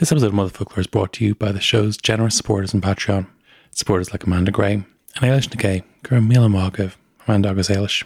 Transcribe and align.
This 0.00 0.10
episode 0.10 0.28
of 0.28 0.32
Motherfoclóir 0.32 0.78
is 0.78 0.86
brought 0.86 1.12
to 1.12 1.26
you 1.26 1.34
by 1.34 1.52
the 1.52 1.60
show's 1.60 1.98
generous 1.98 2.34
supporters 2.34 2.74
on 2.74 2.80
Patreon. 2.80 3.26
Supporters 3.70 4.10
like 4.10 4.24
Amanda 4.24 4.50
Gray 4.50 4.72
and 4.72 4.86
Eilish 5.16 5.50
Nakay, 5.50 5.82
Mila 6.26 6.48
Margav, 6.48 6.94
Amanda 7.28 7.50
August 7.50 7.68
Eilish. 7.68 8.04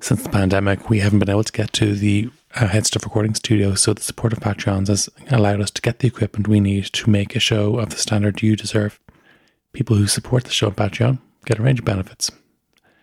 Since 0.00 0.22
the 0.22 0.28
pandemic, 0.28 0.88
we 0.88 1.00
haven't 1.00 1.18
been 1.18 1.30
able 1.30 1.42
to 1.42 1.52
get 1.52 1.72
to 1.72 1.96
the 1.96 2.30
uh, 2.54 2.68
Head 2.68 2.86
Stuff 2.86 3.02
recording 3.02 3.34
studio, 3.34 3.74
so 3.74 3.92
the 3.92 4.02
support 4.02 4.32
of 4.32 4.38
Patreons 4.38 4.86
has 4.86 5.08
allowed 5.30 5.60
us 5.60 5.72
to 5.72 5.82
get 5.82 5.98
the 5.98 6.06
equipment 6.06 6.46
we 6.46 6.60
need 6.60 6.84
to 6.84 7.10
make 7.10 7.34
a 7.34 7.40
show 7.40 7.76
of 7.80 7.90
the 7.90 7.96
standard 7.96 8.40
you 8.40 8.54
deserve. 8.54 9.00
People 9.72 9.96
who 9.96 10.06
support 10.06 10.44
the 10.44 10.50
show 10.50 10.68
on 10.68 10.76
Patreon 10.76 11.18
get 11.44 11.58
a 11.58 11.62
range 11.62 11.80
of 11.80 11.84
benefits. 11.84 12.30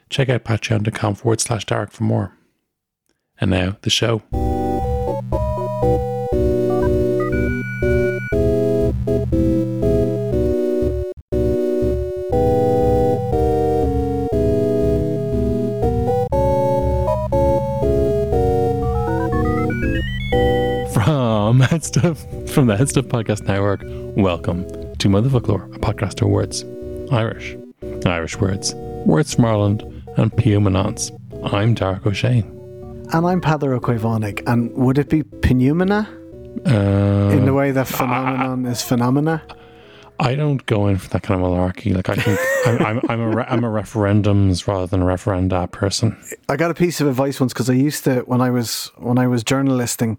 Check 0.09 0.29
out 0.29 0.45
patreon.com 0.45 1.15
forward 1.15 1.41
slash 1.41 1.65
darach 1.65 1.91
for 1.91 2.05
more. 2.05 2.37
And 3.41 3.51
now, 3.51 3.75
the 3.81 3.89
show. 3.89 4.21
From 21.81 22.03
Head 22.03 22.15
Stuff, 22.19 22.49
from 22.53 22.67
the 22.67 22.77
Head 22.77 22.89
Stuff 22.89 23.05
Podcast 23.05 23.47
Network, 23.47 23.81
welcome 24.15 24.65
to 24.97 25.07
Motherfoclóir, 25.09 25.75
a 25.75 25.79
podcast 25.79 26.21
of 26.21 26.27
words, 26.29 26.63
Irish, 27.11 27.57
Irish 28.05 28.37
words, 28.39 28.75
words 29.07 29.33
from 29.33 29.45
Ireland, 29.45 29.81
and 30.17 30.31
Peumanance. 30.31 31.09
I'm 31.51 31.73
Darach 31.73 32.01
Ó 32.01 32.11
Séaghdha. 32.11 32.45
And 33.15 33.25
I'm 33.25 33.41
Peadar 33.41 33.73
Ó 33.75 33.79
Caomhánaigh. 33.81 34.43
And 34.45 34.71
would 34.73 34.99
it 34.99 35.09
be 35.09 35.23
pneumona 35.23 36.05
Uh, 36.67 37.35
in 37.35 37.45
the 37.45 37.53
way 37.53 37.71
that 37.71 37.87
phenomenon 37.87 38.65
is 38.67 38.83
phenomena? 38.83 39.41
I 40.19 40.35
don't 40.35 40.63
go 40.67 40.85
in 40.87 40.97
for 40.99 41.09
that 41.09 41.23
kind 41.23 41.41
of 41.43 41.49
malarkey. 41.49 41.95
Like 41.95 42.09
I 42.09 42.15
think 42.15 42.39
I'm, 42.65 42.85
I'm, 42.85 43.01
I'm 43.09 43.19
a 43.21 43.29
re- 43.29 43.45
I'm 43.47 43.63
a 43.63 43.69
referendums 43.69 44.67
rather 44.67 44.87
than 44.87 45.01
a 45.01 45.05
referenda 45.05 45.69
person. 45.71 46.17
I 46.49 46.55
got 46.55 46.71
a 46.71 46.73
piece 46.73 47.01
of 47.01 47.07
advice 47.07 47.39
once 47.39 47.53
because 47.53 47.69
I 47.69 47.73
used 47.73 48.03
to 48.03 48.21
when 48.21 48.41
I 48.41 48.49
was 48.49 48.91
when 48.97 49.17
I 49.17 49.27
was 49.27 49.43
journalisting, 49.43 50.17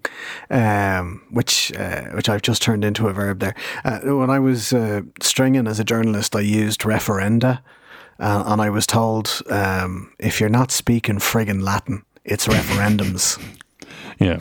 um, 0.51 1.23
which 1.31 1.73
uh, 1.77 2.03
which 2.11 2.29
I've 2.29 2.43
just 2.43 2.63
turned 2.63 2.85
into 2.85 3.09
a 3.09 3.13
verb 3.13 3.41
there. 3.41 3.55
Uh, 3.85 4.01
when 4.01 4.31
I 4.31 4.39
was 4.39 4.73
uh, 4.73 5.03
stringing 5.21 5.67
as 5.67 5.79
a 5.79 5.85
journalist, 5.85 6.35
I 6.35 6.41
used 6.41 6.81
referenda, 6.83 7.61
uh, 8.19 8.45
and 8.47 8.61
I 8.61 8.71
was 8.71 8.87
told 8.87 9.43
um, 9.51 10.13
if 10.19 10.41
you're 10.41 10.51
not 10.51 10.71
speaking 10.71 11.17
friggin' 11.17 11.63
Latin, 11.63 12.05
it's 12.25 12.47
referendums. 12.49 13.43
Yeah, 14.19 14.41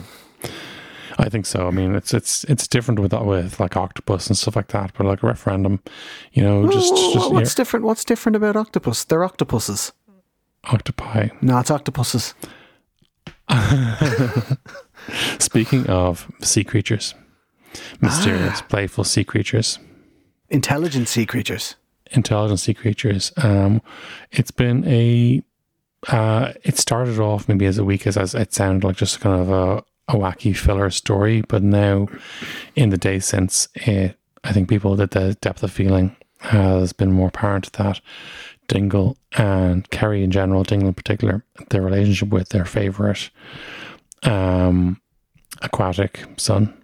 I 1.22 1.28
think 1.28 1.46
so. 1.46 1.68
I 1.68 1.70
mean, 1.70 1.94
it's 1.94 2.12
it's 2.12 2.44
it's 2.44 2.66
different 2.66 2.98
with 3.00 3.10
that 3.12 3.24
with 3.24 3.60
like 3.60 3.76
octopus 3.76 4.26
and 4.26 4.36
stuff 4.36 4.56
like 4.56 4.68
that. 4.68 4.92
But 4.96 5.06
like 5.06 5.22
a 5.22 5.26
referendum, 5.26 5.80
you 6.32 6.42
know, 6.42 6.68
just 6.70 6.92
Oh, 6.94 7.12
just 7.14 7.32
what's 7.32 7.54
different? 7.54 7.86
What's 7.86 8.04
different 8.04 8.36
about 8.36 8.56
octopus? 8.56 9.04
They're 9.04 9.24
octopuses. 9.24 9.92
octopi. 10.64 11.28
No, 11.40 11.58
it's 11.60 11.70
octopuses. 11.70 12.34
Speaking 15.38 15.86
of 15.88 16.30
sea 16.40 16.64
creatures, 16.64 17.14
mysterious, 18.00 18.60
Ah. 18.60 18.66
playful 18.68 19.04
sea 19.04 19.24
creatures. 19.24 19.78
Intelligent 20.48 21.08
sea 21.08 21.26
creatures. 21.26 21.76
intelligent 22.14 22.60
sea 22.60 22.74
creatures. 22.74 23.32
Um, 23.38 23.80
it's 24.30 24.50
been 24.50 24.84
a. 24.86 25.42
Uh, 26.08 26.52
it 26.64 26.76
started 26.78 27.18
off 27.20 27.48
maybe 27.48 27.64
as 27.64 27.78
a 27.78 27.84
week 27.84 28.06
as, 28.06 28.16
as 28.18 28.34
it 28.34 28.52
sounded 28.52 28.84
like 28.86 28.96
just 28.96 29.20
kind 29.20 29.40
of 29.40 29.48
a, 29.50 29.82
a 30.12 30.16
wacky 30.16 30.56
filler 30.56 30.90
story, 30.90 31.42
but 31.48 31.62
now, 31.62 32.08
in 32.76 32.90
the 32.90 32.98
days 32.98 33.24
since, 33.24 33.68
it, 33.74 34.16
I 34.44 34.52
think 34.52 34.68
people 34.68 34.94
that 34.96 35.12
the 35.12 35.34
depth 35.40 35.62
of 35.62 35.72
feeling 35.72 36.16
has 36.40 36.92
been 36.92 37.12
more 37.12 37.28
apparent 37.28 37.72
that 37.72 38.00
Dingle 38.68 39.16
and 39.32 39.88
Kerry 39.90 40.22
in 40.22 40.30
general, 40.30 40.64
Dingle 40.64 40.88
in 40.88 40.94
particular, 40.94 41.44
their 41.70 41.82
relationship 41.82 42.28
with 42.28 42.50
their 42.50 42.64
favorite 42.64 43.30
um, 44.22 45.00
aquatic 45.62 46.24
son 46.36 46.74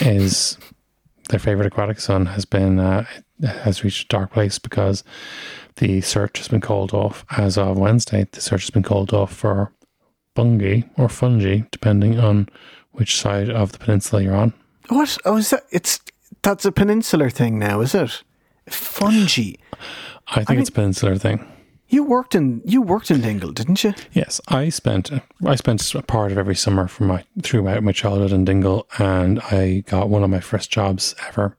is 0.00 0.58
their 1.28 1.38
favorite 1.38 1.66
aquatic 1.66 2.00
son 2.00 2.26
has 2.26 2.44
been 2.44 2.78
uh, 2.78 3.04
has 3.42 3.84
reached 3.84 4.04
a 4.04 4.16
dark 4.16 4.32
place 4.32 4.58
because 4.58 5.04
the 5.76 6.00
search 6.00 6.38
has 6.38 6.48
been 6.48 6.60
called 6.60 6.92
off 6.92 7.24
as 7.30 7.56
of 7.56 7.78
Wednesday. 7.78 8.26
The 8.30 8.40
search 8.40 8.62
has 8.62 8.70
been 8.70 8.82
called 8.82 9.12
off 9.12 9.32
for 9.32 9.72
Fungie 10.40 10.88
or 10.96 11.08
Fungie, 11.08 11.70
depending 11.70 12.18
on 12.18 12.48
which 12.92 13.20
side 13.20 13.50
of 13.50 13.72
the 13.72 13.78
peninsula 13.78 14.22
you're 14.22 14.34
on. 14.34 14.54
What? 14.88 15.18
Oh, 15.24 15.36
is 15.36 15.50
that? 15.50 15.64
It's 15.70 16.00
that's 16.42 16.64
a 16.64 16.72
peninsular 16.72 17.28
thing 17.28 17.58
now, 17.58 17.80
is 17.82 17.94
it? 17.94 18.22
Fungie. 18.68 19.58
I 20.28 20.44
think 20.44 20.60
it's 20.60 20.70
a 20.70 20.72
peninsular 20.72 21.16
thing. 21.16 21.46
You 21.88 22.04
worked 22.04 22.34
in 22.34 22.62
you 22.64 22.80
worked 22.80 23.10
in 23.10 23.20
Dingle, 23.20 23.52
didn't 23.52 23.84
you? 23.84 23.92
Yes, 24.12 24.40
I 24.48 24.70
spent 24.70 25.10
I 25.44 25.56
spent 25.56 25.94
a 25.94 26.02
part 26.02 26.32
of 26.32 26.38
every 26.38 26.54
summer 26.54 26.88
from 26.88 27.08
my 27.08 27.24
throughout 27.42 27.82
my 27.82 27.92
childhood 27.92 28.32
in 28.32 28.44
Dingle, 28.44 28.86
and 28.98 29.40
I 29.40 29.82
got 29.86 30.08
one 30.08 30.22
of 30.22 30.30
my 30.30 30.40
first 30.40 30.70
jobs 30.70 31.14
ever 31.28 31.56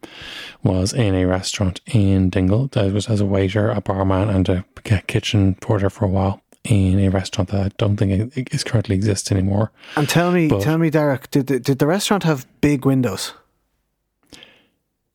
was 0.64 0.94
in 0.94 1.14
a 1.14 1.26
restaurant 1.26 1.82
in 1.86 2.30
Dingle. 2.30 2.70
I 2.76 2.88
was 2.88 3.10
as 3.10 3.22
a 3.22 3.26
waiter, 3.26 3.70
a 3.70 3.82
barman, 3.82 4.30
and 4.30 4.50
a 4.50 4.66
kitchen 5.06 5.56
porter 5.56 5.90
for 5.90 6.06
a 6.06 6.10
while 6.10 6.42
in 6.64 7.00
a 7.00 7.10
restaurant 7.10 7.50
that 7.50 7.66
I 7.66 7.70
don't 7.78 7.98
think 7.98 8.34
it- 8.36 8.54
is 8.54 8.64
currently 8.64 8.96
exists 8.96 9.32
anymore. 9.32 9.72
And 9.96 10.08
tell 10.08 10.32
me, 10.32 10.48
But- 10.48 10.62
tell 10.62 10.78
me, 10.78 10.92
Darach, 10.92 11.30
did 11.32 11.48
the, 11.48 11.60
did 11.60 11.80
the 11.80 11.88
restaurant 11.88 12.24
have 12.24 12.46
big 12.62 12.86
windows? 12.86 13.34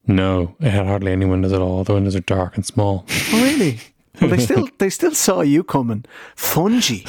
No, 0.06 0.54
it 0.60 0.70
had 0.70 0.86
hardly 0.86 1.12
any 1.12 1.24
windows 1.26 1.52
at 1.52 1.60
all. 1.60 1.82
The 1.84 1.94
windows 1.94 2.14
are 2.14 2.20
dark 2.20 2.56
and 2.56 2.64
small. 2.64 3.04
Oh, 3.32 3.42
really? 3.42 3.80
Well, 4.18 4.30
they 4.30 4.38
still 4.38 4.66
they 4.78 4.88
still 4.88 5.12
saw 5.14 5.42
you 5.42 5.62
coming. 5.62 6.06
Fungie. 6.36 7.06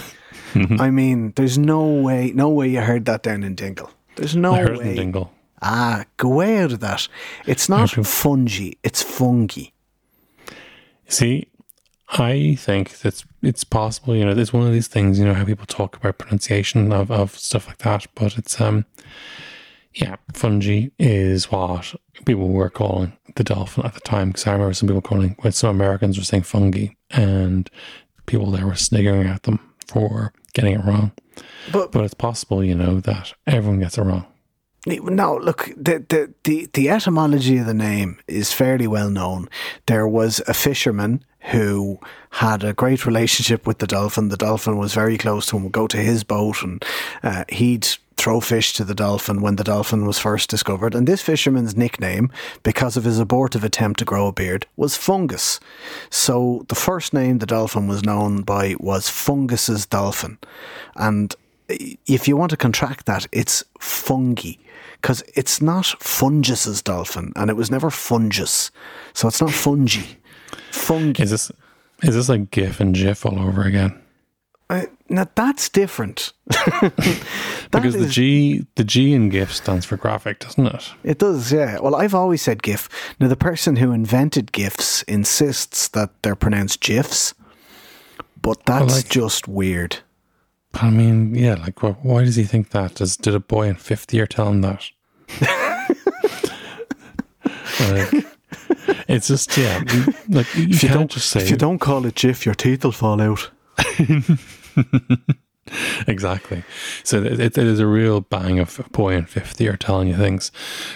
I 0.78 0.90
mean, 0.90 1.31
there's 1.38 1.58
no 1.58 1.86
way, 1.88 2.34
no 2.36 2.50
way 2.50 2.68
you 2.68 2.81
heard 2.81 3.06
that 3.06 3.24
down 3.24 3.44
in 3.44 3.56
Dingle. 3.56 3.90
There's 4.18 4.36
no 4.36 4.54
I 4.56 4.59
heard 4.59 4.80
it 4.80 4.88
in 4.88 4.96
Dingle. 4.96 5.31
Ah, 5.62 6.04
go 6.18 6.28
way 6.28 6.58
out 6.58 6.74
of 6.74 6.81
that. 6.81 7.08
It's 7.45 7.69
not 7.69 7.88
Fungie. 7.92 8.78
It's 8.84 9.01
Fungie. 9.06 9.72
See, 11.07 11.48
I 12.09 12.56
think 12.56 13.00
that's 13.00 13.25
it's 13.42 13.63
possible. 13.63 14.15
You 14.15 14.25
know, 14.25 14.31
it's 14.31 14.54
one 14.54 14.65
of 14.65 14.74
these 14.74 14.88
things. 14.88 15.19
You 15.19 15.25
know 15.25 15.33
how 15.33 15.45
people 15.45 15.65
talk 15.65 15.95
about 15.95 16.18
pronunciation 16.18 16.92
of, 16.92 17.12
of 17.12 17.38
stuff 17.38 17.68
like 17.68 17.80
that, 17.80 18.07
but 18.15 18.38
it's 18.38 18.62
um, 18.62 18.86
yeah, 19.94 20.15
Fungie 20.33 20.92
is 21.00 21.51
what 21.51 21.95
people 22.25 22.50
were 22.50 22.69
calling 22.69 23.13
the 23.36 23.44
dolphin 23.44 23.86
at 23.86 23.94
the 23.94 24.00
time. 24.01 24.30
Because 24.30 24.48
I 24.48 24.54
remember 24.54 24.74
some 24.74 24.88
people 24.88 25.01
calling, 25.01 25.36
when 25.39 25.51
some 25.51 25.75
Americans 25.75 26.18
were 26.18 26.24
saying 26.24 26.44
Fungie, 26.44 26.95
and 27.12 27.69
people 28.25 28.51
there 28.51 28.68
were 28.68 28.75
sniggering 28.75 29.27
at 29.27 29.44
them 29.44 29.60
for 29.88 30.33
getting 30.53 30.74
it 30.74 30.86
wrong. 30.86 31.12
But 31.71 31.92
But 31.92 32.06
it's 32.06 32.13
possible, 32.13 32.63
you 32.63 32.75
know, 32.75 33.00
that 33.01 33.33
everyone 33.45 33.80
gets 33.80 33.98
it 33.98 34.03
wrong. 34.03 34.25
No, 34.88 35.36
look, 35.36 35.69
the, 35.75 36.00
the, 36.07 36.34
the, 36.44 36.69
the 36.72 36.89
etymology 36.89 37.57
of 37.57 37.66
the 37.66 37.74
name 37.74 38.19
is 38.28 38.54
fairly 38.54 38.88
well 38.88 39.10
known. 39.10 39.50
There 39.86 40.07
was 40.07 40.42
a 40.48 40.54
fisherman 40.54 41.25
who 41.51 42.00
had 42.30 42.63
a 42.63 42.74
great 42.74 43.06
relationship 43.06 43.68
with 43.68 43.80
the 43.80 43.88
dolphin. 43.88 44.30
The 44.30 44.38
dolphin 44.38 44.78
was 44.78 44.94
very 44.94 45.18
close 45.18 45.48
to 45.48 45.57
him, 45.57 45.63
would 45.63 45.74
go 45.74 45.88
to 45.88 45.98
his 45.98 46.24
boat, 46.24 46.63
and 46.63 46.84
uh, 47.22 47.44
he'd 47.50 47.88
throw 48.16 48.39
fish 48.39 48.74
to 48.74 48.84
the 48.84 48.95
dolphin 48.95 49.42
when 49.42 49.57
the 49.57 49.63
dolphin 49.63 50.06
was 50.06 50.19
first 50.19 50.50
discovered. 50.50 50.95
And 50.95 51.06
this 51.06 51.22
fisherman's 51.22 51.75
nickname, 51.75 52.31
because 52.63 52.95
of 52.95 53.04
his 53.04 53.19
abortive 53.19 53.63
attempt 53.63 54.00
to 54.00 54.06
grow 54.06 54.28
a 54.28 54.31
beard, 54.31 54.66
was 54.78 54.95
Fungus. 54.95 55.60
So 56.10 56.66
the 56.69 56.75
first 56.75 57.13
name 57.13 57.39
the 57.39 57.45
dolphin 57.45 57.88
was 57.88 58.04
known 58.04 58.42
by 58.42 58.75
was 58.80 59.10
Fungus's 59.10 59.86
dolphin. 59.86 60.38
And 60.95 61.36
if 61.69 62.28
you 62.28 62.38
want 62.38 62.51
to 62.51 62.57
contract 62.57 63.06
that, 63.06 63.28
it's 63.31 63.63
Fungie 63.80 64.57
because 65.02 65.24
it's 65.36 65.62
not 65.62 65.86
Fungus's 65.86 66.82
dolphin 66.82 67.32
and 67.36 67.50
it 67.50 67.56
was 67.56 67.72
never 67.72 67.90
fungus. 67.90 68.72
So 69.14 69.28
it's 69.28 69.42
not 69.42 69.52
Fungie. 69.52 70.16
Fungie. 70.72 71.20
Is 71.20 71.32
this 71.32 71.52
is 72.04 72.16
this 72.16 72.30
like 72.30 72.52
GIF 72.52 72.80
and 72.80 72.94
GIF 72.94 73.26
all 73.26 73.40
over 73.40 73.64
again? 73.64 74.00
Uh, 74.70 74.86
now 75.10 75.28
that's 75.36 75.70
different. 75.70 76.34
That 77.72 77.82
because 77.82 77.96
is, 77.96 78.02
the 78.08 78.12
G 78.12 78.66
the 78.76 78.86
G 78.86 79.14
in 79.14 79.28
GIF 79.28 79.54
stands 79.54 79.86
for 79.86 79.98
graphic, 79.98 80.40
doesn't 80.40 80.68
it? 80.68 80.94
It 81.04 81.18
does, 81.18 81.52
yeah. 81.52 81.80
Well, 81.80 81.96
I've 81.96 82.16
always 82.16 82.42
said 82.42 82.64
GIF. 82.64 82.88
Now 83.20 83.28
the 83.28 83.36
person 83.36 83.76
who 83.76 83.92
invented 83.92 84.54
GIFs 84.54 85.04
insists 85.04 85.90
that 85.90 86.12
they're 86.22 86.36
pronounced 86.36 86.80
GIFs, 86.80 87.34
but 88.42 88.66
that's 88.66 88.86
well, 88.86 88.96
like, 88.96 89.10
just 89.10 89.50
weird. 89.50 89.98
I 90.81 90.89
mean, 90.89 91.35
yeah, 91.35 91.56
like 91.56 91.81
why 91.81 92.24
does 92.24 92.35
he 92.35 92.44
think 92.44 92.69
that? 92.69 92.95
Does 92.95 93.18
did 93.18 93.35
a 93.35 93.39
boy 93.39 93.68
in 93.68 93.75
fifth 93.75 94.13
year 94.13 94.27
tell 94.27 94.50
him 94.50 94.62
that? 94.62 94.89
like, 97.79 98.25
it's 99.07 99.27
just 99.27 99.57
yeah, 99.57 99.83
like 100.29 100.53
you, 100.56 100.68
if 100.69 100.83
you 100.83 100.89
don't 100.89 101.12
just 101.12 101.29
say 101.29 101.41
if 101.41 101.50
you 101.50 101.57
don't 101.57 101.79
call 101.79 102.06
it 102.06 102.15
Jiff, 102.15 102.45
your 102.45 102.56
teeth 102.56 102.83
will 102.83 102.91
fall 102.91 103.21
out. 103.21 103.50
exactly. 106.07 106.63
So 107.03 107.24
it, 107.24 107.39
it 107.39 107.57
is 107.57 107.79
a 107.79 107.88
real 107.88 108.21
bang 108.21 108.59
of 108.59 108.79
a 108.79 108.89
boy 108.89 109.13
in 109.13 109.25
fifth 109.25 109.59
year 109.59 109.77
telling 109.77 110.07
you 110.07 110.15
things. 110.15 110.51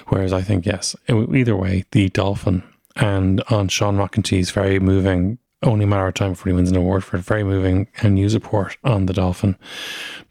Whereas 0.07 0.33
I 0.33 0.41
think, 0.41 0.65
yes, 0.65 0.95
either 1.09 1.55
way, 1.55 1.85
the 1.91 2.09
Dolphin 2.09 2.63
and 2.95 3.41
on 3.49 3.67
Seán 3.67 3.95
Mac 3.95 4.17
an 4.17 4.23
tSíthigh's 4.23 4.51
very 4.51 4.79
moving, 4.79 5.37
only 5.63 5.85
matter 5.85 6.07
of 6.07 6.13
time 6.13 6.31
before 6.31 6.49
he 6.51 6.55
wins 6.55 6.69
an 6.69 6.77
award 6.77 7.03
for 7.03 7.17
it, 7.17 7.23
very 7.23 7.43
moving 7.43 7.87
and 8.01 8.15
news 8.15 8.33
report 8.33 8.77
on 8.83 9.05
the 9.05 9.13
Dolphin. 9.13 9.57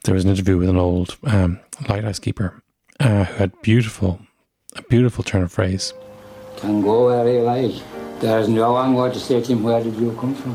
There 0.05 0.15
was 0.15 0.25
an 0.25 0.31
interview 0.31 0.57
with 0.59 0.69
an 0.69 0.77
old 0.77 1.17
um, 1.25 1.61
lighthouse 1.89 2.19
keeper 2.19 2.63
uh, 2.99 3.25
who 3.25 3.35
had 3.35 3.63
beautiful, 3.63 4.21
a 4.77 4.83
beautiful 4.83 5.25
turn 5.25 5.43
of 5.43 5.53
phrase. 5.53 5.95
Can 6.57 6.83
go 6.83 7.07
where 7.07 7.27
he 7.27 7.39
like. 7.39 7.83
There's 8.21 8.49
no 8.49 8.73
one 8.73 8.95
going 8.95 9.13
to 9.13 9.21
say 9.21 9.41
to 9.41 9.53
him, 9.53 9.63
where 9.63 9.83
did 9.83 9.95
you 9.95 10.17
come 10.21 10.35
from? 10.35 10.53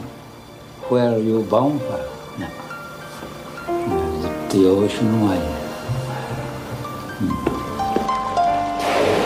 Where 0.89 1.13
are 1.13 1.19
you 1.19 1.43
bound 1.43 1.81
for? 1.81 2.15
the 4.55 4.67
ocean 4.69 5.21
wide. 5.21 5.39
Hmm. 7.17 7.55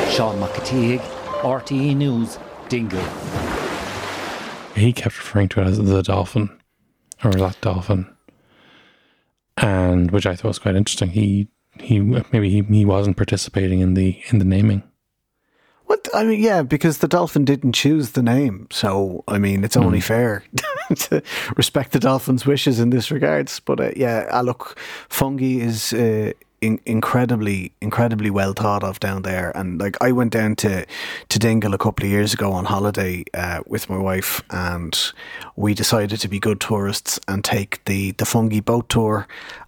Seán 0.09 0.39
Mac 0.39 0.57
an 0.57 0.61
tSíthigh, 0.63 1.01
RTE 1.43 1.95
News, 1.95 2.39
Dingle. 2.67 2.99
He 4.79 4.93
kept 4.93 5.17
referring 5.17 5.49
to 5.49 5.61
it 5.61 5.67
as 5.67 5.77
the 5.77 6.01
dolphin, 6.01 6.49
or 7.23 7.31
that 7.31 7.59
dolphin, 7.61 8.07
and 9.57 10.11
which 10.11 10.25
I 10.25 10.35
thought 10.35 10.49
was 10.49 10.59
quite 10.59 10.75
interesting. 10.75 11.09
He 11.09 11.49
he 11.79 11.99
maybe 11.99 12.49
he, 12.49 12.61
he 12.61 12.85
wasn't 12.85 13.17
participating 13.17 13.79
in 13.79 13.93
the 13.93 14.21
in 14.29 14.39
the 14.39 14.45
naming. 14.45 14.83
What 15.85 16.07
I 16.13 16.23
mean, 16.23 16.39
yeah, 16.39 16.61
because 16.61 16.99
the 16.99 17.07
dolphin 17.07 17.45
didn't 17.45 17.73
choose 17.73 18.11
the 18.11 18.21
name, 18.21 18.67
so 18.71 19.23
I 19.27 19.39
mean, 19.39 19.63
it's 19.63 19.77
only 19.77 19.99
mm. 19.99 20.03
fair 20.03 20.43
to 20.95 21.23
respect 21.57 21.93
the 21.93 21.99
dolphin's 21.99 22.45
wishes 22.45 22.79
in 22.79 22.91
this 22.91 23.09
regards. 23.09 23.59
But 23.59 23.79
uh, 23.79 23.91
yeah, 23.95 24.27
uh, 24.31 24.41
look, 24.41 24.77
Fungie 25.09 25.61
is 25.61 25.91
uh, 25.93 26.33
in- 26.61 26.79
incredibly, 26.85 27.71
incredibly 27.81 28.29
well 28.29 28.53
thought 28.53 28.83
of 28.83 28.99
down 28.99 29.23
there. 29.23 29.51
And 29.55 29.79
like 29.79 29.97
I 30.01 30.11
went 30.11 30.31
down 30.31 30.55
to 30.57 30.85
to 31.29 31.39
Dingle 31.39 31.73
a 31.73 31.77
couple 31.77 32.05
of 32.05 32.11
years 32.11 32.33
ago 32.33 32.51
on 32.51 32.65
holiday 32.65 33.23
uh, 33.33 33.61
with 33.67 33.89
my 33.89 33.97
wife, 33.97 34.41
and 34.49 34.97
we 35.55 35.73
decided 35.73 36.19
to 36.21 36.27
be 36.27 36.39
good 36.39 36.59
tourists 36.59 37.19
and 37.27 37.43
take 37.43 37.83
the 37.85 38.11
the 38.11 38.25
Fungie 38.25 38.63
boat 38.63 38.89
tour. 38.89 39.27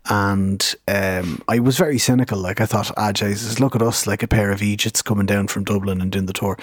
And 0.10 0.76
um, 0.88 1.42
I 1.48 1.60
was 1.60 1.78
very 1.78 1.98
cynical. 1.98 2.40
Like 2.40 2.62
I 2.62 2.66
thought, 2.66 2.92
ah, 2.98 3.12
Jesus, 3.12 3.60
look 3.60 3.76
at 3.76 3.82
us, 3.82 4.08
like 4.08 4.24
a 4.24 4.28
pair 4.28 4.52
of 4.52 4.62
Egypts 4.62 5.02
coming 5.02 5.26
down 5.26 5.48
from 5.48 5.64
Dublin 5.64 6.02
and 6.02 6.12
doing 6.12 6.26
the 6.26 6.34
tour. 6.34 6.58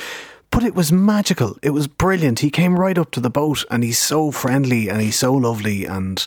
But 0.51 0.65
it 0.65 0.75
was 0.75 0.91
magical. 0.91 1.59
It 1.63 1.71
was 1.71 1.87
brilliant. 1.87 2.39
He 2.39 2.51
came 2.51 2.79
right 2.79 2.97
up 2.97 3.11
to 3.13 3.21
the 3.21 3.31
boat 3.31 3.65
and 3.71 3.85
he's 3.85 3.99
so 3.99 4.31
friendly 4.31 4.89
and 4.89 5.01
he's 5.01 5.17
so 5.17 5.35
lovely. 5.35 5.85
And 5.85 6.25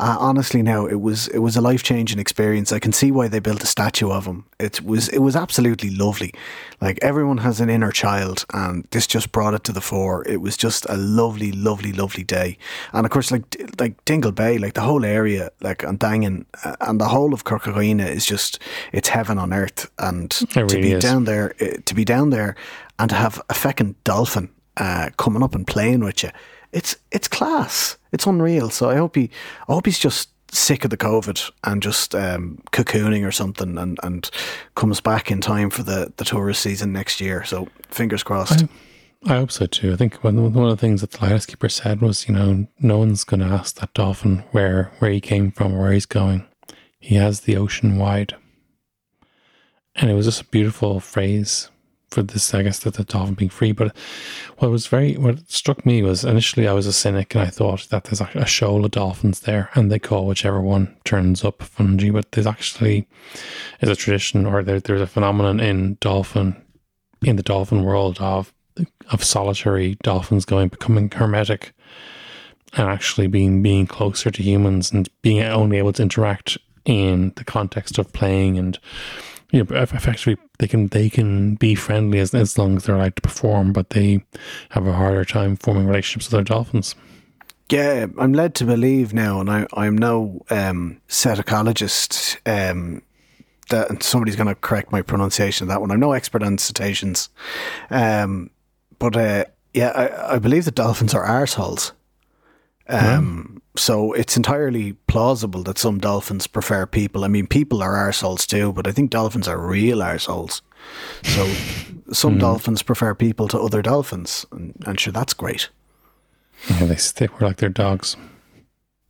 uh, 0.00 0.16
honestly, 0.18 0.62
now 0.62 0.86
it 0.86 1.00
was 1.00 1.28
it 1.28 1.40
was 1.40 1.56
a 1.56 1.60
life 1.60 1.82
changing 1.82 2.18
experience. 2.18 2.72
I 2.72 2.78
can 2.78 2.92
see 2.92 3.10
why 3.10 3.28
they 3.28 3.38
built 3.38 3.62
a 3.62 3.66
statue 3.66 4.10
of 4.10 4.24
him. 4.24 4.46
It 4.58 4.80
was 4.80 5.08
it 5.10 5.18
was 5.18 5.36
absolutely 5.36 5.90
lovely. 5.90 6.32
Like 6.80 6.98
everyone 7.02 7.38
has 7.38 7.60
an 7.60 7.68
inner 7.68 7.92
child, 7.92 8.46
and 8.54 8.86
this 8.92 9.06
just 9.06 9.30
brought 9.30 9.52
it 9.52 9.62
to 9.64 9.72
the 9.72 9.82
fore. 9.82 10.26
It 10.26 10.40
was 10.40 10.56
just 10.56 10.86
a 10.88 10.96
lovely, 10.96 11.52
lovely, 11.52 11.92
lovely 11.92 12.24
day. 12.24 12.56
And 12.94 13.04
of 13.04 13.12
course, 13.12 13.30
like 13.30 13.44
like 13.78 14.02
Dingle 14.06 14.32
Bay, 14.32 14.56
like 14.56 14.72
the 14.72 14.80
whole 14.80 15.04
area, 15.04 15.50
like 15.60 15.82
and 15.82 16.00
Dangan 16.00 16.46
uh, 16.64 16.76
and 16.80 16.98
the 16.98 17.08
whole 17.08 17.34
of 17.34 17.44
Corca 17.44 17.70
Dhuibhne 17.70 18.08
is 18.08 18.24
just 18.24 18.58
it's 18.92 19.10
heaven 19.10 19.36
on 19.36 19.52
earth. 19.52 19.90
And 19.98 20.34
really 20.56 20.68
to 20.68 20.80
be 20.80 20.92
is. 20.92 21.02
down 21.02 21.24
there, 21.24 21.54
uh, 21.60 21.76
to 21.84 21.94
be 21.94 22.06
down 22.06 22.30
there 22.30 22.56
and 22.98 23.10
to 23.10 23.16
have 23.16 23.38
a 23.50 23.54
feckin' 23.54 23.96
dolphin 24.04 24.48
uh, 24.78 25.10
coming 25.18 25.42
up 25.42 25.54
and 25.54 25.66
playing 25.66 26.00
with 26.00 26.22
you, 26.22 26.30
it's 26.72 26.96
it's 27.10 27.28
class. 27.28 27.96
It's 28.12 28.26
unreal. 28.26 28.70
So 28.70 28.90
I 28.90 28.96
hope 28.96 29.16
he, 29.16 29.30
I 29.68 29.72
hope 29.72 29.86
he's 29.86 29.98
just 29.98 30.30
sick 30.52 30.84
of 30.84 30.90
the 30.90 30.96
COVID 30.96 31.50
and 31.64 31.82
just 31.82 32.14
um, 32.14 32.60
cocooning 32.72 33.26
or 33.26 33.30
something, 33.30 33.78
and, 33.78 33.98
and 34.02 34.30
comes 34.74 35.00
back 35.00 35.30
in 35.30 35.40
time 35.40 35.70
for 35.70 35.82
the, 35.82 36.12
the 36.16 36.24
tourist 36.24 36.62
season 36.62 36.92
next 36.92 37.20
year. 37.20 37.44
So 37.44 37.68
fingers 37.88 38.22
crossed. 38.22 38.64
I, 39.26 39.34
I 39.34 39.36
hope 39.36 39.52
so 39.52 39.66
too. 39.66 39.92
I 39.92 39.96
think 39.96 40.24
one, 40.24 40.38
of 40.38 40.52
the 40.52 40.76
things 40.76 41.02
that 41.02 41.12
the 41.12 41.20
lighthouse 41.20 41.46
keeper 41.46 41.68
said 41.68 42.00
was, 42.00 42.26
you 42.26 42.34
know, 42.34 42.66
no 42.80 42.98
one's 42.98 43.24
going 43.24 43.40
to 43.40 43.46
ask 43.46 43.76
that 43.76 43.94
dolphin 43.94 44.44
where 44.50 44.90
where 44.98 45.10
he 45.10 45.20
came 45.20 45.52
from 45.52 45.74
or 45.74 45.80
where 45.80 45.92
he's 45.92 46.06
going. 46.06 46.46
He 46.98 47.14
has 47.14 47.40
the 47.40 47.56
ocean 47.56 47.96
wide, 47.96 48.34
and 49.94 50.10
it 50.10 50.14
was 50.14 50.26
just 50.26 50.42
a 50.42 50.46
beautiful 50.46 51.00
phrase 51.00 51.70
for 52.10 52.22
this, 52.22 52.52
I 52.54 52.62
guess, 52.62 52.80
that 52.80 52.94
the 52.94 53.04
dolphin 53.04 53.34
being 53.34 53.50
free. 53.50 53.72
But 53.72 53.96
what 54.58 54.70
was 54.70 54.86
very, 54.86 55.14
what 55.14 55.50
struck 55.50 55.86
me 55.86 56.02
was 56.02 56.24
initially 56.24 56.66
I 56.66 56.72
was 56.72 56.86
a 56.86 56.92
cynic 56.92 57.34
and 57.34 57.42
I 57.42 57.48
thought 57.48 57.88
that 57.90 58.04
there's 58.04 58.20
a 58.20 58.46
shoal 58.46 58.84
of 58.84 58.90
dolphins 58.90 59.40
there 59.40 59.70
and 59.74 59.90
they 59.90 59.98
call 59.98 60.26
whichever 60.26 60.60
one 60.60 60.96
turns 61.04 61.44
up 61.44 61.58
Fungie. 61.58 62.12
But 62.12 62.32
there's 62.32 62.46
actually 62.46 63.08
is 63.80 63.88
a 63.88 63.96
tradition 63.96 64.46
or 64.46 64.62
there, 64.62 64.80
there's 64.80 65.00
a 65.00 65.06
phenomenon 65.06 65.60
in 65.60 65.96
dolphin, 66.00 66.60
in 67.22 67.36
the 67.36 67.42
dolphin 67.42 67.84
world 67.84 68.18
of 68.20 68.52
of 69.10 69.22
solitary 69.24 69.96
dolphins 70.02 70.44
going 70.44 70.68
becoming 70.68 71.10
hermetic 71.10 71.74
and 72.74 72.88
actually 72.88 73.26
being 73.26 73.62
being 73.62 73.86
closer 73.86 74.30
to 74.30 74.42
humans 74.42 74.92
and 74.92 75.08
being 75.22 75.42
only 75.42 75.78
able 75.78 75.92
to 75.92 76.02
interact 76.02 76.56
in 76.84 77.32
the 77.36 77.44
context 77.44 77.98
of 77.98 78.12
playing 78.12 78.58
and 78.58 78.78
you 79.52 79.64
know, 79.64 79.76
effectively 79.76 80.36
they 80.58 80.68
can 80.68 80.88
they 80.88 81.10
can 81.10 81.56
be 81.56 81.74
friendly 81.74 82.18
as 82.18 82.34
as 82.34 82.56
long 82.58 82.76
as 82.76 82.84
they're 82.84 82.96
allowed 82.96 83.16
to 83.16 83.22
perform, 83.22 83.72
but 83.72 83.90
they 83.90 84.24
have 84.70 84.86
a 84.86 84.92
harder 84.92 85.24
time 85.24 85.56
forming 85.56 85.86
relationships 85.86 86.26
with 86.26 86.32
their 86.32 86.44
dolphins. 86.44 86.94
Yeah, 87.70 88.06
I'm 88.18 88.32
led 88.32 88.54
to 88.56 88.64
believe 88.64 89.14
now, 89.14 89.40
and 89.40 89.48
I, 89.48 89.66
I'm 89.74 89.96
no 89.96 90.42
um, 90.50 91.00
cetacologist. 91.08 92.36
Um, 92.46 93.02
that 93.68 94.02
somebody's 94.02 94.34
going 94.34 94.48
to 94.48 94.56
correct 94.56 94.90
my 94.90 95.00
pronunciation 95.00 95.64
of 95.64 95.68
that 95.68 95.80
one. 95.80 95.92
I'm 95.92 96.00
no 96.00 96.10
expert 96.10 96.42
on 96.42 96.58
cetaceans, 96.58 97.28
um, 97.90 98.50
but 98.98 99.16
uh, 99.16 99.44
yeah, 99.72 99.90
I, 99.90 100.34
I, 100.34 100.38
believe 100.40 100.64
that 100.64 100.74
dolphins 100.74 101.14
are 101.14 101.24
arseholes. 101.24 101.92
Um, 102.88 103.59
so 103.76 104.12
it's 104.12 104.36
entirely 104.36 104.94
plausible 105.06 105.62
that 105.64 105.78
some 105.78 105.98
dolphins 105.98 106.46
prefer 106.46 106.86
people. 106.86 107.24
I 107.24 107.28
mean, 107.28 107.46
people 107.46 107.82
are 107.82 107.94
arseholes 107.94 108.46
too, 108.46 108.72
but 108.72 108.86
I 108.86 108.92
think 108.92 109.10
dolphins 109.10 109.48
are 109.48 109.58
real 109.58 109.98
arseholes. 109.98 110.60
So 111.22 111.46
some 112.12 112.36
mm. 112.36 112.40
dolphins 112.40 112.82
prefer 112.82 113.14
people 113.14 113.48
to 113.48 113.60
other 113.60 113.82
dolphins, 113.82 114.44
and, 114.50 114.74
and 114.86 114.98
sure, 114.98 115.12
that's 115.12 115.34
great. 115.34 115.68
Yeah, 116.68 116.86
they 116.86 116.96
stick. 116.96 117.40
We're 117.40 117.46
like 117.46 117.58
their 117.58 117.68
dogs. 117.68 118.16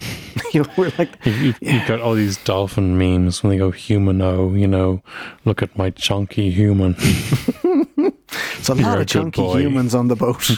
you 0.53 0.63
know, 0.63 0.69
we're 0.77 0.93
like 0.99 1.11
you, 1.25 1.53
have 1.53 1.59
yeah. 1.61 1.89
got 1.89 2.01
all 2.01 2.15
these 2.15 2.37
dolphin 2.39 2.97
memes 2.97 3.43
when 3.43 3.51
they 3.51 3.59
go 3.59 3.71
humano. 3.71 4.55
You 4.55 4.67
know, 4.67 5.03
look 5.45 5.63
at 5.63 5.77
my 5.77 5.91
chunky 5.91 6.51
human. 6.51 6.95
it's 6.99 8.69
a 8.69 8.75
lot 8.75 9.01
of 9.01 9.07
chunky 9.07 9.43
humans 9.43 9.95
on 9.95 10.09
the 10.09 10.17
boat. 10.17 10.51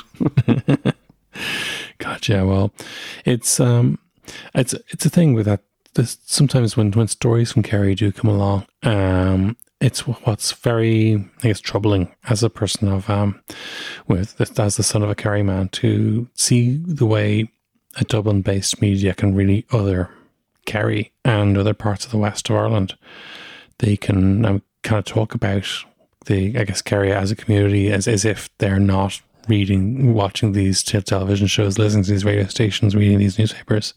Gotcha. 1.99 2.45
Well, 2.45 2.73
it's 3.25 3.61
um, 3.61 3.99
it's 4.55 4.75
it's 4.91 5.07
a 5.07 5.11
thing 5.11 5.35
with 5.35 5.47
that. 5.47 5.61
This, 5.95 6.19
sometimes 6.25 6.77
when 6.77 6.91
when 6.93 7.09
stories 7.09 7.53
from 7.53 7.63
Kerry 7.63 7.95
do 7.95 8.13
come 8.13 8.31
along, 8.31 8.67
um, 8.83 9.57
it's 9.81 10.01
what's 10.01 10.53
very 10.53 11.17
I 11.43 11.49
guess 11.49 11.61
troubling 11.61 12.15
as 12.29 12.43
a 12.43 12.51
person 12.51 12.89
of 12.89 13.11
um, 13.11 13.43
with 14.07 14.41
as 14.59 14.77
the 14.77 14.83
son 14.83 15.03
of 15.03 15.11
a 15.11 15.15
Kerry 15.15 15.43
man 15.43 15.69
to 15.71 16.29
see 16.35 16.77
the 16.77 17.07
way 17.07 17.51
a 17.97 18.05
Dublin-based 18.05 18.81
media 18.81 19.13
can 19.13 19.35
really 19.35 19.67
other 19.71 20.09
Kerry 20.65 21.13
and 21.25 21.59
other 21.59 21.75
parts 21.75 22.07
of 22.07 22.11
the 22.11 22.19
west 22.19 22.49
of 22.49 22.57
Ireland. 22.57 22.97
they 23.79 23.97
can 23.97 24.45
um, 24.47 24.63
kind 24.83 24.99
of 24.99 25.05
talk 25.05 25.35
about 25.35 25.67
the, 26.27 26.57
I 26.57 26.65
guess, 26.65 26.83
Kerry 26.83 27.13
as 27.13 27.31
a 27.31 27.37
community 27.37 27.91
as, 27.91 28.07
as 28.07 28.25
if 28.25 28.49
they're 28.59 28.79
not 28.79 29.21
reading, 29.49 30.15
watching 30.15 30.53
these 30.53 30.83
television 30.83 31.47
shows, 31.47 31.79
listening 31.79 32.05
to 32.05 32.11
these 32.11 32.25
radio 32.25 32.47
stations, 32.47 32.95
reading 32.95 33.19
these 33.19 33.39
newspapers. 33.39 33.95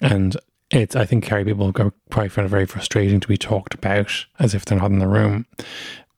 And 0.00 0.36
it's, 0.70 0.96
I 0.96 1.04
think 1.04 1.24
Kerry 1.24 1.44
people 1.44 1.72
probably 1.72 2.28
find 2.28 2.46
it 2.46 2.50
very 2.50 2.66
frustrating 2.66 3.20
to 3.20 3.28
be 3.28 3.36
talked 3.36 3.74
about 3.74 4.26
as 4.38 4.54
if 4.54 4.64
they're 4.64 4.78
not 4.78 4.90
in 4.90 4.98
the 4.98 5.08
room. 5.08 5.46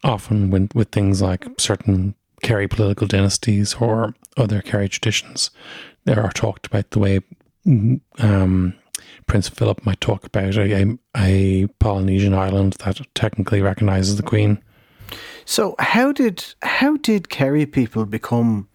Often 0.03 0.51
with, 0.51 0.75
with 0.75 0.91
things 0.91 1.23
like 1.23 1.47
certain 1.59 2.15
Kerry 2.43 2.69
political 2.69 3.07
dynasties 3.07 3.75
or 3.75 4.15
other 4.37 4.61
Kerry 4.61 4.89
traditions, 4.89 5.51
there 6.05 6.23
are 6.23 6.33
talked 6.33 6.67
about 6.67 6.91
the 6.91 6.99
way 6.99 7.21
um, 8.19 8.75
Prince 9.27 9.49
Philip 9.49 9.85
might 9.87 10.01
talk 10.01 10.25
about 10.25 10.57
a, 10.57 10.99
a 11.17 11.67
Polynesian 11.79 12.35
island 12.35 12.75
that 12.75 13.01
technically 13.15 13.63
recognizes 13.63 14.17
the 14.17 14.23
Queen. 14.23 14.63
So 15.45 15.75
how 15.79 16.13
did 16.13 16.45
how 16.63 16.97
did 16.97 17.29
Kerry 17.29 17.67
people 17.67 18.07
become 18.07 18.69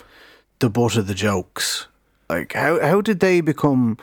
the 0.59 0.69
butt 0.69 0.95
of 0.95 1.07
the 1.07 1.13
jokes? 1.13 1.87
Like 2.29 2.53
how 2.53 2.79
how 2.79 3.01
did 3.01 3.19
they 3.19 3.41
become 3.41 3.97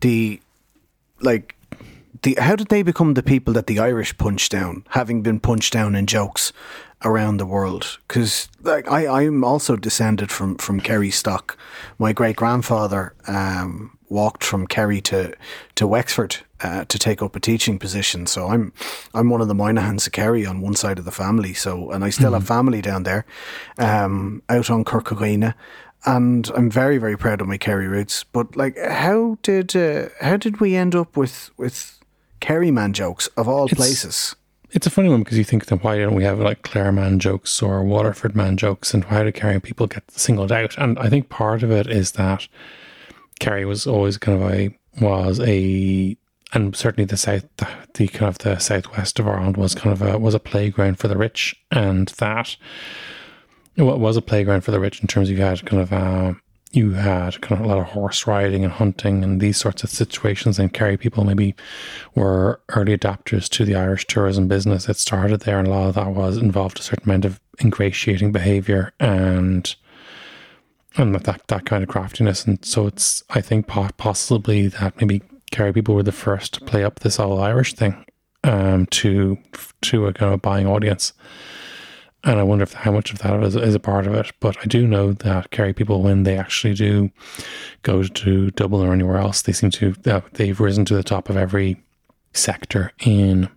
the 0.00 0.40
like 1.20 1.56
the 2.22 2.36
how 2.38 2.56
did 2.56 2.68
they 2.68 2.82
become 2.82 3.14
the 3.14 3.22
people 3.22 3.54
that 3.54 3.66
the 3.66 3.78
Irish 3.78 4.16
punched 4.18 4.52
down, 4.52 4.84
having 4.90 5.22
been 5.22 5.40
punched 5.40 5.72
down 5.72 5.94
in 5.94 6.06
jokes 6.06 6.52
around 7.04 7.38
the 7.38 7.46
world? 7.46 7.98
Because 8.06 8.48
like 8.62 8.88
I 8.90 9.06
I'm 9.22 9.42
also 9.44 9.76
descended 9.76 10.30
from 10.30 10.56
from 10.56 10.80
Kerry 10.80 11.10
stock. 11.10 11.56
My 11.98 12.12
great 12.12 12.36
grandfather 12.36 13.14
um, 13.26 13.98
walked 14.08 14.44
from 14.44 14.66
Kerry 14.66 15.00
to 15.02 15.34
to 15.76 15.86
Wexford 15.86 16.36
uh, 16.62 16.84
to 16.84 16.98
take 16.98 17.22
up 17.22 17.36
a 17.36 17.40
teaching 17.40 17.78
position. 17.78 18.26
So 18.26 18.48
I'm 18.48 18.72
I'm 19.14 19.30
one 19.30 19.40
of 19.40 19.48
the 19.48 19.54
of 20.06 20.12
Kerry 20.12 20.46
on 20.46 20.60
one 20.60 20.74
side 20.74 20.98
of 20.98 21.04
the 21.04 21.10
family. 21.10 21.54
So 21.54 21.90
and 21.90 22.04
I 22.04 22.10
still 22.10 22.26
mm-hmm. 22.26 22.34
have 22.34 22.46
family 22.46 22.82
down 22.82 23.02
there, 23.02 23.24
um, 23.78 24.42
out 24.48 24.70
on 24.70 24.84
Corca 24.84 25.14
Dhuibhne. 25.14 25.54
And 26.04 26.50
I'm 26.56 26.68
very, 26.68 26.98
very 26.98 27.16
proud 27.16 27.40
of 27.40 27.46
my 27.46 27.58
Kerry 27.58 27.86
roots. 27.86 28.24
But 28.24 28.56
like, 28.56 28.76
how 28.76 29.38
did 29.42 29.76
uh, 29.76 30.08
how 30.20 30.36
did 30.36 30.60
we 30.60 30.74
end 30.74 30.94
up 30.94 31.16
with 31.16 31.50
with 31.56 32.00
Kerry 32.40 32.70
man 32.70 32.92
jokes 32.92 33.28
of 33.36 33.48
all 33.48 33.66
it's, 33.66 33.74
places? 33.74 34.34
It's 34.72 34.86
a 34.86 34.90
funny 34.90 35.10
one 35.10 35.22
because 35.22 35.38
you 35.38 35.44
think 35.44 35.66
then 35.66 35.78
why 35.78 35.98
don't 35.98 36.14
we 36.14 36.24
have 36.24 36.40
like 36.40 36.62
Clare 36.62 36.92
man 36.92 37.18
jokes 37.18 37.62
or 37.62 37.84
Waterford 37.84 38.34
man 38.34 38.56
jokes, 38.56 38.94
and 38.94 39.04
why 39.04 39.22
do 39.22 39.30
Kerry 39.30 39.60
people 39.60 39.86
get 39.86 40.10
singled 40.10 40.50
out? 40.50 40.76
And 40.76 40.98
I 40.98 41.08
think 41.08 41.28
part 41.28 41.62
of 41.62 41.70
it 41.70 41.86
is 41.86 42.12
that 42.12 42.48
Kerry 43.38 43.64
was 43.64 43.86
always 43.86 44.18
kind 44.18 44.42
of 44.42 44.50
a 44.50 44.76
was 45.00 45.40
a 45.40 46.16
and 46.52 46.76
certainly 46.76 47.04
the 47.04 47.16
south 47.16 47.44
the, 47.56 47.68
the, 47.94 48.08
kind 48.08 48.28
of 48.28 48.38
the 48.38 48.58
southwest 48.58 49.18
of 49.18 49.28
Ireland 49.28 49.56
was 49.56 49.74
kind 49.74 49.92
of 49.92 50.02
a 50.02 50.18
was 50.18 50.34
a 50.34 50.40
playground 50.40 50.98
for 50.98 51.08
the 51.08 51.16
rich 51.16 51.54
and 51.70 52.08
that 52.18 52.56
it 53.76 53.82
was 53.82 54.16
a 54.16 54.22
playground 54.22 54.62
for 54.62 54.70
the 54.70 54.80
rich 54.80 55.00
in 55.00 55.06
terms 55.06 55.30
of 55.30 55.36
you 55.36 55.42
had 55.42 55.64
kind 55.64 55.82
of 55.82 55.92
uh, 55.92 56.34
you 56.72 56.92
had 56.92 57.40
kind 57.42 57.60
of 57.60 57.66
a 57.66 57.68
lot 57.68 57.78
of 57.78 57.86
horse 57.86 58.26
riding 58.26 58.64
and 58.64 58.72
hunting 58.72 59.22
and 59.22 59.40
these 59.40 59.56
sorts 59.56 59.82
of 59.84 59.90
situations 59.90 60.58
and 60.58 60.72
Kerry 60.72 60.96
people 60.96 61.24
maybe 61.24 61.54
were 62.14 62.60
early 62.70 62.96
adapters 62.96 63.48
to 63.50 63.64
the 63.64 63.74
Irish 63.74 64.06
tourism 64.06 64.48
business 64.48 64.88
it 64.88 64.96
started 64.96 65.40
there 65.40 65.58
and 65.58 65.68
a 65.68 65.70
lot 65.70 65.88
of 65.88 65.94
that 65.94 66.14
was 66.14 66.36
involved 66.36 66.78
a 66.78 66.82
certain 66.82 67.08
amount 67.08 67.24
of 67.24 67.40
ingratiating 67.62 68.32
behavior 68.32 68.92
and 69.00 69.74
and 70.96 71.14
that 71.14 71.46
that 71.48 71.66
kind 71.66 71.82
of 71.82 71.88
craftiness. 71.88 72.44
And 72.44 72.62
so 72.64 72.86
it's 72.86 73.22
I 73.30 73.40
think 73.40 73.66
possibly 73.66 74.68
that 74.68 75.00
maybe 75.00 75.22
Kerry 75.52 75.72
people 75.72 75.94
were 75.94 76.02
the 76.02 76.10
first 76.10 76.54
to 76.54 76.60
play 76.64 76.82
up 76.82 77.00
this 77.00 77.20
all 77.20 77.40
Irish 77.40 77.74
thing 77.74 78.04
um, 78.42 78.86
to 78.86 79.38
to 79.82 80.06
a 80.06 80.12
kind 80.12 80.34
of 80.34 80.42
buying 80.42 80.66
audience. 80.66 81.12
And 82.24 82.38
I 82.38 82.44
wonder 82.44 82.62
if 82.62 82.72
how 82.72 82.92
much 82.92 83.12
of 83.12 83.18
that 83.18 83.42
is, 83.42 83.56
is 83.56 83.74
a 83.74 83.80
part 83.80 84.06
of 84.06 84.14
it. 84.14 84.32
But 84.40 84.56
I 84.62 84.66
do 84.66 84.86
know 84.86 85.12
that 85.12 85.50
Kerry 85.50 85.72
people, 85.72 86.02
when 86.02 86.22
they 86.22 86.36
actually 86.36 86.74
do 86.74 87.10
go 87.82 88.04
to 88.04 88.50
Dublin 88.52 88.88
or 88.88 88.92
anywhere 88.92 89.18
else, 89.18 89.42
they 89.42 89.52
seem 89.52 89.70
to 89.72 89.94
uh, 90.06 90.20
they've 90.32 90.58
risen 90.58 90.84
to 90.86 90.94
the 90.94 91.02
top 91.02 91.28
of 91.28 91.36
every 91.36 91.82
sector 92.32 92.92
in 93.00 93.48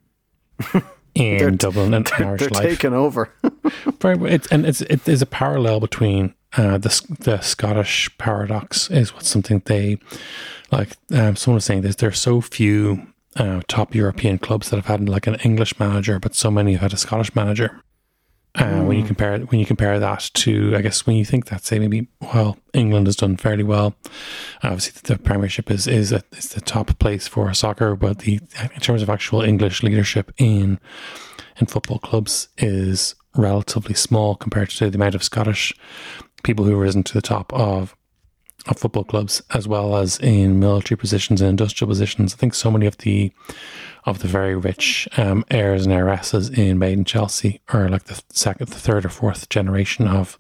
in 1.16 1.58
Dublin 1.58 1.94
and 1.94 2.06
they're, 2.06 2.28
Irish 2.28 2.42
they're 2.42 2.50
life. 2.50 2.64
taken 2.64 2.94
over. 2.94 3.32
right, 4.04 4.22
it's, 4.24 4.48
and 4.48 4.66
it's 4.66 4.82
it, 4.82 5.06
there's 5.06 5.22
a 5.22 5.28
parallel 5.28 5.80
between 5.80 6.34
uh, 6.58 6.78
the 6.78 7.16
the 7.20 7.40
Scottish 7.42 8.16
paradox 8.18 8.90
is 8.90 9.14
what 9.14 9.24
something 9.24 9.62
they 9.66 9.98
like. 10.72 10.96
Um, 11.14 11.36
someone 11.36 11.56
was 11.56 11.66
saying 11.66 11.82
this: 11.82 11.96
there's 11.96 12.20
so 12.20 12.42
few 12.42 13.08
uh, 13.36 13.62
top 13.68 13.94
European 13.94 14.38
clubs 14.38 14.70
that 14.70 14.78
have 14.78 14.86
had 14.86 15.10
like 15.10 15.28
an 15.28 15.36
English 15.36 15.80
manager, 15.80 16.20
but 16.20 16.36
so 16.36 16.50
many 16.50 16.74
have 16.74 16.82
had 16.82 16.94
a 16.94 16.98
Scottish 16.98 17.36
manager. 17.36 17.82
Uh, 18.56 18.64
mm. 18.64 18.86
When 18.86 18.96
you 18.96 19.04
hmm. 19.04 19.08
compare 19.08 19.40
when 19.40 19.60
you 19.60 19.66
compare 19.66 20.00
that 20.00 20.30
to, 20.36 20.76
I 20.78 20.82
guess 20.82 21.06
when 21.06 21.18
you 21.18 21.26
think 21.26 21.48
that 21.48 21.66
say 21.66 21.78
maybe 21.78 22.08
well 22.34 22.58
England 22.74 23.08
has 23.08 23.18
done 23.18 23.36
fairly 23.36 23.64
well. 23.64 23.96
Obviously, 24.64 25.02
the 25.04 25.22
Premiership 25.22 25.70
is 25.70 25.88
is, 25.88 26.14
a, 26.14 26.24
is 26.32 26.50
the 26.50 26.62
top 26.62 26.98
place 27.00 27.28
for 27.28 27.54
soccer, 27.54 27.98
but 27.98 28.20
the 28.20 28.40
in 28.74 28.80
terms 28.80 29.02
of 29.02 29.10
actual 29.10 29.42
English 29.42 29.84
leadership 29.84 30.32
in 30.38 30.80
in 31.58 31.66
football 31.66 32.00
clubs 32.00 32.48
is 32.58 33.16
relatively 33.36 33.94
small 33.94 34.36
compared 34.36 34.70
to 34.70 34.90
the 34.90 34.96
amount 34.96 35.16
of 35.16 35.24
Scottish 35.24 35.74
people 36.46 36.64
who 36.64 36.72
have 36.72 36.80
risen 36.80 37.04
to 37.04 37.14
the 37.14 37.22
top 37.22 37.52
of 37.54 37.96
of 38.68 38.80
football 38.80 39.04
clubs 39.04 39.44
as 39.54 39.68
well 39.68 39.96
as 39.96 40.18
in 40.20 40.60
military 40.60 40.98
positions 40.98 41.40
and 41.40 41.50
industrial 41.50 41.88
positions. 41.88 42.34
I 42.34 42.38
think 42.38 42.56
so 42.56 42.72
many 42.72 42.86
of 42.86 42.98
the 43.00 43.32
of 44.06 44.20
the 44.20 44.28
very 44.28 44.56
rich 44.56 45.08
um, 45.18 45.44
heirs 45.52 45.86
and 45.86 45.94
heiresses 45.94 46.50
in 46.50 46.80
Made 46.80 46.98
in 46.98 47.06
Chelsea 47.06 47.62
are 47.70 47.90
like 47.90 48.06
the 48.06 48.22
second, 48.30 48.70
the 48.70 48.80
third 48.80 49.06
or 49.06 49.10
fourth 49.10 49.50
generation 49.50 50.08
of 50.08 50.40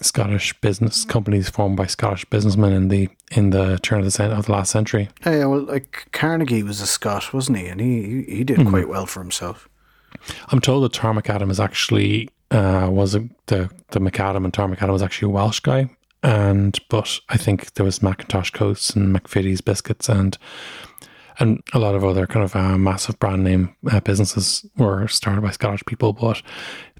Scottish 0.00 0.58
business 0.60 1.04
companies 1.04 1.48
formed 1.48 1.76
by 1.76 1.86
Scottish 1.86 2.24
businessmen 2.26 2.72
in 2.72 2.88
the 2.88 3.08
in 3.32 3.50
the 3.50 3.78
turn 3.82 4.00
of 4.00 4.12
the 4.12 4.24
of 4.24 4.46
the 4.46 4.52
last 4.52 4.70
century. 4.70 5.08
Yeah, 5.24 5.46
well, 5.46 5.62
like 5.62 6.08
Carnegie 6.12 6.62
was 6.62 6.80
a 6.80 6.86
Scot, 6.86 7.32
wasn't 7.32 7.58
he? 7.58 7.66
And 7.66 7.80
he 7.80 8.24
he 8.28 8.44
did 8.44 8.58
mm-hmm. 8.58 8.70
quite 8.70 8.88
well 8.88 9.06
for 9.06 9.20
himself. 9.20 9.68
I'm 10.48 10.60
told 10.60 10.84
that 10.84 10.92
Tar 10.92 11.20
Adam 11.26 11.50
is 11.50 11.60
actually 11.60 12.30
uh, 12.50 12.88
was 12.90 13.14
a, 13.14 13.28
the 13.46 13.70
the 13.90 14.00
McAdam 14.00 14.44
and 14.44 14.52
Tar 14.52 14.68
McAdam 14.68 14.92
was 14.92 15.02
actually 15.02 15.30
a 15.30 15.34
Welsh 15.34 15.60
guy, 15.60 15.90
and 16.22 16.78
but 16.88 17.20
I 17.28 17.36
think 17.36 17.74
there 17.74 17.84
was 17.84 18.02
Macintosh 18.02 18.50
Coats 18.50 18.90
and 18.90 19.14
McVitie's 19.14 19.60
biscuits 19.60 20.08
and 20.08 20.36
and 21.40 21.62
a 21.72 21.78
lot 21.78 21.94
of 21.94 22.04
other 22.04 22.26
kind 22.26 22.44
of 22.44 22.56
uh, 22.56 22.76
massive 22.76 23.18
brand 23.18 23.44
name 23.44 23.74
uh, 23.90 24.00
businesses 24.00 24.66
were 24.76 25.06
started 25.06 25.40
by 25.40 25.50
Scottish 25.50 25.84
people, 25.86 26.12
but 26.12 26.42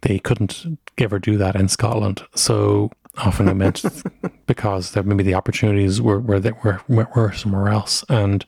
they 0.02 0.18
couldn't 0.20 0.78
ever 0.96 1.18
do 1.18 1.36
that 1.38 1.56
in 1.56 1.68
Scotland. 1.68 2.22
So 2.36 2.92
often 3.16 3.48
it 3.48 3.54
meant 3.54 3.82
because 4.46 4.92
there 4.92 5.02
maybe 5.02 5.24
the 5.24 5.34
opportunities 5.34 6.00
were 6.00 6.20
were 6.20 6.40
that 6.40 6.62
were, 6.62 6.80
were 6.88 7.32
somewhere 7.32 7.68
else, 7.68 8.04
and 8.08 8.44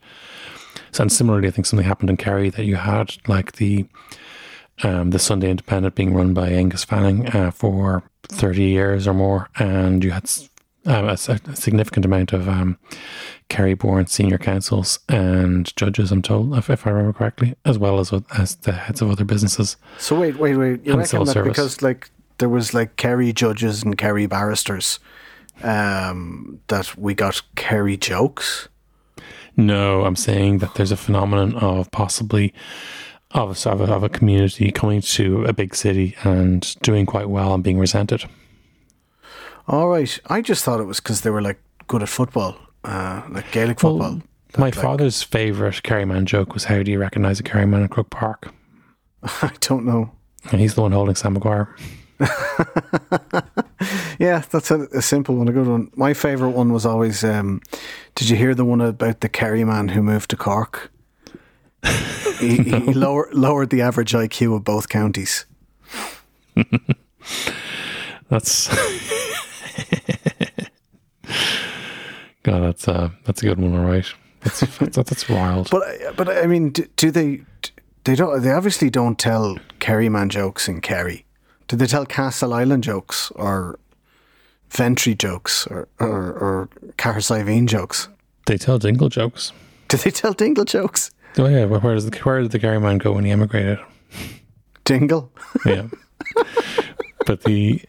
so 0.93 1.03
and 1.03 1.13
similarly, 1.13 1.49
I 1.49 1.51
think 1.51 1.67
something 1.67 1.87
happened 1.87 2.11
in 2.11 2.17
Kerry 2.17 2.51
that 2.51 2.65
you 2.65 2.77
had 2.77 3.17
like 3.27 3.53
the 3.53 3.87
um, 4.83 5.11
the 5.11 5.19
Sunday 5.19 5.51
Independent 5.51 5.95
being 5.95 6.15
run 6.15 6.35
by 6.35 6.51
Aengus 6.51 6.85
Fanning 6.85 7.29
uh, 7.29 7.51
for 7.51 8.03
30 8.25 8.63
years 8.63 9.07
or 9.07 9.15
more, 9.15 9.49
and 9.57 10.03
you 10.05 10.11
had 10.11 10.31
um, 10.87 11.09
a, 11.09 11.13
a, 11.13 11.57
significant 11.57 12.05
amount 12.05 12.33
of 12.33 12.49
um, 12.49 12.79
Kerry 13.49 13.75
born 13.75 14.07
senior 14.07 14.39
counsels 14.39 14.99
and 15.09 15.75
judges, 15.77 16.11
I'm 16.11 16.23
told, 16.23 16.57
if, 16.57 16.71
if, 16.71 16.87
I 16.87 16.91
remember 16.91 17.13
correctly, 17.13 17.55
as 17.65 17.79
well 17.79 18.01
as 18.01 18.13
as 18.37 18.57
the 18.57 18.73
heads 18.73 19.03
of 19.03 19.11
other 19.11 19.25
businesses. 19.25 19.77
So 19.99 20.19
wait, 20.19 20.39
wait, 20.39 20.57
wait. 20.57 20.87
You 20.87 20.97
reckon 20.97 21.25
that 21.25 21.33
service. 21.33 21.51
because 21.51 21.83
like 21.83 22.11
there 22.39 22.49
was 22.49 22.73
like 22.73 22.97
Kerry 22.97 23.33
judges 23.33 23.83
and 23.83 23.99
Kerry 23.99 24.27
barristers 24.27 24.99
um, 25.63 26.61
that 26.69 26.97
we 26.97 27.15
got 27.15 27.43
Kerry 27.57 27.97
jokes? 27.97 28.69
No, 29.57 30.05
I'm 30.05 30.17
saying 30.17 30.59
that 30.59 30.75
there's 30.75 30.93
a 30.93 30.97
phenomenon 30.97 31.55
of 31.57 31.91
possibly 31.91 32.55
of 33.33 33.67
a, 33.67 33.71
of 33.71 33.81
a, 33.81 33.85
of 33.93 34.03
a 34.03 34.09
community 34.09 34.71
coming 34.73 35.01
to 35.01 35.45
a 35.45 35.53
big 35.53 35.75
city 35.75 36.17
and 36.25 36.77
doing 36.83 37.07
quite 37.07 37.29
well 37.29 37.55
and 37.55 37.63
being 37.63 37.79
resented. 37.79 38.25
All 39.69 39.89
right. 39.89 40.19
I 40.27 40.41
just 40.41 40.65
thought 40.65 40.81
it 40.81 40.85
was 40.85 41.01
because 41.01 41.21
they 41.21 41.31
were 41.31 41.43
like 41.43 41.61
good 41.87 42.03
at 42.03 42.09
football, 42.09 42.57
uh, 42.85 43.23
like 43.31 43.51
Gaelic 43.53 43.79
football. 43.79 43.99
Well, 43.99 44.23
my 44.59 44.67
like, 44.67 44.75
father's 44.75 45.23
favourite 45.23 45.83
Kerryman 45.83 46.25
joke 46.25 46.55
was 46.55 46.65
how 46.65 46.83
do 46.83 46.91
you 46.91 46.99
recognise 46.99 47.39
a 47.39 47.45
Kerryman 47.45 47.83
in 47.83 47.89
Croke 47.89 48.11
Park? 48.11 48.53
I 49.23 49.53
don't 49.61 49.85
know. 49.85 50.11
And 50.51 50.61
he's 50.61 50.75
the 50.75 50.83
one 50.83 50.93
holding 50.93 51.15
Sam 51.15 51.35
Maguire. 51.35 51.77
yeah, 54.19 54.43
that's 54.51 54.71
a, 54.71 54.81
a, 54.93 55.01
simple 55.01 55.37
one, 55.37 55.49
a 55.49 55.53
good 55.53 55.67
one. 55.67 55.91
My 55.95 56.13
favourite 56.15 56.55
one 56.55 56.73
was 56.73 56.85
always 56.85 57.25
um, 57.25 57.63
Did 58.15 58.29
you 58.29 58.37
hear 58.37 58.55
the 58.55 58.65
one 58.65 58.81
about 58.81 59.21
the 59.21 59.29
Kerry 59.29 59.65
man 59.65 59.89
who 59.89 60.03
moved 60.03 60.31
to 60.31 60.37
Cork? 60.37 60.91
he, 62.41 62.57
he 62.57 62.93
lower, 62.95 63.29
lowered 63.33 63.71
the 63.71 63.83
average 63.83 64.13
IQ 64.13 64.57
of 64.57 64.65
both 64.65 64.89
counties. 64.89 65.47
that's 68.29 68.69
God. 72.43 72.63
That's 72.63 72.89
uh, 72.89 73.11
that's 73.25 73.43
a 73.43 73.47
good 73.47 73.59
one. 73.61 73.77
All 73.79 73.85
right. 73.85 74.07
That's 74.43 74.61
that's, 74.79 74.97
that's 74.97 75.29
wild. 75.29 75.69
But 75.71 76.17
but 76.17 76.29
I 76.29 76.47
mean, 76.47 76.71
do, 76.71 76.87
do 76.97 77.11
they 77.11 77.43
They 78.05 78.15
don't. 78.15 78.43
They 78.43 78.51
obviously 78.53 78.91
don't 78.91 79.19
tell 79.19 79.59
Kerryman 79.79 80.29
jokes 80.29 80.69
in 80.69 80.81
Kerry. 80.81 81.25
Do 81.69 81.77
they 81.77 81.87
tell 81.87 82.07
Castleisland 82.07 82.81
jokes 82.81 83.31
or 83.37 83.79
Ventry 84.71 85.15
jokes 85.15 85.67
or 85.67 85.89
or, 85.99 86.09
or 86.09 86.69
jokes? 87.67 88.09
They 88.47 88.57
tell 88.57 88.79
Dingle 88.79 89.09
jokes. 89.09 89.53
Do 89.89 89.97
they 89.99 90.11
tell 90.11 90.33
Dingle 90.33 90.65
jokes? 90.65 91.11
Oh 91.39 91.47
yeah, 91.47 91.65
where 91.65 91.81
where 91.81 91.95
does 91.95 92.09
the 92.09 92.17
where 92.21 92.43
did 92.43 92.51
the 92.51 92.59
Gary 92.59 92.81
man 92.81 92.99
go 92.99 93.13
when 93.13 93.25
he 93.25 93.31
emigrated? 93.31 93.79
Dingle. 94.85 95.33
Yeah, 95.65 95.87
but 97.27 97.43
the 97.43 97.81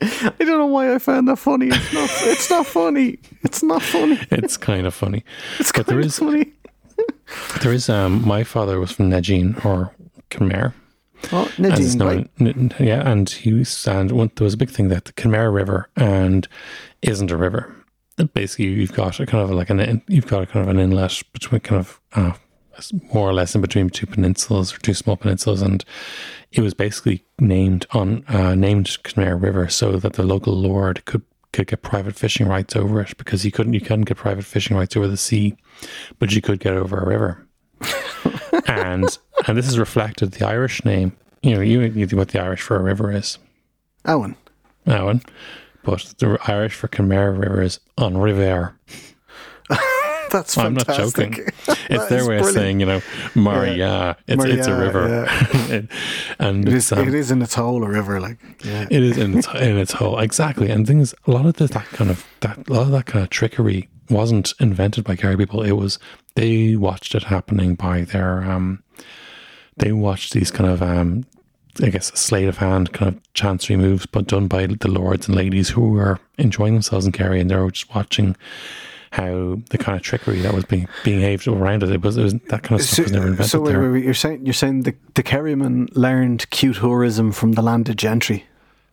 I 0.00 0.32
don't 0.38 0.58
know 0.58 0.66
why 0.66 0.94
I 0.94 0.98
found 0.98 1.28
that 1.28 1.36
funny. 1.36 1.68
It's 1.68 1.92
not. 1.92 2.10
It's 2.22 2.50
not 2.50 2.66
funny. 2.66 3.18
It's 3.42 3.62
not 3.62 3.82
funny. 3.82 4.18
it's 4.30 4.56
kind 4.56 4.86
of 4.86 4.94
funny. 4.94 5.24
It's 5.58 5.70
but 5.72 5.86
kind 5.86 5.86
there 5.86 5.98
of 6.00 6.06
is 6.06 6.18
funny. 6.18 6.52
there 7.62 7.72
is 7.72 7.88
um 7.88 8.26
my 8.26 8.44
father 8.44 8.78
was 8.80 8.92
from 8.92 9.10
Neidín 9.10 9.62
or 9.64 9.94
Kenmare. 10.30 10.72
Oh, 11.32 11.50
as 11.58 11.96
known. 11.96 12.08
right? 12.08 12.30
N- 12.40 12.72
yeah, 12.78 13.08
and 13.10 13.28
he 13.30 13.54
was, 13.54 13.86
and 13.88 14.12
one, 14.12 14.30
there 14.36 14.44
was 14.44 14.52
a 14.52 14.58
big 14.58 14.68
thing 14.68 14.88
that 14.88 15.06
the 15.06 15.12
Kenmare 15.14 15.50
River 15.52 15.88
and 15.96 16.46
isn't 17.00 17.30
a 17.30 17.36
river. 17.36 17.74
Basically, 18.32 18.66
you've 18.66 18.92
got 18.92 19.18
a 19.20 19.26
kind 19.26 19.42
of 19.42 19.50
like 19.50 19.70
an 19.70 19.80
in- 19.80 20.02
you've 20.08 20.26
got 20.26 20.42
a 20.42 20.46
kind 20.46 20.62
of 20.62 20.68
an 20.68 20.80
inlet 20.80 21.22
between 21.32 21.60
kind 21.60 21.80
of 21.80 22.00
uh, 22.14 22.32
more 23.12 23.28
or 23.28 23.32
less 23.32 23.54
in 23.54 23.60
between 23.60 23.90
two 23.90 24.06
peninsulas 24.06 24.74
or 24.74 24.78
two 24.80 24.94
small 24.94 25.16
peninsulas, 25.16 25.62
and 25.62 25.84
it 26.52 26.60
was 26.60 26.74
basically 26.74 27.24
named 27.40 27.86
on 27.90 28.24
uh, 28.28 28.54
named 28.54 28.86
Kenmare 29.02 29.40
River 29.40 29.68
so 29.68 29.96
that 29.96 30.14
the 30.14 30.22
local 30.22 30.54
lord 30.54 31.04
could 31.04 31.22
could 31.52 31.66
get 31.68 31.82
private 31.82 32.16
fishing 32.16 32.48
rights 32.48 32.74
over 32.74 33.00
it 33.00 33.16
because 33.16 33.42
he 33.42 33.50
couldn't 33.50 33.74
you 33.74 33.80
couldn't 33.80 34.04
get 34.04 34.16
private 34.16 34.44
fishing 34.44 34.76
rights 34.76 34.96
over 34.96 35.08
the 35.08 35.16
sea, 35.16 35.56
but 36.18 36.32
you 36.32 36.40
could 36.40 36.60
get 36.60 36.74
over 36.74 36.98
a 36.98 37.06
river 37.06 37.46
and 38.66 39.18
and 39.46 39.58
this 39.58 39.68
is 39.68 39.78
reflected 39.78 40.32
the 40.32 40.46
Irish 40.46 40.84
name. 40.84 41.16
You 41.42 41.54
know, 41.54 41.60
you 41.60 41.80
you 41.82 42.06
know 42.06 42.16
what 42.16 42.28
the 42.28 42.40
Irish 42.40 42.62
for 42.62 42.76
a 42.76 42.82
river 42.82 43.12
is, 43.12 43.38
abhainn. 44.04 44.36
abhainn, 44.86 45.24
but 45.84 46.14
the 46.18 46.38
Irish 46.46 46.74
for 46.74 46.88
Kenmare 46.88 47.38
River 47.38 47.62
is 47.62 47.78
on 47.98 48.16
river. 48.18 48.76
That's 50.30 50.58
I'm 50.58 50.74
not 50.74 50.86
joking. 50.88 51.46
It's 51.90 52.06
their 52.06 52.26
way 52.26 52.38
of 52.38 52.46
saying, 52.46 52.80
you 52.80 52.86
know, 52.86 53.02
Maria. 53.34 54.16
It's 54.26 54.42
it's 54.44 54.66
a 54.66 54.70
Maria, 54.70 54.84
river, 54.86 55.26
It- 55.74 55.88
and 56.40 56.66
It 56.66 56.74
is, 56.74 56.90
um, 56.92 57.06
it 57.06 57.14
is 57.14 57.30
in 57.30 57.40
its 57.42 57.54
whole 57.54 57.84
a 57.84 57.88
river, 57.88 58.20
like 58.20 58.38
yeah. 58.64 58.86
It 58.90 59.02
is 59.02 59.16
in 59.18 59.38
its 59.38 59.46
in 59.54 59.76
its 59.76 59.92
whole 59.92 60.18
exactly. 60.18 60.70
And 60.70 60.86
things 60.86 61.14
a 61.26 61.30
lot 61.30 61.46
of 61.46 61.54
this, 61.54 61.70
that 61.72 61.86
kind 61.86 62.10
of 62.10 62.26
that 62.40 62.68
a 62.68 62.72
lot 62.72 62.82
of 62.82 62.90
that 62.92 63.06
kind 63.06 63.22
of 63.22 63.30
trickery 63.30 63.88
wasn't 64.10 64.54
invented 64.60 65.04
by 65.04 65.14
Kerry 65.14 65.36
people. 65.36 65.62
It 65.62 65.72
was 65.72 65.98
they 66.34 66.74
watched 66.74 67.14
it 67.14 67.24
happening 67.24 67.74
by 67.76 68.02
their 68.02 68.42
um 68.50 68.82
they 69.76 69.92
watched 69.92 70.32
these 70.32 70.50
kind 70.50 70.68
of 70.70 70.82
um 70.82 71.26
I 71.82 71.88
guess 71.88 72.10
a 72.10 72.16
sleight 72.16 72.48
of 72.48 72.58
hand 72.58 72.92
kind 72.92 73.14
of 73.14 73.32
chancery 73.34 73.76
moves, 73.76 74.06
but 74.06 74.26
done 74.26 74.46
by 74.46 74.66
the 74.66 74.88
lords 74.88 75.26
and 75.26 75.36
ladies 75.36 75.70
who 75.70 75.90
were 75.90 76.20
enjoying 76.38 76.74
themselves 76.74 77.06
in 77.06 77.12
Kerry, 77.12 77.40
and 77.40 77.50
they 77.50 77.56
were 77.56 77.70
just 77.70 77.94
watching 77.94 78.36
how 79.14 79.60
the 79.70 79.78
kind 79.78 79.96
of 79.96 80.02
trickery 80.02 80.40
that 80.40 80.52
was 80.52 80.64
being 80.64 80.88
behaved 81.04 81.46
around 81.46 81.84
it. 81.84 81.90
It 81.90 82.02
was, 82.02 82.16
it 82.16 82.22
was 82.22 82.34
that 82.48 82.64
kind 82.64 82.80
of 82.80 82.86
stuff 82.86 83.04
was 83.04 83.12
never 83.12 83.28
invented 83.28 83.50
so 83.50 83.60
wait, 83.60 83.76
wait, 83.76 83.88
wait, 83.88 84.04
you're 84.04 84.14
saying 84.14 84.44
you're 84.44 84.52
saying 84.52 84.82
the 84.82 84.94
the 85.14 85.22
Kerryman 85.22 85.88
learned 85.94 86.48
cute 86.50 86.76
tourism 86.76 87.30
from 87.32 87.52
the 87.52 87.62
landed 87.62 87.96
gentry. 87.96 88.44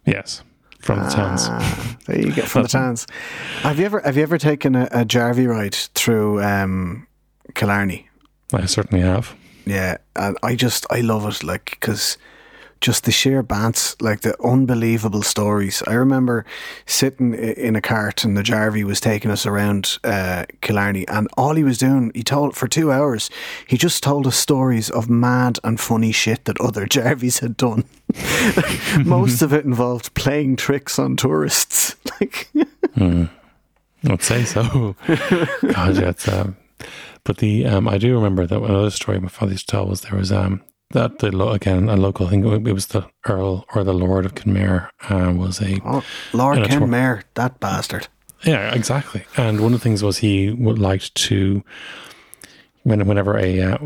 Yes, 0.05 0.43
from 0.79 0.99
the 0.99 1.09
towns. 1.09 1.47
Ah, 1.49 1.97
there 2.05 2.19
you 2.19 2.33
go 2.33 2.43
from 2.43 2.63
the 2.63 2.67
towns. 2.79 3.07
Have 3.61 3.79
you 3.79 3.85
ever 3.85 3.99
have 4.01 4.15
you 4.15 4.23
ever 4.23 4.37
taken 4.37 4.75
a, 4.75 4.83
a 4.91 5.05
jarvey 5.05 5.47
ride 5.47 5.73
through 5.73 6.41
um, 6.43 7.07
Killarney? 7.55 8.07
I 8.53 8.65
certainly 8.65 9.03
have. 9.03 9.35
Yeah, 9.65 9.97
and 10.15 10.37
I 10.43 10.55
just 10.55 10.85
I 10.91 11.01
love 11.01 11.27
it, 11.27 11.43
like 11.43 11.71
because 11.79 12.17
just 12.81 13.03
the 13.03 13.11
sheer 13.11 13.43
bants, 13.43 13.95
like 14.01 14.21
the 14.21 14.35
unbelievable 14.43 15.21
stories. 15.21 15.83
I 15.87 15.93
remember 15.93 16.45
sitting 16.87 17.33
in 17.35 17.75
a 17.75 17.81
cart 17.81 18.23
and 18.23 18.35
the 18.35 18.41
jarvey 18.41 18.83
was 18.83 18.99
taking 18.99 19.29
us 19.29 19.45
around 19.45 19.99
uh, 20.03 20.45
Killarney, 20.61 21.07
and 21.07 21.27
all 21.37 21.53
he 21.53 21.63
was 21.63 21.77
doing, 21.77 22.11
he 22.15 22.23
told 22.23 22.55
for 22.55 22.67
two 22.67 22.91
hours, 22.91 23.29
he 23.67 23.77
just 23.77 24.01
told 24.03 24.25
us 24.25 24.35
stories 24.35 24.89
of 24.89 25.09
mad 25.09 25.59
and 25.63 25.79
funny 25.79 26.11
shit 26.11 26.45
that 26.45 26.59
other 26.59 26.85
jarveys 26.87 27.39
had 27.39 27.55
done. 27.55 27.85
Most 29.05 29.41
of 29.41 29.53
it 29.53 29.63
involved 29.63 30.13
playing 30.15 30.55
tricks 30.55 30.97
on 30.99 31.15
tourists, 31.15 31.95
like. 32.19 32.49
I'd 32.97 34.23
say 34.23 34.43
so. 34.43 34.95
God, 35.07 35.95
yeah, 35.95 36.13
um, 36.33 36.57
but 37.23 37.37
the 37.37 37.67
um, 37.67 37.87
I 37.87 37.99
do 37.99 38.15
remember 38.15 38.47
that 38.47 38.59
another 38.59 38.89
story 38.89 39.19
my 39.19 39.29
father 39.29 39.51
used 39.51 39.69
to 39.69 39.71
tell 39.71 39.85
was 39.85 40.01
there 40.01 40.17
was 40.17 40.31
um 40.31 40.63
that 40.93 41.19
the 41.19 41.31
lo- 41.31 41.51
again 41.51 41.89
a 41.89 41.95
local 41.97 42.27
thing 42.29 42.45
it 42.45 42.73
was 42.73 42.87
the 42.87 43.05
Earl 43.27 43.65
or 43.75 43.83
the 43.83 43.93
Lord 43.93 44.25
of 44.25 44.35
Kenmare 44.35 44.89
uh, 45.09 45.31
was 45.35 45.61
a 45.61 45.79
Oh, 45.85 46.03
Lord 46.33 46.57
a 46.59 46.67
Ken 46.67 46.79
tour- 46.87 47.23
that 47.35 47.59
bastard. 47.59 48.07
yeah 48.43 48.73
exactly 48.73 49.23
and 49.37 49.61
one 49.61 49.73
of 49.73 49.79
the 49.79 49.83
things 49.83 50.03
was 50.03 50.17
he 50.19 50.51
would 50.51 50.79
like 50.79 51.13
to 51.15 51.63
when 52.83 53.05
whenever 53.07 53.37
a 53.37 53.61
uh, 53.61 53.77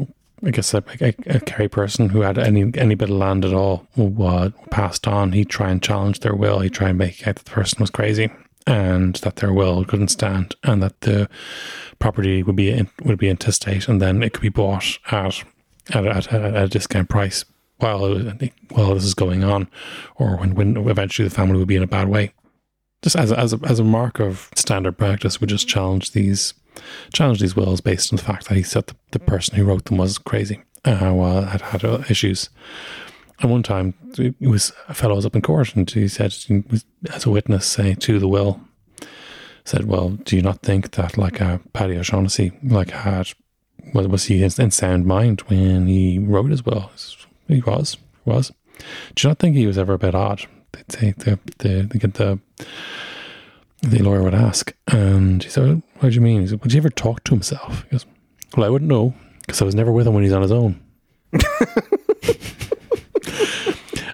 I 0.45 0.51
guess 0.51 0.73
a, 0.73 0.83
a, 1.01 1.13
a 1.27 1.39
Kerry 1.39 1.67
person 1.69 2.09
who 2.09 2.21
had 2.21 2.37
any 2.37 2.71
any 2.77 2.95
bit 2.95 3.09
of 3.09 3.15
land 3.17 3.45
at 3.45 3.53
all 3.53 3.87
uh, 3.97 4.49
passed 4.69 5.07
on, 5.07 5.31
he'd 5.31 5.49
try 5.49 5.69
and 5.71 5.81
challenge 5.81 6.19
their 6.19 6.35
will. 6.35 6.59
He'd 6.59 6.73
try 6.73 6.89
and 6.89 6.97
make 6.97 7.25
out 7.27 7.37
that 7.37 7.45
the 7.45 7.51
person 7.51 7.77
was 7.79 7.89
crazy 7.89 8.29
and 8.67 9.15
that 9.17 9.37
their 9.37 9.53
will 9.53 9.85
couldn't 9.85 10.09
stand, 10.09 10.55
and 10.63 10.83
that 10.83 10.99
the 11.01 11.29
property 11.99 12.43
would 12.43 12.55
be 12.55 12.69
in, 12.71 12.89
would 13.03 13.17
be 13.17 13.29
intestate, 13.29 13.87
and 13.87 14.01
then 14.01 14.21
it 14.23 14.33
could 14.33 14.41
be 14.41 14.49
bought 14.49 14.97
at 15.11 15.43
at, 15.93 16.05
at, 16.05 16.33
at 16.33 16.63
a 16.63 16.67
discount 16.67 17.09
price 17.09 17.45
while 17.77 18.15
while 18.71 18.93
this 18.93 19.03
is 19.03 19.13
going 19.13 19.43
on, 19.43 19.67
or 20.15 20.37
when 20.37 20.55
when 20.55 20.77
eventually 20.77 21.27
the 21.27 21.35
family 21.35 21.57
would 21.57 21.67
be 21.67 21.75
in 21.75 21.83
a 21.83 21.87
bad 21.87 22.07
way. 22.07 22.31
Just 23.01 23.15
as 23.15 23.31
a, 23.31 23.39
as 23.39 23.53
a, 23.53 23.59
as 23.65 23.79
a 23.79 23.83
mark 23.83 24.19
of 24.19 24.49
standard 24.55 24.97
practice, 24.97 25.39
we 25.39 25.47
just 25.47 25.67
challenge 25.67 26.11
these 26.11 26.53
challenge 27.13 27.39
these 27.39 27.55
wills 27.55 27.81
based 27.81 28.11
on 28.11 28.17
the 28.17 28.23
fact 28.23 28.47
that 28.47 28.55
he 28.55 28.63
said 28.63 28.87
the, 28.87 28.95
the 29.11 29.19
person 29.19 29.55
who 29.55 29.65
wrote 29.65 29.85
them 29.85 29.97
was 29.97 30.17
crazy, 30.17 30.61
uh, 30.85 31.11
well, 31.13 31.43
had 31.43 31.61
had 31.61 31.83
uh, 31.83 32.03
issues. 32.09 32.49
And 33.41 33.51
one 33.51 33.63
time, 33.63 33.93
it 34.17 34.35
was 34.39 34.71
a 34.87 34.93
fellow 34.93 35.15
was 35.15 35.25
up 35.25 35.35
in 35.35 35.41
court, 35.41 35.75
and 35.75 35.89
he 35.89 36.07
said, 36.07 36.31
he 36.31 36.63
was, 36.69 36.85
as 37.11 37.25
a 37.25 37.29
witness, 37.29 37.65
say 37.65 37.93
to 37.93 38.17
the 38.17 38.29
will, 38.29 38.61
said, 39.65 39.85
"Well, 39.85 40.11
do 40.11 40.37
you 40.37 40.41
not 40.41 40.61
think 40.61 40.91
that 40.91 41.17
like 41.17 41.41
a 41.41 41.59
Paddy 41.73 41.97
O'Shaughnessy 41.97 42.53
like 42.63 42.91
had 42.91 43.33
was 43.93 44.07
was 44.07 44.25
he 44.25 44.43
in 44.43 44.71
sound 44.71 45.05
mind 45.05 45.41
when 45.41 45.87
he 45.87 46.19
wrote 46.19 46.51
as 46.51 46.65
well? 46.65 46.91
He 47.47 47.61
was, 47.61 47.97
he 48.23 48.29
was. 48.29 48.51
Do 49.15 49.27
you 49.27 49.29
not 49.29 49.39
think 49.39 49.55
he 49.55 49.67
was 49.67 49.77
ever 49.77 49.93
a 49.93 49.99
bit 49.99 50.15
odd?" 50.15 50.45
They'd 50.71 50.91
say 50.91 51.11
the 51.11 51.39
the 51.59 51.89
the, 51.91 52.07
the 52.07 52.39
the 53.81 54.03
lawyer 54.03 54.23
would 54.23 54.33
ask, 54.33 54.73
and 54.87 55.43
he 55.43 55.49
said, 55.49 55.81
"What 55.99 56.09
do 56.09 56.15
you 56.15 56.21
mean?" 56.21 56.41
He 56.41 56.47
said, 56.47 56.61
"Would 56.61 56.71
he 56.71 56.77
ever 56.77 56.89
talk 56.89 57.23
to 57.25 57.31
himself?" 57.31 57.83
He 57.83 57.89
goes, 57.91 58.05
"Well, 58.55 58.65
I 58.65 58.69
wouldn't 58.69 58.89
know 58.89 59.13
because 59.41 59.61
I 59.61 59.65
was 59.65 59.75
never 59.75 59.91
with 59.91 60.07
him 60.07 60.13
when 60.13 60.23
he's 60.23 60.33
on 60.33 60.41
his 60.41 60.51
own." 60.51 60.81
and 61.33 61.43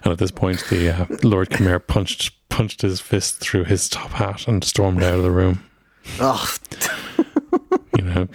at 0.04 0.18
this 0.18 0.30
point, 0.30 0.64
the 0.70 0.90
uh, 0.90 1.06
Lord 1.22 1.50
Kenmare 1.50 1.84
punched 1.84 2.32
punched 2.48 2.82
his 2.82 3.00
fist 3.00 3.40
through 3.40 3.64
his 3.64 3.88
top 3.88 4.10
hat 4.10 4.46
and 4.46 4.62
stormed 4.62 5.02
out 5.02 5.14
of 5.14 5.22
the 5.22 5.30
room. 5.30 5.64
Oh, 6.20 6.54
You 8.02 8.14
know, 8.14 8.28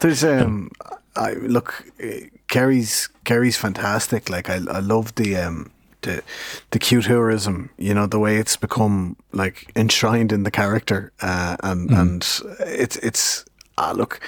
There's 0.00 0.24
um, 0.24 0.70
I 1.16 1.32
look, 1.34 1.84
uh, 2.02 2.26
Kerry's 2.48 3.08
Kerry's 3.24 3.56
fantastic. 3.56 4.28
Like 4.30 4.48
I, 4.50 4.54
I 4.54 4.80
love 4.80 5.14
the 5.14 5.36
um, 5.36 5.70
the 6.02 6.22
the 6.70 6.78
cute 6.78 7.04
tourism. 7.04 7.70
You 7.78 7.94
know 7.94 8.06
the 8.06 8.18
way 8.18 8.36
it's 8.36 8.56
become 8.56 9.16
like 9.32 9.70
enshrined 9.76 10.32
in 10.32 10.42
the 10.44 10.50
character, 10.50 11.12
uh, 11.20 11.56
and 11.62 11.90
and 11.90 12.40
it's 12.60 12.96
it's 12.96 13.44
ah 13.78 13.92
look. 13.92 14.20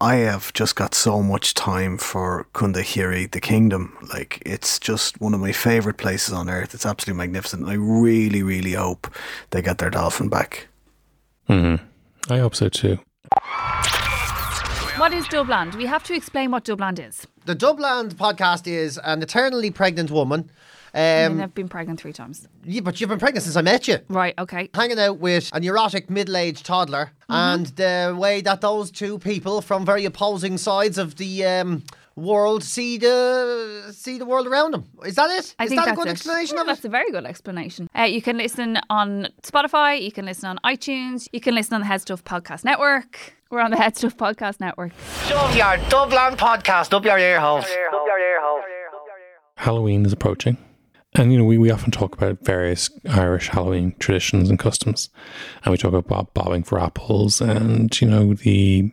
I 0.00 0.16
have 0.16 0.52
just 0.52 0.76
got 0.76 0.94
so 0.94 1.22
much 1.22 1.54
time 1.54 1.98
for 1.98 2.46
Kundahiri, 2.52 3.30
the 3.30 3.40
kingdom. 3.40 3.96
Like 4.12 4.42
it's 4.44 4.78
just 4.78 5.20
one 5.20 5.34
of 5.34 5.40
my 5.40 5.52
favorite 5.52 5.96
places 5.96 6.34
on 6.34 6.50
earth. 6.50 6.74
It's 6.74 6.84
absolutely 6.84 7.18
magnificent. 7.18 7.66
I 7.68 7.74
really, 7.74 8.42
really 8.42 8.72
hope 8.72 9.06
they 9.50 9.62
get 9.62 9.78
their 9.78 9.90
dolphin 9.90 10.28
back. 10.28 10.66
Hmm. 11.46 11.76
I 12.28 12.38
hope 12.38 12.54
so 12.54 12.68
too. 12.68 12.98
What 14.96 15.12
is 15.12 15.26
Dubland? 15.26 15.74
We 15.74 15.86
have 15.86 16.04
to 16.04 16.14
explain 16.14 16.50
what 16.52 16.64
Dubland 16.64 17.04
is. 17.04 17.26
The 17.46 17.56
Dubland 17.56 18.14
podcast 18.14 18.66
is 18.68 18.98
an 19.02 19.22
eternally 19.22 19.70
pregnant 19.70 20.10
woman. 20.10 20.50
I 20.94 21.24
Um, 21.24 21.32
mean, 21.36 21.42
I've 21.42 21.54
been 21.54 21.68
pregnant 21.68 22.00
three 22.00 22.12
times. 22.12 22.46
yeah, 22.64 22.80
but 22.80 23.00
you've 23.00 23.10
been 23.10 23.18
pregnant 23.18 23.42
since 23.42 23.56
I 23.56 23.62
met 23.62 23.88
you. 23.88 23.98
Right, 24.08 24.34
okay. 24.38 24.70
Hanging 24.72 25.00
out 25.00 25.18
with 25.18 25.50
a 25.52 25.58
neurotic 25.58 26.08
middle 26.10 26.36
aged 26.36 26.64
toddler, 26.64 27.10
Mm-hmm. 27.28 27.32
and 27.32 27.66
the 27.68 28.14
way 28.16 28.40
that 28.42 28.60
those 28.60 28.90
two 28.92 29.18
people 29.18 29.60
from 29.62 29.84
very 29.84 30.04
opposing 30.04 30.58
sides 30.58 30.96
of 30.98 31.16
the 31.16 31.44
um, 31.44 31.82
world 32.16 32.62
see 32.62 32.96
the 32.98 33.92
see 33.92 34.18
the 34.18 34.24
world 34.24 34.46
around 34.46 34.72
them. 34.72 34.84
Is 35.04 35.16
that 35.16 35.30
it? 35.30 35.54
I 35.58 35.64
Is 35.64 35.70
think 35.70 35.80
that 35.80 35.86
that's 35.86 35.98
a 35.98 36.00
good 36.00 36.08
it. 36.08 36.12
explanation 36.12 36.56
Yeah, 36.56 36.62
of 36.62 36.68
it? 36.68 36.70
That's 36.70 36.84
a 36.84 36.88
very 36.88 37.10
good 37.10 37.24
explanation. 37.26 37.88
Uh, 37.96 38.02
you 38.02 38.22
can 38.22 38.36
listen 38.36 38.78
on 38.90 39.28
Spotify. 39.42 40.00
You 40.00 40.12
can 40.12 40.24
listen 40.24 40.48
on 40.48 40.58
iTunes. 40.64 41.28
You 41.32 41.40
can 41.40 41.54
listen 41.54 41.74
on 41.74 41.80
the 41.80 41.86
Head 41.86 42.00
Stuff 42.00 42.24
Podcast 42.24 42.64
Network. 42.64 43.34
We're 43.50 43.60
on 43.60 43.70
the 43.70 43.76
Head 43.76 43.96
Stuff 43.96 44.16
Podcast 44.16 44.60
Network. 44.60 44.92
Shove 45.26 45.56
your 45.56 45.76
Dublin 45.88 46.36
podcast 46.36 46.92
up 46.92 47.04
your 47.04 47.18
ear 47.18 47.40
holes. 47.40 47.66
Halloween 49.56 50.04
is 50.04 50.12
approaching. 50.12 50.58
And, 51.16 51.32
you 51.32 51.38
know, 51.38 51.44
we, 51.44 51.58
we 51.58 51.70
often 51.70 51.92
talk 51.92 52.16
about 52.16 52.44
various 52.44 52.90
Irish 53.08 53.48
Halloween 53.48 53.94
traditions 54.00 54.50
and 54.50 54.58
customs. 54.58 55.10
And 55.64 55.70
we 55.70 55.78
talk 55.78 55.92
about 55.92 56.34
bobbing 56.34 56.64
for 56.64 56.80
apples 56.80 57.40
and, 57.40 58.00
you 58.00 58.08
know, 58.08 58.34
the 58.34 58.90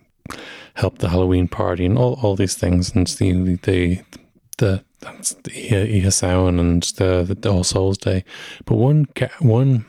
help 0.75 0.99
the 0.99 1.09
Halloween 1.09 1.47
party 1.47 1.85
and 1.85 1.97
all, 1.97 2.19
all 2.21 2.35
these 2.35 2.55
things. 2.55 2.95
And 2.95 3.07
the, 3.07 3.57
the, 3.63 4.01
the, 4.57 4.83
that's 4.99 5.33
the 5.33 5.51
and 6.59 6.83
the, 6.83 7.37
the 7.39 7.51
All 7.51 7.63
Souls 7.63 7.97
Day. 7.97 8.23
But 8.65 8.75
one, 8.75 9.07
one 9.39 9.85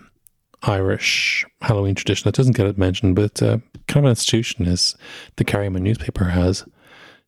Irish 0.63 1.45
Halloween 1.61 1.95
tradition 1.95 2.25
that 2.29 2.35
doesn't 2.35 2.57
get 2.57 2.67
it 2.67 2.79
mentioned, 2.79 3.17
but 3.17 3.43
a 3.43 3.61
kind 3.89 4.05
of 4.05 4.05
an 4.05 4.11
institution 4.11 4.67
is 4.67 4.97
the 5.37 5.45
Kerryman 5.45 5.83
newspaper 5.83 6.25
has 6.25 6.65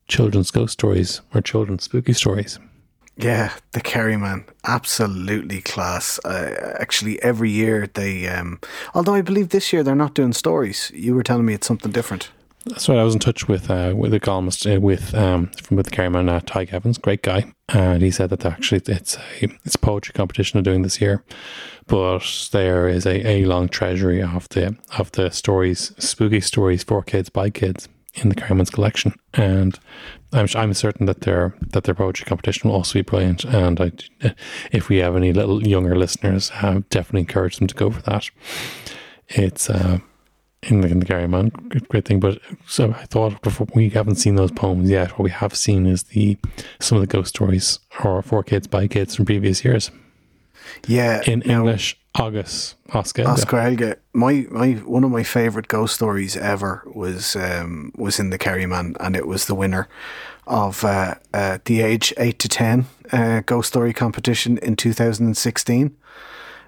children's 0.07 0.51
ghost 0.51 0.73
stories 0.73 1.21
or 1.33 1.41
children's 1.41 1.83
spooky 1.83 2.13
stories. 2.13 2.59
Yeah, 3.17 3.53
the 3.71 3.79
Kerry 3.79 4.17
man, 4.17 4.45
absolutely 4.65 5.61
class. 5.61 6.19
Uh, 6.25 6.75
actually, 6.79 7.21
every 7.23 7.49
year 7.49 7.87
they, 7.93 8.27
um, 8.27 8.59
although 8.93 9.13
I 9.13 9.21
believe 9.21 9.49
this 9.49 9.71
year 9.71 9.83
they're 9.83 9.95
not 9.95 10.15
doing 10.15 10.33
stories. 10.33 10.91
You 10.93 11.15
were 11.15 11.23
telling 11.23 11.45
me 11.45 11.53
it's 11.53 11.67
something 11.67 11.91
different. 11.91 12.29
That's 12.65 12.89
right. 12.89 12.97
I 12.97 13.03
was 13.03 13.13
in 13.13 13.19
touch 13.19 13.47
with 13.47 13.69
uh, 13.69 13.93
with 13.95 14.13
a 14.13 14.19
columnist 14.19 14.65
uh, 14.65 14.79
with 14.81 15.13
um 15.13 15.51
from 15.61 15.77
with 15.77 15.85
the 15.87 15.95
Kerryman, 15.95 16.29
uh, 16.29 16.41
Ty 16.45 16.67
Evans, 16.71 16.97
great 16.97 17.21
guy, 17.21 17.53
and 17.69 18.01
he 18.01 18.09
said 18.09 18.31
that 18.31 18.45
actually 18.45 18.81
it's 18.87 19.17
a 19.17 19.47
it's 19.63 19.75
a 19.75 19.79
poetry 19.79 20.13
competition 20.13 20.57
they're 20.57 20.73
doing 20.73 20.81
this 20.81 20.99
year, 20.99 21.23
but 21.85 22.49
there 22.51 22.87
is 22.87 23.05
a, 23.05 23.27
a 23.27 23.45
long 23.45 23.69
treasury 23.69 24.21
of 24.21 24.49
the 24.49 24.75
of 24.97 25.11
the 25.11 25.29
stories, 25.29 25.93
spooky 25.99 26.41
stories 26.41 26.83
for 26.83 27.03
kids 27.03 27.29
by 27.29 27.51
kids 27.51 27.87
in 28.15 28.29
the 28.29 28.35
Kerryman's 28.35 28.71
collection, 28.71 29.13
and 29.35 29.77
I'm 30.33 30.47
I'm 30.55 30.73
certain 30.73 31.05
that 31.05 31.21
their 31.21 31.55
that 31.71 31.83
their 31.83 31.95
poetry 31.95 32.25
competition 32.25 32.69
will 32.69 32.77
also 32.77 32.93
be 32.93 33.03
brilliant. 33.03 33.43
And 33.45 33.79
I, 33.79 33.91
if 34.71 34.89
we 34.89 34.97
have 34.97 35.15
any 35.15 35.33
little 35.33 35.65
younger 35.65 35.95
listeners, 35.95 36.51
I 36.55 36.83
definitely 36.89 37.21
encourage 37.21 37.57
them 37.57 37.67
to 37.67 37.75
go 37.75 37.91
for 37.91 38.01
that. 38.03 38.29
It's 39.29 39.69
uh, 39.69 39.99
in 40.65 40.81
the, 40.81 40.87
in 40.87 40.99
the 40.99 41.05
Kerry 41.05 41.27
Man, 41.27 41.49
great, 41.89 42.05
thing. 42.05 42.19
But 42.19 42.39
so 42.67 42.91
I 42.91 43.05
thought 43.05 43.41
before 43.41 43.67
we 43.75 43.89
haven't 43.89 44.15
seen 44.15 44.35
those 44.35 44.51
poems 44.51 44.89
yet. 44.89 45.11
What 45.11 45.21
we 45.21 45.31
have 45.31 45.55
seen 45.55 45.85
is 45.85 46.03
the 46.03 46.37
some 46.79 46.97
of 46.97 47.01
the 47.01 47.07
ghost 47.07 47.29
stories 47.29 47.79
or 48.03 48.21
for 48.21 48.43
kids 48.43 48.67
by 48.67 48.87
kids 48.87 49.15
from 49.15 49.25
previous 49.25 49.63
years 49.63 49.91
Yeah, 50.87 51.21
in 51.25 51.43
now, 51.45 51.59
English. 51.59 51.97
August 52.17 52.75
Oscar. 52.93 53.27
Oscar 53.27 53.61
Helge, 53.61 53.97
my, 54.13 54.45
my 54.49 54.71
one 54.85 55.03
of 55.03 55.11
my 55.11 55.23
favorite 55.23 55.67
ghost 55.67 55.95
stories 55.95 56.37
ever 56.37 56.81
was 56.93 57.35
um, 57.35 57.91
was 57.97 58.19
in 58.19 58.29
the 58.29 58.37
Kerry 58.37 58.65
Man, 58.65 58.95
and 59.01 59.15
it 59.15 59.27
was 59.27 59.45
the 59.47 59.55
winner 59.55 59.89
of 60.47 60.83
uh, 60.85 61.15
uh, 61.33 61.57
the 61.65 61.81
age 61.81 62.13
eight 62.17 62.39
to 62.39 62.47
ten 62.47 62.85
uh, 63.11 63.41
ghost 63.45 63.67
story 63.67 63.93
competition 63.93 64.57
in 64.59 64.75
two 64.77 64.93
thousand 64.93 65.25
and 65.25 65.37
sixteen. 65.37 65.95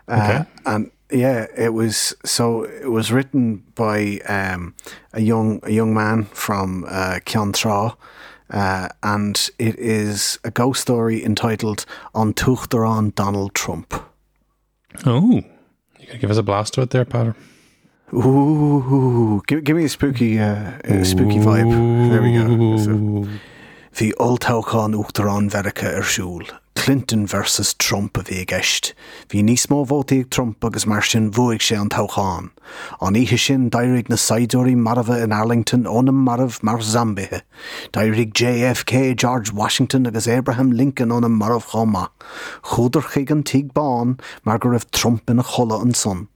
Uh, 0.09 0.43
and 0.65 0.91
yeah, 1.11 1.47
it 1.55 1.73
was 1.73 2.15
so. 2.25 2.63
It 2.63 2.91
was 2.91 3.11
written 3.11 3.63
by 3.75 4.19
um, 4.27 4.75
a 5.13 5.21
young 5.21 5.59
a 5.63 5.71
young 5.71 5.93
man 5.93 6.25
from 6.25 6.85
uh, 6.87 7.19
Ceann 7.25 7.53
Trá, 7.53 7.95
uh, 8.49 8.89
and 9.03 9.49
it 9.57 9.77
is 9.79 10.39
a 10.43 10.51
ghost 10.51 10.81
story 10.81 11.23
entitled 11.23 11.85
"On 12.13 12.33
Tuchtaran 12.33 13.15
Donald 13.15 13.53
Trump." 13.53 13.93
Oh, 15.05 15.41
you 15.99 16.07
could 16.07 16.19
give 16.19 16.31
us 16.31 16.37
a 16.37 16.43
blast 16.43 16.77
of 16.77 16.83
it 16.83 16.89
there, 16.89 17.05
Peadar. 17.05 17.35
Ooh, 18.13 19.43
give, 19.47 19.63
give 19.65 19.75
me 19.75 19.83
a 19.83 19.89
spooky, 19.89 20.39
uh, 20.39 20.71
uh, 20.85 21.03
spooky 21.03 21.39
vibe. 21.39 22.09
There 22.09 22.21
we 22.21 22.33
go. 22.33 23.27
So, 23.97 24.03
Bhí 24.03 24.13
oltáchán 24.19 24.93
Uachtarrán 24.93 25.49
Verica 25.49 25.87
ar 25.95 26.03
siúl. 26.03 26.45
Clinton 26.75 27.25
versus 27.25 27.73
Trump 27.73 28.17
a 28.17 28.21
bhí 28.21 28.45
gist. 28.45 28.93
Bhí 29.27 29.41
níos 29.41 29.65
mó 29.71 29.87
bhótaigh 29.87 30.29
Trump 30.29 30.63
agus 30.63 30.85
mar 30.85 31.01
sin 31.01 31.31
bhuaigh 31.31 31.57
sé 31.59 31.79
an 31.81 31.89
táchán. 31.89 32.51
An 33.01 33.15
ihe 33.15 33.37
sin 33.39 33.71
dairigh 33.71 34.07
na 34.07 34.15
Saidúirí 34.15 34.75
marmha 34.75 35.23
in 35.23 35.33
Arlington 35.33 35.85
ónam 35.85 36.21
marmh 36.27 36.61
mar 36.61 36.77
Zambithe. 36.77 37.41
Dairigh 37.91 38.33
JFK, 38.33 39.15
George 39.15 39.51
Washington 39.51 40.05
agus 40.05 40.27
Abraham 40.27 40.71
Lincoln 40.71 41.09
ónam 41.09 41.35
marmh 41.41 41.65
chomma. 41.71 42.09
Chúidir 42.61 43.01
chuig 43.01 43.31
an 43.31 43.41
tíag 43.41 43.73
bán 43.73 44.19
mar 44.45 44.59
go 44.59 44.69
raibh 44.69 44.91
Trump 44.91 45.27
ina 45.27 45.41
chola 45.41 45.81
an 45.81 45.95
son. 45.95 46.27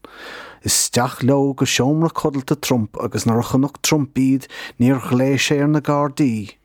Is 0.64 0.74
steach 0.74 1.22
le 1.22 1.54
go 1.54 1.66
seomra 1.66 2.10
codalta 2.10 2.60
Trump 2.60 2.98
agus 3.00 3.28
nar 3.28 3.44
chanach 3.44 3.78
Trump 3.84 4.16
bíd 4.16 4.48
níor 4.80 5.00
chlééis 5.00 5.46
sé 5.46 5.62
ar 5.62 5.68
na 5.68 5.80
Gardaí. 5.80 6.56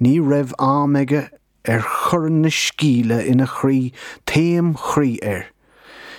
Ní 0.00 0.18
raibh 0.20 0.54
ámeige 0.58 1.28
ar 1.66 1.82
churan 1.82 2.42
na 2.42 2.48
scíle 2.48 3.20
ina 3.26 3.46
chrí 3.46 3.92
téim 4.26 4.74
chrí 4.74 5.18
air. 5.22 5.46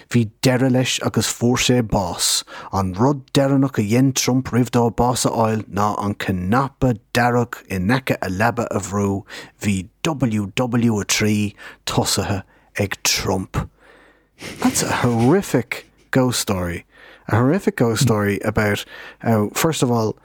Bhí 0.10 0.30
deire 0.42 0.70
leis 0.72 1.00
agus 1.04 1.28
fór 1.28 1.60
sé 1.60 1.82
bás, 1.84 2.44
an 2.72 2.94
rud 2.94 3.26
deannach 3.34 3.80
a 3.80 3.84
dhéon 3.84 4.14
Trump 4.16 4.52
rih 4.56 4.70
dá 4.72 4.88
bás 4.90 5.26
a 5.28 5.32
áil 5.32 5.66
ná 5.68 5.96
an 6.00 6.16
canapa 6.16 6.94
deach 7.14 7.60
i 7.68 7.80
necha 7.80 8.16
a 8.22 8.30
leba 8.32 8.68
a 8.72 8.80
bhrú 8.80 9.26
hí 9.60 9.90
WW 10.04 11.02
a 11.02 11.06
trí 11.06 11.56
tosathe 11.86 12.44
ag 12.80 12.96
Trump. 13.04 13.70
That's 14.60 14.84
a 14.84 14.92
horrific 15.04 15.88
ghost 16.12 16.40
story. 16.40 16.86
A 17.28 17.36
horrific 17.36 17.76
ghost 17.76 18.04
story 18.04 18.40
about 18.46 18.86
how, 19.20 19.50
first 19.50 19.84
of 19.84 19.92
all, 19.92 20.16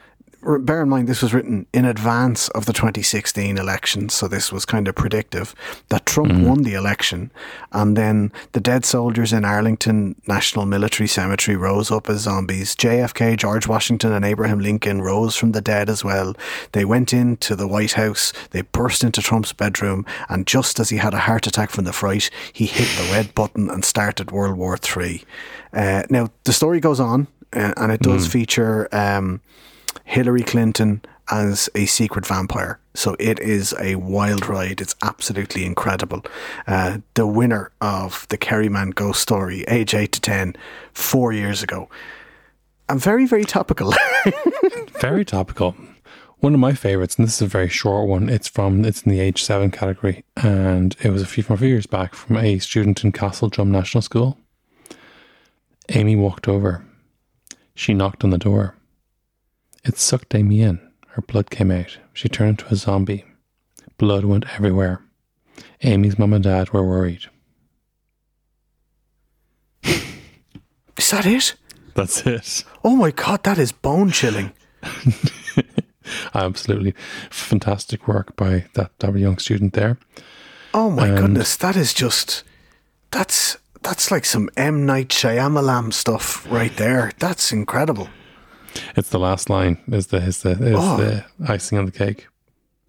bear 0.43 0.83
in 0.83 0.89
mind 0.89 1.09
this 1.09 1.23
was 1.23 1.33
written 1.33 1.67
in 1.73 1.85
advance 1.85 2.49
of 2.49 2.67
the 2.67 2.73
2016 2.73 3.59
election, 3.59 4.09
so 4.09 4.27
this 4.27 4.53
was 4.53 4.65
kind 4.65 4.89
of 4.89 4.95
predictive 4.95 5.55
that 5.89 6.05
Trump 6.05 6.33
won 6.33 6.63
the 6.63 6.75
election, 6.75 7.31
and 7.71 7.97
then 7.97 8.33
the 8.53 8.61
dead 8.61 8.85
soldiers 8.85 9.33
in 9.33 9.45
Arlington 9.45 10.21
National 10.27 10.67
Military 10.67 11.07
Cemetery 11.07 11.57
rose 11.57 11.91
up 11.91 12.09
as 12.09 12.21
zombies. 12.21 12.75
JFK, 12.75 13.37
George 13.37 13.67
Washington, 13.69 14.13
and 14.13 14.25
Abraham 14.25 14.59
Lincoln 14.59 15.01
rose 15.01 15.37
from 15.37 15.53
the 15.53 15.61
dead 15.61 15.89
as 15.89 16.05
well. 16.05 16.35
They 16.73 16.85
went 16.85 17.13
into 17.13 17.55
the 17.55 17.69
White 17.69 17.93
House, 17.93 18.33
they 18.51 18.63
burst 18.63 19.05
into 19.05 19.23
Trump's 19.23 19.53
bedroom, 19.53 20.05
and 20.29 20.47
just 20.47 20.81
as 20.81 20.91
he 20.91 20.97
had 20.97 21.15
a 21.15 21.19
heart 21.19 21.47
attack 21.47 21.71
from 21.71 21.85
the 21.85 21.93
fright, 21.93 22.31
he 22.53 22.67
hit 22.67 22.89
the 22.99 23.13
red 23.13 23.35
button 23.35 23.71
and 23.71 23.85
started 23.85 24.31
World 24.31 24.57
War 24.57 24.77
Three. 24.77 25.25
Uh, 25.73 26.03
now 26.11 26.31
the 26.45 26.53
story 26.53 26.81
goes 26.81 27.01
on, 27.01 27.29
uh, 27.53 27.73
and 27.77 27.93
it 27.93 28.01
does 28.01 28.27
feature. 28.27 28.89
Um, 28.93 29.41
Hillary 30.05 30.43
Clinton 30.43 31.03
as 31.31 31.71
a 31.75 31.87
secret 31.87 32.27
vampire. 32.27 32.79
So 32.95 33.17
it 33.19 33.41
is 33.41 33.75
a 33.81 33.97
wild 33.97 34.47
ride. 34.49 34.81
It's 34.81 34.95
absolutely 35.03 35.65
incredible. 35.65 36.25
Uh, 36.67 36.99
the 37.15 37.27
winner 37.27 37.71
of 37.81 38.27
the 38.29 38.37
Kerryman 38.37 38.95
Ghost 38.95 39.23
Story, 39.23 39.63
age 39.65 39.95
8 39.95 40.13
to 40.13 40.21
10, 40.21 40.57
four 40.93 41.33
years 41.33 41.63
ago. 41.63 41.89
And 42.89 43.01
very, 43.01 43.27
very 43.27 43.45
topical. 43.45 43.95
Very 45.01 45.25
topical. 45.25 45.75
One 46.39 46.55
of 46.55 46.61
my 46.61 46.75
favorites, 46.75 47.17
and 47.17 47.27
this 47.27 47.37
is 47.37 47.43
a 47.43 47.47
very 47.47 47.69
short 47.69 48.09
one. 48.09 48.29
It's 48.29 48.49
from 48.49 48.85
it's 48.85 49.03
in 49.03 49.11
the 49.11 49.21
age 49.21 49.43
seven 49.43 49.71
category, 49.71 50.25
and 50.37 50.95
it 51.03 51.11
was 51.11 51.23
a 51.23 51.27
few 51.27 51.43
from 51.43 51.55
a 51.55 51.59
few 51.59 51.69
years 51.69 51.87
back 51.87 52.15
from 52.15 52.37
a 52.37 52.59
student 52.59 53.03
in 53.03 53.11
Castle 53.11 53.49
Drum 53.49 53.71
National 53.71 54.03
School. 54.03 54.39
Amy 55.89 56.15
walked 56.15 56.47
over. 56.47 56.85
She 57.75 57.95
knocked 57.95 58.23
on 58.23 58.31
the 58.31 58.39
door. 58.39 58.77
It 59.85 59.99
sucked 59.99 60.35
Amy 60.35 60.63
in. 60.63 60.81
Her 61.09 61.23
blood 61.23 61.51
came 61.51 61.71
out. 61.71 61.99
She 62.13 62.29
turned 62.29 62.61
into 62.61 62.73
a 62.73 62.77
zombie. 62.77 63.25
Blood 63.99 64.25
went 64.25 64.47
everywhere. 64.55 65.03
Amy's 65.83 66.19
mum 66.19 66.33
and 66.33 66.45
dad 66.45 66.71
were 66.73 66.87
worried. 66.87 67.27
is 69.83 71.11
that 71.11 71.27
it? 71.27 71.55
That's 71.95 72.27
it. 72.27 72.65
Oh 72.85 72.97
my 72.97 73.11
God, 73.11 73.43
that 73.45 73.59
is 73.59 73.73
bone 73.73 74.11
chilling. 74.11 74.53
Absolutely 76.35 76.95
fantastic 77.31 78.09
work 78.09 78.35
by 78.37 78.67
that, 78.75 78.91
that 79.01 79.17
young 79.17 79.39
student 79.39 79.75
there. 79.75 79.99
Oh 80.75 80.91
my 80.91 81.09
And- 81.09 81.19
goodness, 81.19 81.57
that 81.57 81.77
is 81.77 81.93
just. 81.93 82.45
That's. 83.11 83.59
That's 83.83 84.13
like 84.13 84.25
some 84.25 84.49
M. 84.57 84.87
Night 84.87 85.09
Shyamalan 85.09 85.93
stuff 85.93 86.47
right 86.49 86.75
there. 86.77 87.11
That's 87.19 87.51
incredible. 87.51 88.09
It's 88.97 89.11
the 89.11 89.19
last 89.19 89.51
line 89.51 89.79
is 89.91 90.09
the 90.09 90.19
is 90.19 90.43
the 90.43 90.51
is 90.53 90.77
Oh. 90.79 90.97
the 90.97 91.25
icing 91.49 91.79
on 91.79 91.85
the 91.87 91.93
cake. 91.93 92.27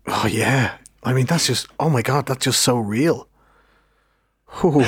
Oh 0.07 0.27
yeah. 0.27 0.77
I 1.03 1.13
mean 1.13 1.25
that's 1.25 1.47
just 1.47 1.67
oh 1.79 1.89
my 1.89 2.01
god, 2.01 2.25
that's 2.25 2.45
just 2.45 2.61
so 2.61 2.77
real. 2.77 3.27
Ooh. 4.63 4.83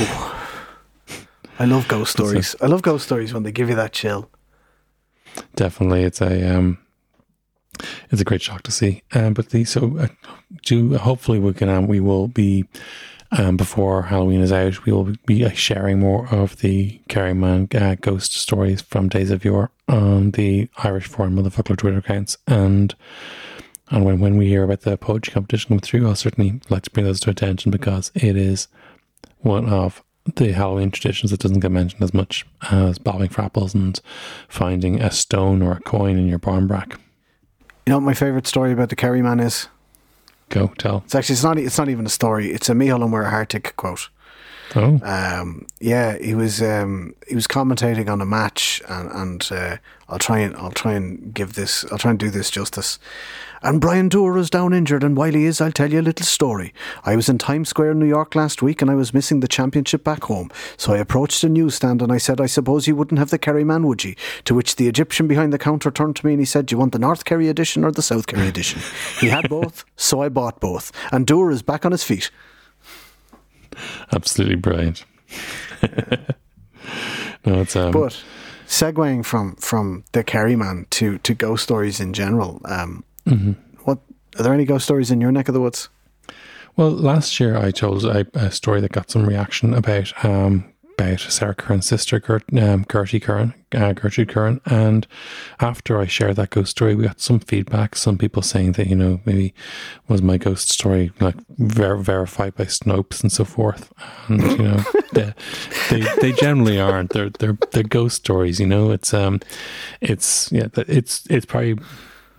I 1.57 1.65
love 1.65 1.87
ghost 1.87 2.11
stories. 2.11 2.55
I 2.61 2.67
love 2.67 2.81
ghost 2.81 3.05
stories 3.05 3.33
when 3.33 3.43
they 3.43 3.51
give 3.51 3.69
you 3.69 3.75
that 3.75 3.93
chill. 3.93 4.29
Definitely, 5.55 6.03
it's 6.03 6.21
a 6.21 6.55
um, 6.55 6.77
it's 7.79 7.87
it's 8.11 8.21
a 8.21 8.25
great 8.25 8.41
shock 8.41 8.63
to 8.63 8.71
see. 8.71 9.03
Um, 9.13 9.33
but 9.33 9.49
the 9.49 9.65
so 9.65 9.97
uh, 9.97 10.07
do 10.63 10.97
hopefully 10.97 11.39
we 11.39 11.53
can 11.53 11.69
um, 11.69 11.87
we 11.87 11.99
will 11.99 12.27
be 12.27 12.65
um, 13.31 13.57
before 13.57 14.03
Halloween 14.03 14.41
is 14.41 14.51
out, 14.51 14.85
we 14.85 14.91
will 14.91 15.13
be 15.25 15.45
uh, 15.45 15.49
sharing 15.49 15.99
more 15.99 16.27
of 16.33 16.57
the 16.57 16.99
Kerryman 17.09 17.73
uh, 17.73 17.95
ghost 17.95 18.33
stories 18.33 18.81
from 18.81 19.09
Days 19.09 19.31
of 19.31 19.43
Yore 19.43 19.71
on 19.87 20.31
the 20.31 20.69
Irish 20.77 21.07
Forum 21.07 21.35
Motherfoclóir 21.35 21.77
Twitter 21.77 21.97
accounts. 21.97 22.37
And 22.47 22.95
and 23.91 24.03
when, 24.03 24.19
when 24.19 24.37
we 24.37 24.47
hear 24.47 24.63
about 24.63 24.81
the 24.81 24.97
poetry 24.97 25.33
competition 25.33 25.69
come 25.69 25.79
through, 25.79 26.07
I'll 26.07 26.15
certainly 26.15 26.59
like 26.69 26.83
to 26.83 26.91
bring 26.91 27.05
those 27.05 27.19
to 27.21 27.29
attention 27.29 27.71
because 27.71 28.11
it 28.15 28.35
is 28.35 28.67
one 29.41 29.69
of 29.69 30.03
the 30.35 30.53
Halloween 30.53 30.89
traditions 30.89 31.29
that 31.29 31.39
doesn't 31.39 31.59
get 31.59 31.71
mentioned 31.71 32.01
as 32.01 32.13
much 32.13 32.47
as 32.71 32.97
bobbing 32.97 33.29
for 33.29 33.43
apples 33.43 33.75
and 33.75 33.99
finding 34.47 34.99
a 34.99 35.11
stone 35.11 35.61
or 35.61 35.73
a 35.73 35.79
coin 35.81 36.17
in 36.17 36.27
your 36.27 36.39
barmbrack. 36.39 36.93
You 37.85 37.91
know 37.91 37.97
what 37.97 38.05
my 38.05 38.15
favourite 38.15 38.47
story 38.47 38.71
about 38.71 38.89
the 38.89 38.95
Kerry 38.95 39.21
man 39.21 39.39
is? 39.39 39.67
Go 40.49 40.67
tell. 40.77 41.01
It's 41.05 41.15
actually 41.15 41.33
it's 41.33 41.43
not 41.43 41.57
it's 41.57 41.77
not 41.77 41.89
even 41.89 42.05
a 42.05 42.09
story. 42.09 42.51
It's 42.51 42.69
a 42.69 42.73
Micheál 42.73 43.03
Ó 43.03 43.09
Muircheartaigh 43.09 43.75
quote. 43.75 44.09
Oh, 44.75 44.99
Um, 45.03 45.67
yeah, 45.79 46.17
he 46.17 46.33
was 46.35 46.61
um, 46.61 47.15
he 47.27 47.35
was 47.35 47.47
commentating 47.47 48.09
on 48.09 48.19
a 48.19 48.25
match, 48.25 48.81
and, 48.89 49.09
and 49.11 49.47
uh, 49.51 49.77
I'll 50.09 50.19
try 50.19 50.39
and 50.39 50.55
I'll 50.57 50.71
try 50.71 50.93
and 50.93 51.33
give 51.33 51.53
this 51.53 51.85
I'll 51.91 51.97
try 51.97 52.11
and 52.11 52.19
do 52.19 52.29
this 52.29 52.49
justice. 52.49 52.99
And 53.65 53.81
Brian 53.81 54.11
Dooher 54.11 54.37
is 54.37 54.51
down 54.51 54.73
injured, 54.73 55.03
and 55.03 55.17
while 55.17 55.33
he 55.33 55.45
is, 55.45 55.59
I'll 55.59 55.71
tell 55.71 55.91
you 55.91 55.99
a 55.99 56.03
little 56.03 56.23
story. 56.23 56.71
I 57.03 57.15
was 57.15 57.29
in 57.29 57.39
Times 57.39 57.67
Square, 57.69 57.95
New 57.95 58.05
York 58.05 58.35
last 58.35 58.61
week, 58.61 58.79
and 58.79 58.91
I 58.91 58.93
was 58.93 59.11
missing 59.11 59.39
the 59.39 59.47
championship 59.47 60.03
back 60.03 60.25
home. 60.25 60.51
So 60.77 60.93
I 60.93 60.99
approached 60.99 61.41
the 61.41 61.49
newsstand 61.49 62.03
and 62.03 62.11
I 62.11 62.19
said, 62.19 62.39
"I 62.39 62.45
suppose 62.45 62.87
you 62.87 62.95
wouldn't 62.95 63.17
have 63.17 63.31
the 63.31 63.39
Kerry 63.39 63.63
man, 63.63 63.87
would 63.87 64.03
you?" 64.03 64.13
To 64.43 64.53
which 64.53 64.75
the 64.75 64.87
Egyptian 64.87 65.27
behind 65.27 65.51
the 65.51 65.57
counter 65.57 65.89
turned 65.89 66.15
to 66.17 66.25
me 66.27 66.33
and 66.33 66.41
he 66.41 66.45
said, 66.45 66.67
"Do 66.67 66.75
you 66.75 66.77
want 66.77 66.91
the 66.91 66.99
North 66.99 67.25
Kerry 67.25 67.49
edition 67.49 67.83
or 67.83 67.91
the 67.91 68.03
South 68.03 68.27
Kerry 68.27 68.47
edition?" 68.47 68.81
he 69.19 69.29
had 69.29 69.49
both, 69.49 69.83
so 69.95 70.21
I 70.21 70.29
bought 70.29 70.59
both. 70.59 70.91
And 71.11 71.25
Dooher 71.25 71.51
is 71.51 71.63
back 71.63 71.87
on 71.87 71.91
his 71.91 72.03
feet. 72.03 72.29
absolutely 74.11 74.57
brilliant. 74.57 75.05
no, 77.43 77.61
it's 77.61 77.75
um, 77.75 77.91
But 77.91 78.23
segueing 78.67 79.25
from 79.25 79.55
from 79.55 80.03
the 80.11 80.23
Kerry 80.23 80.55
man 80.55 80.85
to 80.91 81.17
to 81.17 81.33
ghost 81.33 81.63
stories 81.63 81.99
in 81.99 82.13
general, 82.13 82.61
um, 82.65 83.03
what 83.83 83.99
are 84.37 84.43
there 84.43 84.53
any 84.53 84.65
ghost 84.65 84.85
stories 84.85 85.11
in 85.11 85.21
your 85.21 85.31
neck 85.31 85.47
of 85.47 85.53
the 85.53 85.61
woods? 85.61 85.89
Well, 86.77 86.91
last 86.91 87.39
year 87.39 87.57
I 87.57 87.71
told 87.71 88.03
a, 88.03 88.27
a 88.33 88.51
story 88.51 88.81
that 88.81 88.91
got 88.91 89.09
some 89.09 89.25
reaction 89.25 89.73
about 89.73 90.25
um, 90.25 90.65
about 90.97 91.19
Sarah 91.19 91.55
Curran's 91.55 91.85
sister, 91.85 92.19
Gert, 92.19 92.43
um, 92.57 92.85
Gertie 92.91 93.19
Curran, 93.19 93.53
uh, 93.73 93.93
Gertrude 93.93 94.29
Curran, 94.29 94.61
and 94.65 95.05
after 95.59 95.99
I 95.99 96.05
shared 96.05 96.37
that 96.37 96.51
ghost 96.51 96.71
story, 96.71 96.95
we 96.95 97.03
got 97.03 97.19
some 97.19 97.39
feedback. 97.39 97.95
Some 97.95 98.17
people 98.17 98.41
saying 98.41 98.73
that 98.73 98.87
you 98.87 98.95
know 98.95 99.19
maybe 99.25 99.53
was 100.07 100.21
my 100.21 100.37
ghost 100.37 100.69
story 100.69 101.11
like 101.19 101.35
ver- 101.57 101.97
verified 101.97 102.55
by 102.55 102.65
Snopes 102.65 103.21
and 103.21 103.31
so 103.31 103.45
forth, 103.45 103.91
and 104.27 104.41
you 104.41 104.57
know 104.57 104.83
they, 105.13 105.33
they 105.89 106.01
they 106.21 106.31
generally 106.33 106.79
aren't. 106.79 107.11
They're 107.11 107.29
they're 107.29 107.57
they're 107.71 107.83
ghost 107.83 108.17
stories. 108.17 108.59
You 108.59 108.67
know, 108.67 108.91
it's 108.91 109.13
um, 109.13 109.41
it's 110.01 110.51
yeah, 110.51 110.67
it's 110.75 111.25
it's 111.29 111.45
probably 111.45 111.77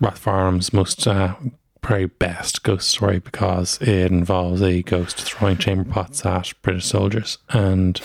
Rathfarnham's 0.01 0.73
most 0.73 1.07
uh, 1.07 1.35
probably 1.81 2.05
best 2.05 2.63
ghost 2.63 2.89
story 2.89 3.19
because 3.19 3.79
it 3.81 4.11
involves 4.11 4.61
a 4.61 4.81
ghost 4.83 5.21
throwing 5.21 5.57
chamber 5.57 5.89
pots 5.89 6.25
at 6.25 6.53
British 6.61 6.85
soldiers, 6.85 7.37
and 7.49 7.99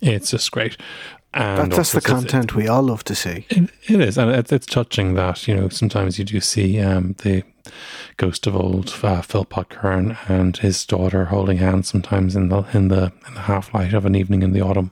it's 0.00 0.30
just 0.30 0.50
great. 0.50 0.76
And 1.34 1.70
That, 1.70 1.76
that's 1.76 1.92
the 1.92 2.00
content 2.00 2.54
we 2.54 2.68
all 2.68 2.82
love 2.82 3.04
to 3.04 3.14
see. 3.14 3.46
It, 3.50 3.70
it 3.86 4.00
is, 4.00 4.16
and 4.16 4.30
it's, 4.30 4.50
it's 4.50 4.66
touching 4.66 5.14
that 5.14 5.46
you 5.46 5.54
know 5.54 5.68
sometimes 5.68 6.18
you 6.18 6.24
do 6.24 6.40
see 6.40 6.80
um, 6.80 7.16
the 7.22 7.44
ghost 8.16 8.46
of 8.46 8.56
old 8.56 8.88
uh, 9.02 9.20
Philpot 9.20 9.68
Curran 9.68 10.16
and 10.26 10.56
his 10.56 10.86
daughter 10.86 11.26
holding 11.26 11.58
hands 11.58 11.88
sometimes 11.88 12.34
in 12.34 12.48
the 12.48 12.62
in 12.72 12.88
the 12.88 13.12
in 13.26 13.34
the 13.34 13.40
half 13.40 13.74
light 13.74 13.92
of 13.92 14.06
an 14.06 14.14
evening 14.14 14.42
in 14.42 14.52
the 14.52 14.62
autumn. 14.62 14.90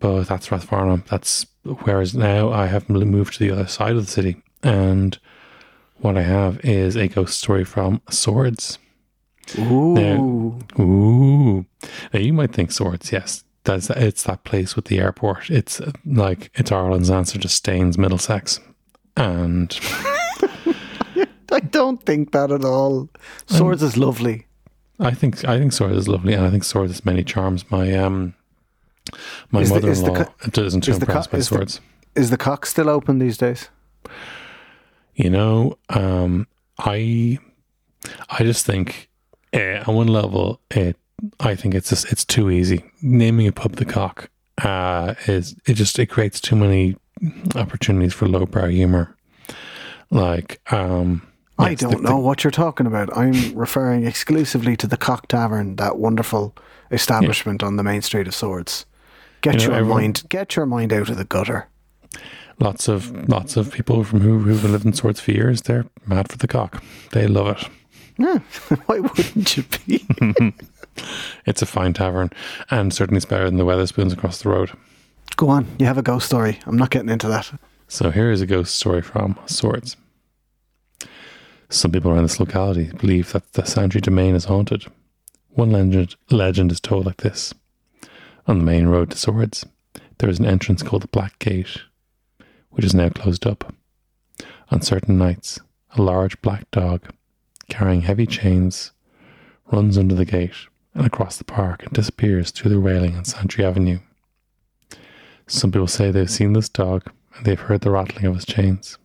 But 0.00 0.24
that's 0.24 0.48
Rathfarnham. 0.48 1.06
That's 1.06 1.46
whereas 1.64 2.14
now 2.14 2.52
I 2.52 2.66
have 2.66 2.88
moved 2.88 3.34
to 3.34 3.38
the 3.40 3.50
other 3.50 3.66
side 3.66 3.96
of 3.96 4.04
the 4.04 4.12
city, 4.12 4.42
and 4.62 5.18
what 5.98 6.16
I 6.16 6.22
have 6.22 6.60
is 6.64 6.96
a 6.96 7.08
ghost 7.08 7.38
story 7.38 7.64
from 7.64 8.00
Swords. 8.10 8.78
Ooh, 9.58 10.58
Ooh, 10.78 11.64
now 12.12 12.20
you 12.20 12.32
might 12.32 12.52
think 12.52 12.70
Swords, 12.70 13.10
yes. 13.12 13.44
That's 13.64 13.90
it's 13.90 14.22
that 14.24 14.44
place 14.44 14.76
with 14.76 14.86
the 14.86 14.98
airport. 14.98 15.50
It's 15.50 15.80
uh, 15.80 15.92
like 16.06 16.50
it's 16.54 16.72
Ireland's 16.72 17.10
answer 17.10 17.38
to 17.38 17.48
Staines, 17.48 17.98
Middlesex, 17.98 18.60
and 19.16 19.78
I 21.50 21.60
don't 21.70 22.02
think 22.04 22.32
that 22.32 22.50
at 22.50 22.64
all. 22.64 23.08
Swords 23.46 23.82
is 23.82 23.96
lovely. 23.96 24.46
I 25.00 25.12
think 25.12 25.44
I 25.46 25.58
think 25.58 25.72
Swords 25.72 25.96
is 25.96 26.08
lovely, 26.08 26.32
and 26.34 26.44
I 26.46 26.50
think 26.50 26.64
Swords 26.64 26.92
has 26.92 27.04
many 27.04 27.22
charms. 27.24 27.70
My 27.70 27.94
um, 27.94 28.34
my 29.50 29.60
Is 29.60 29.70
the- 29.70 29.76
is 29.86 30.02
the 30.02 30.08
mother-in-law 30.12 30.32
co- 30.40 30.50
doesn't 30.50 30.82
too 30.82 30.92
is 30.92 30.98
the 30.98 31.06
co- 31.06 31.12
by 31.30 31.38
is 31.38 31.48
the- 31.48 31.54
Swords. 31.56 31.80
Is 32.14 32.30
the 32.30 32.36
cock 32.38 32.64
still 32.66 32.88
open 32.88 33.18
these 33.18 33.36
days? 33.36 33.68
You 35.18 35.30
know, 35.30 35.76
um, 35.88 36.46
I 36.78 37.38
I 38.30 38.44
just 38.44 38.64
think 38.64 39.10
uh, 39.52 39.82
on 39.86 39.94
one 39.96 40.06
level, 40.06 40.60
it 40.70 40.96
I 41.40 41.56
think 41.56 41.74
it's 41.74 41.90
just 41.90 42.10
it's 42.12 42.24
too 42.24 42.50
easy. 42.50 42.84
Naming 43.02 43.48
a 43.48 43.52
pub 43.52 43.72
the 43.76 43.84
cock 43.84 44.30
uh, 44.62 45.14
is 45.26 45.56
it 45.66 45.74
just 45.74 45.98
it 45.98 46.06
creates 46.06 46.40
too 46.40 46.54
many 46.54 46.96
opportunities 47.56 48.14
for 48.14 48.28
lowbrow 48.28 48.68
humor. 48.68 49.16
Like, 50.10 50.60
um, 50.72 51.26
I 51.58 51.70
yes, 51.70 51.80
don't 51.80 52.02
the- 52.02 52.08
know 52.10 52.18
what 52.18 52.44
you're 52.44 52.50
talking 52.52 52.86
about. 52.86 53.14
I'm 53.16 53.52
referring 53.58 54.06
exclusively 54.06 54.76
to 54.76 54.86
the 54.86 54.96
Cock 54.96 55.26
Tavern, 55.26 55.74
that 55.76 55.98
wonderful 55.98 56.54
establishment 56.92 57.62
on 57.64 57.74
the 57.76 57.82
main 57.82 58.02
street 58.02 58.28
of 58.28 58.34
Swords. 58.36 58.86
Get 59.40 59.54
You 59.54 59.58
know, 59.58 59.64
your 59.66 59.74
everyone- 59.80 60.02
mind, 60.02 60.22
get 60.28 60.54
your 60.54 60.64
mind 60.66 60.92
out 60.92 61.10
of 61.10 61.16
the 61.16 61.24
gutter. 61.24 61.66
Lots 62.60 62.88
of 62.88 63.28
lots 63.28 63.56
of 63.56 63.72
people 63.72 64.02
from 64.04 64.20
who 64.20 64.38
who've 64.40 64.64
lived 64.64 64.84
in 64.84 64.92
Swords 64.92 65.20
for 65.20 65.30
years. 65.30 65.62
They're 65.62 65.86
mad 66.06 66.30
for 66.30 66.38
the 66.38 66.48
cock. 66.48 66.82
They 67.12 67.26
love 67.28 67.56
it. 67.56 67.68
Yeah, 68.18 68.38
why 68.86 68.98
wouldn't 68.98 69.56
you 69.56 69.64
be? 69.86 70.54
It's 71.46 71.62
a 71.62 71.66
fine 71.66 71.92
tavern, 71.92 72.30
and 72.72 72.92
certainly 72.92 73.18
it's 73.18 73.24
better 73.24 73.44
than 73.44 73.56
the 73.56 73.64
Wetherspoons 73.64 74.12
across 74.12 74.42
the 74.42 74.48
road. 74.48 74.72
Go 75.36 75.48
on, 75.48 75.66
you 75.78 75.86
have 75.86 75.96
a 75.96 76.02
ghost 76.02 76.26
story. 76.26 76.58
I'm 76.66 76.76
not 76.76 76.90
getting 76.90 77.08
into 77.08 77.28
that. 77.28 77.52
So 77.86 78.10
here 78.10 78.32
is 78.32 78.40
a 78.40 78.46
ghost 78.46 78.74
story 78.74 79.02
from 79.02 79.38
Swords. 79.46 79.96
Some 81.70 81.92
people 81.92 82.10
around 82.10 82.24
this 82.24 82.40
locality 82.40 82.90
believe 82.98 83.32
that 83.32 83.52
the 83.52 83.64
Santry 83.64 84.00
domain 84.00 84.34
is 84.34 84.46
haunted. 84.46 84.86
One 85.50 85.70
legend, 85.70 86.16
legend 86.30 86.72
is 86.72 86.80
told 86.80 87.06
like 87.06 87.18
this. 87.18 87.54
On 88.46 88.58
the 88.58 88.64
main 88.64 88.86
road 88.88 89.10
to 89.12 89.18
Swords, 89.18 89.64
there 90.18 90.28
is 90.28 90.38
an 90.38 90.46
entrance 90.46 90.82
called 90.82 91.02
the 91.02 91.08
Black 91.08 91.38
Gate, 91.38 91.82
which 92.70 92.84
is 92.84 92.94
now 92.94 93.08
closed 93.08 93.46
up. 93.46 93.74
On 94.70 94.82
certain 94.82 95.18
nights, 95.18 95.60
a 95.96 96.02
large 96.02 96.40
black 96.42 96.70
dog, 96.70 97.10
carrying 97.68 98.02
heavy 98.02 98.26
chains, 98.26 98.92
runs 99.72 99.98
under 99.98 100.14
the 100.14 100.24
gate 100.24 100.54
and 100.94 101.06
across 101.06 101.36
the 101.36 101.44
park 101.44 101.82
and 101.82 101.92
disappears 101.92 102.50
through 102.50 102.70
the 102.70 102.78
railing 102.78 103.16
on 103.16 103.24
Santry 103.24 103.64
Avenue. 103.64 104.00
Some 105.46 105.72
people 105.72 105.86
say 105.86 106.10
they've 106.10 106.30
seen 106.30 106.52
this 106.52 106.68
dog 106.68 107.10
and 107.36 107.46
they've 107.46 107.58
heard 107.58 107.80
the 107.80 107.90
rattling 107.90 108.26
of 108.26 108.34
his 108.34 108.44
chains. 108.44 108.98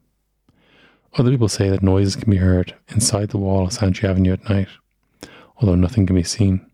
Other 1.15 1.31
people 1.31 1.47
say 1.47 1.69
that 1.69 1.83
noises 1.83 2.15
can 2.15 2.29
be 2.29 2.37
heard 2.37 2.75
inside 2.89 3.29
the 3.29 3.37
wall 3.37 3.65
of 3.65 3.73
Santry 3.73 4.09
Avenue 4.09 4.33
at 4.33 4.49
night, 4.49 4.67
although 5.57 5.75
nothing 5.75 6.05
can 6.05 6.15
be 6.15 6.23
seen. 6.23 6.65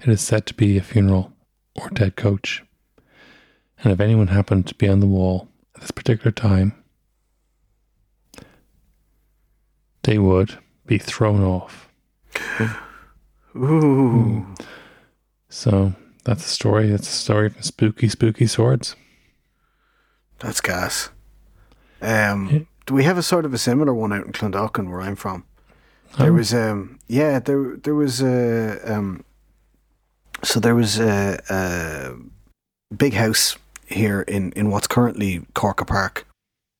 It 0.00 0.08
is 0.08 0.20
said 0.20 0.46
to 0.46 0.54
be 0.54 0.76
a 0.76 0.82
funeral 0.82 1.32
or 1.74 1.88
dead 1.90 2.16
coach, 2.16 2.62
and 3.82 3.92
if 3.92 4.00
anyone 4.00 4.28
happened 4.28 4.66
to 4.66 4.74
be 4.74 4.88
on 4.88 5.00
the 5.00 5.06
wall 5.06 5.48
at 5.76 5.80
this 5.82 5.90
particular 5.90 6.32
time, 6.32 6.74
they 10.02 10.18
would 10.18 10.58
be 10.86 10.98
thrown 10.98 11.42
off. 11.42 11.88
Ooh, 13.56 14.46
So 15.48 15.94
that's 16.24 16.44
a 16.44 16.48
story. 16.48 16.90
That's 16.90 17.08
a 17.08 17.12
story 17.12 17.48
from 17.50 17.62
Spooky 17.62 18.08
Spooky 18.08 18.46
Swords. 18.46 18.94
that's 20.38 20.60
gas. 20.60 21.08
Um, 22.02 22.66
do 22.84 22.92
we 22.94 23.04
have 23.04 23.16
a 23.16 23.22
sort 23.22 23.46
of 23.46 23.54
a 23.54 23.58
similar 23.58 23.94
one 23.94 24.12
out 24.12 24.26
in 24.26 24.32
Clondalkin 24.32 24.90
where 24.90 25.00
I'm 25.00 25.16
from? 25.16 25.44
There 26.18 26.28
Oh. 26.30 26.34
was, 26.34 26.52
um, 26.52 26.98
yeah, 27.08 27.38
there 27.38 27.76
there 27.82 27.94
was 27.94 28.20
a, 28.22 28.78
um, 28.84 29.24
so 30.42 30.60
there 30.60 30.74
was 30.74 30.98
a, 31.00 31.40
a 31.48 32.94
big 32.94 33.14
house 33.14 33.56
here 33.86 34.22
in 34.22 34.52
in 34.52 34.70
what's 34.70 34.86
currently 34.86 35.40
Corkagh 35.54 35.86
Park. 35.86 36.26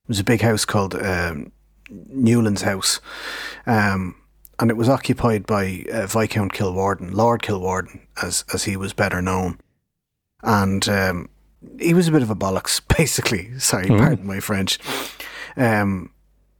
It 0.05 0.09
was 0.09 0.19
a 0.19 0.23
big 0.23 0.41
house 0.41 0.65
called 0.65 0.95
um, 0.95 1.51
Newlands 1.89 2.61
House, 2.61 2.99
um, 3.65 4.15
and 4.59 4.69
it 4.71 4.77
was 4.77 4.89
occupied 4.89 5.45
by 5.45 5.85
uh, 5.91 6.07
Viscount 6.07 6.53
Kilwarden, 6.53 7.13
Lord 7.13 7.41
Kilwarden, 7.41 8.01
as 8.21 8.43
as 8.53 8.63
he 8.65 8.77
was 8.77 8.93
better 8.93 9.21
known, 9.21 9.59
and 10.43 10.87
um, 10.89 11.29
he 11.79 11.93
was 11.93 12.07
a 12.07 12.11
bit 12.11 12.21
of 12.21 12.29
a 12.29 12.35
bollocks, 12.35 12.81
basically. 12.97 13.57
Sorry, 13.59 13.89
Oh. 13.89 13.97
pardon 13.97 14.25
my 14.27 14.39
French. 14.39 14.79
Um, 15.55 16.11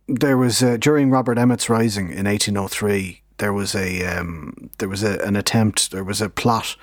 there 0.07 0.37
was 0.37 0.63
uh, 0.63 0.77
during 0.77 1.09
Robert 1.11 1.37
Emmet's 1.37 1.69
rising 1.69 2.05
in 2.09 2.25
1803. 2.25 3.21
There 3.37 3.53
was 3.53 3.75
a 3.75 4.05
um, 4.05 4.69
there 4.79 4.89
was 4.89 5.03
a, 5.03 5.19
an 5.19 5.35
attempt. 5.35 5.91
There 5.91 6.03
was 6.03 6.21
a 6.21 6.29
plot 6.29 6.75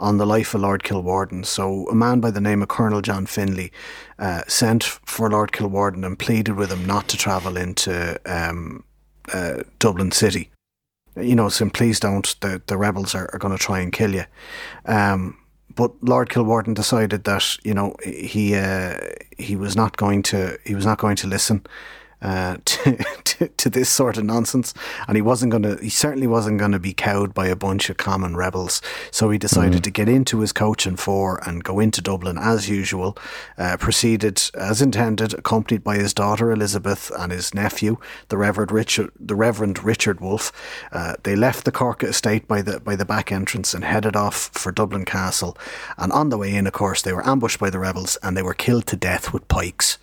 on 0.00 0.18
the 0.18 0.26
life 0.26 0.54
of 0.54 0.60
Lord 0.60 0.82
Kilwarden. 0.82 1.44
So 1.44 1.86
a 1.88 1.94
man 1.94 2.20
by 2.20 2.30
the 2.30 2.40
name 2.40 2.62
of 2.62 2.68
Colonel 2.68 3.02
John 3.02 3.26
Finlay 3.26 3.70
uh, 4.18 4.42
sent 4.46 4.84
for 4.84 5.30
Lord 5.30 5.52
Kilwarden 5.52 6.04
and 6.06 6.18
pleaded 6.18 6.52
with 6.52 6.70
him 6.70 6.86
not 6.86 7.08
to 7.08 7.16
travel 7.16 7.56
into 7.56 8.20
um, 8.26 8.84
uh, 9.32 9.62
Dublin 9.78 10.12
City. 10.12 10.50
You 11.16 11.34
know, 11.34 11.48
saying 11.48 11.70
please 11.70 11.98
don't. 11.98 12.36
The 12.40 12.62
the 12.66 12.76
rebels 12.76 13.14
are, 13.14 13.28
are 13.32 13.38
going 13.38 13.56
to 13.56 13.62
try 13.62 13.80
and 13.80 13.92
kill 13.92 14.14
you. 14.14 14.24
Um, 14.84 15.36
but 15.74 15.92
Lord 16.02 16.28
Kilwarden 16.28 16.74
decided 16.74 17.24
that 17.24 17.56
you 17.64 17.74
know 17.74 17.96
he 18.04 18.54
uh, 18.54 18.98
he 19.36 19.56
was 19.56 19.74
not 19.74 19.96
going 19.96 20.22
to 20.24 20.58
he 20.64 20.74
was 20.74 20.86
not 20.86 20.98
going 20.98 21.16
to 21.16 21.26
listen 21.26 21.66
uh, 22.20 22.56
to, 22.64 22.96
to, 23.24 23.48
to 23.48 23.70
this 23.70 23.88
sort 23.88 24.18
of 24.18 24.24
nonsense, 24.24 24.74
and 25.06 25.16
he 25.16 25.22
wasn't 25.22 25.50
going 25.50 25.62
to. 25.62 25.76
He 25.76 25.90
certainly 25.90 26.26
wasn't 26.26 26.58
going 26.58 26.72
to 26.72 26.78
be 26.78 26.92
cowed 26.92 27.34
by 27.34 27.46
a 27.46 27.56
bunch 27.56 27.90
of 27.90 27.96
common 27.96 28.36
rebels. 28.36 28.82
So 29.10 29.30
he 29.30 29.38
decided 29.38 29.84
to 29.84 29.90
get 29.90 30.08
into 30.08 30.40
his 30.40 30.52
coach 30.52 30.86
and 30.86 30.98
four 30.98 31.40
and 31.46 31.62
go 31.62 31.78
into 31.80 32.00
Dublin 32.00 32.38
as 32.38 32.68
usual. 32.68 33.16
Uh, 33.56 33.76
proceeded 33.76 34.42
as 34.54 34.82
intended, 34.82 35.34
accompanied 35.34 35.84
by 35.84 35.96
his 35.96 36.12
daughter 36.12 36.50
Elizabeth 36.50 37.10
and 37.18 37.32
his 37.32 37.54
nephew, 37.54 37.98
the 38.28 38.36
Reverend 38.36 38.72
Richard, 38.72 39.10
the 39.18 39.36
Reverend 39.36 39.82
Richard 39.84 40.20
Wolfe. 40.20 40.52
Uh, 40.92 41.14
they 41.22 41.36
left 41.36 41.64
the 41.64 41.72
Corkagh 41.72 42.08
estate 42.08 42.48
by 42.48 42.62
the 42.62 42.80
by 42.80 42.96
the 42.96 43.04
back 43.04 43.30
entrance 43.30 43.74
and 43.74 43.84
headed 43.84 44.16
off 44.16 44.50
for 44.52 44.72
Dublin 44.72 45.04
Castle. 45.04 45.56
And 45.96 46.12
on 46.12 46.30
the 46.30 46.38
way 46.38 46.54
in, 46.54 46.66
of 46.66 46.72
course, 46.72 47.02
they 47.02 47.12
were 47.12 47.26
ambushed 47.26 47.60
by 47.60 47.70
the 47.70 47.78
rebels 47.78 48.18
and 48.22 48.36
they 48.36 48.42
were 48.42 48.54
killed 48.54 48.86
to 48.88 48.96
death 48.96 49.32
with 49.32 49.46
pikes. 49.48 49.98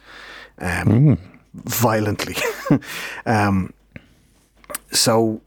Um, 0.60 1.18
violently. 1.64 2.36
um, 3.26 3.74
so 4.92 5.42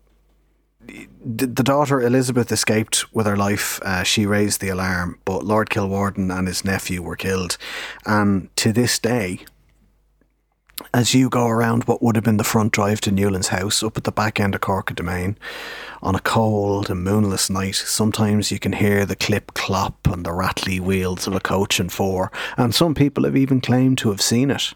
the, 0.86 1.46
the 1.46 1.62
daughter 1.62 2.00
Elizabeth 2.00 2.50
escaped 2.50 3.12
with 3.14 3.26
her 3.26 3.36
life. 3.36 3.80
Uh, 3.82 4.02
she 4.02 4.26
raised 4.26 4.60
the 4.60 4.68
alarm, 4.68 5.18
but 5.24 5.44
Lord 5.44 5.70
Kilwarden 5.70 6.36
and 6.36 6.46
his 6.46 6.64
nephew 6.64 7.02
were 7.02 7.16
killed. 7.16 7.58
And 8.06 8.54
to 8.56 8.72
this 8.72 8.98
day, 8.98 9.40
as 10.94 11.14
you 11.14 11.28
go 11.28 11.46
around 11.46 11.84
what 11.84 12.02
would 12.02 12.16
have 12.16 12.24
been 12.24 12.36
the 12.36 12.44
front 12.44 12.72
drive 12.72 13.00
to 13.02 13.10
Newlands 13.10 13.48
House 13.48 13.82
up 13.82 13.96
at 13.96 14.04
the 14.04 14.12
back 14.12 14.38
end 14.38 14.54
of 14.54 14.60
Corkagh 14.60 14.96
Demesne 14.96 15.36
on 16.02 16.14
a 16.14 16.20
cold 16.20 16.88
and 16.88 17.02
moonless 17.02 17.50
night, 17.50 17.74
sometimes 17.74 18.50
you 18.52 18.58
can 18.58 18.72
hear 18.72 19.04
the 19.04 19.16
clip 19.16 19.54
clop 19.54 20.06
and 20.06 20.24
the 20.24 20.32
rattly 20.32 20.78
wheels 20.78 21.26
of 21.26 21.34
a 21.34 21.40
coach 21.40 21.80
and 21.80 21.92
four, 21.92 22.30
and 22.56 22.74
some 22.74 22.94
people 22.94 23.24
have 23.24 23.36
even 23.36 23.60
claimed 23.60 23.98
to 23.98 24.10
have 24.10 24.22
seen 24.22 24.50
it. 24.50 24.74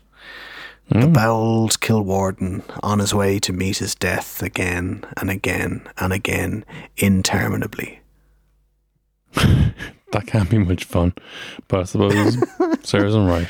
The 0.92 1.06
mm. 1.06 1.14
bowled 1.14 1.80
Kilwarden 1.80 2.62
on 2.82 2.98
his 2.98 3.14
way 3.14 3.38
to 3.38 3.52
meet 3.52 3.78
his 3.78 3.94
death 3.94 4.42
again 4.42 5.04
and 5.16 5.30
again 5.30 5.88
and 5.96 6.12
again, 6.12 6.64
interminably. 6.98 8.00
That 10.12 10.26
can't 10.26 10.50
be 10.50 10.58
much 10.58 10.84
fun, 10.84 11.14
but 11.68 11.80
I 11.80 11.82
suppose 11.84 12.36
serves 12.82 13.14
him 13.14 13.26
right. 13.26 13.48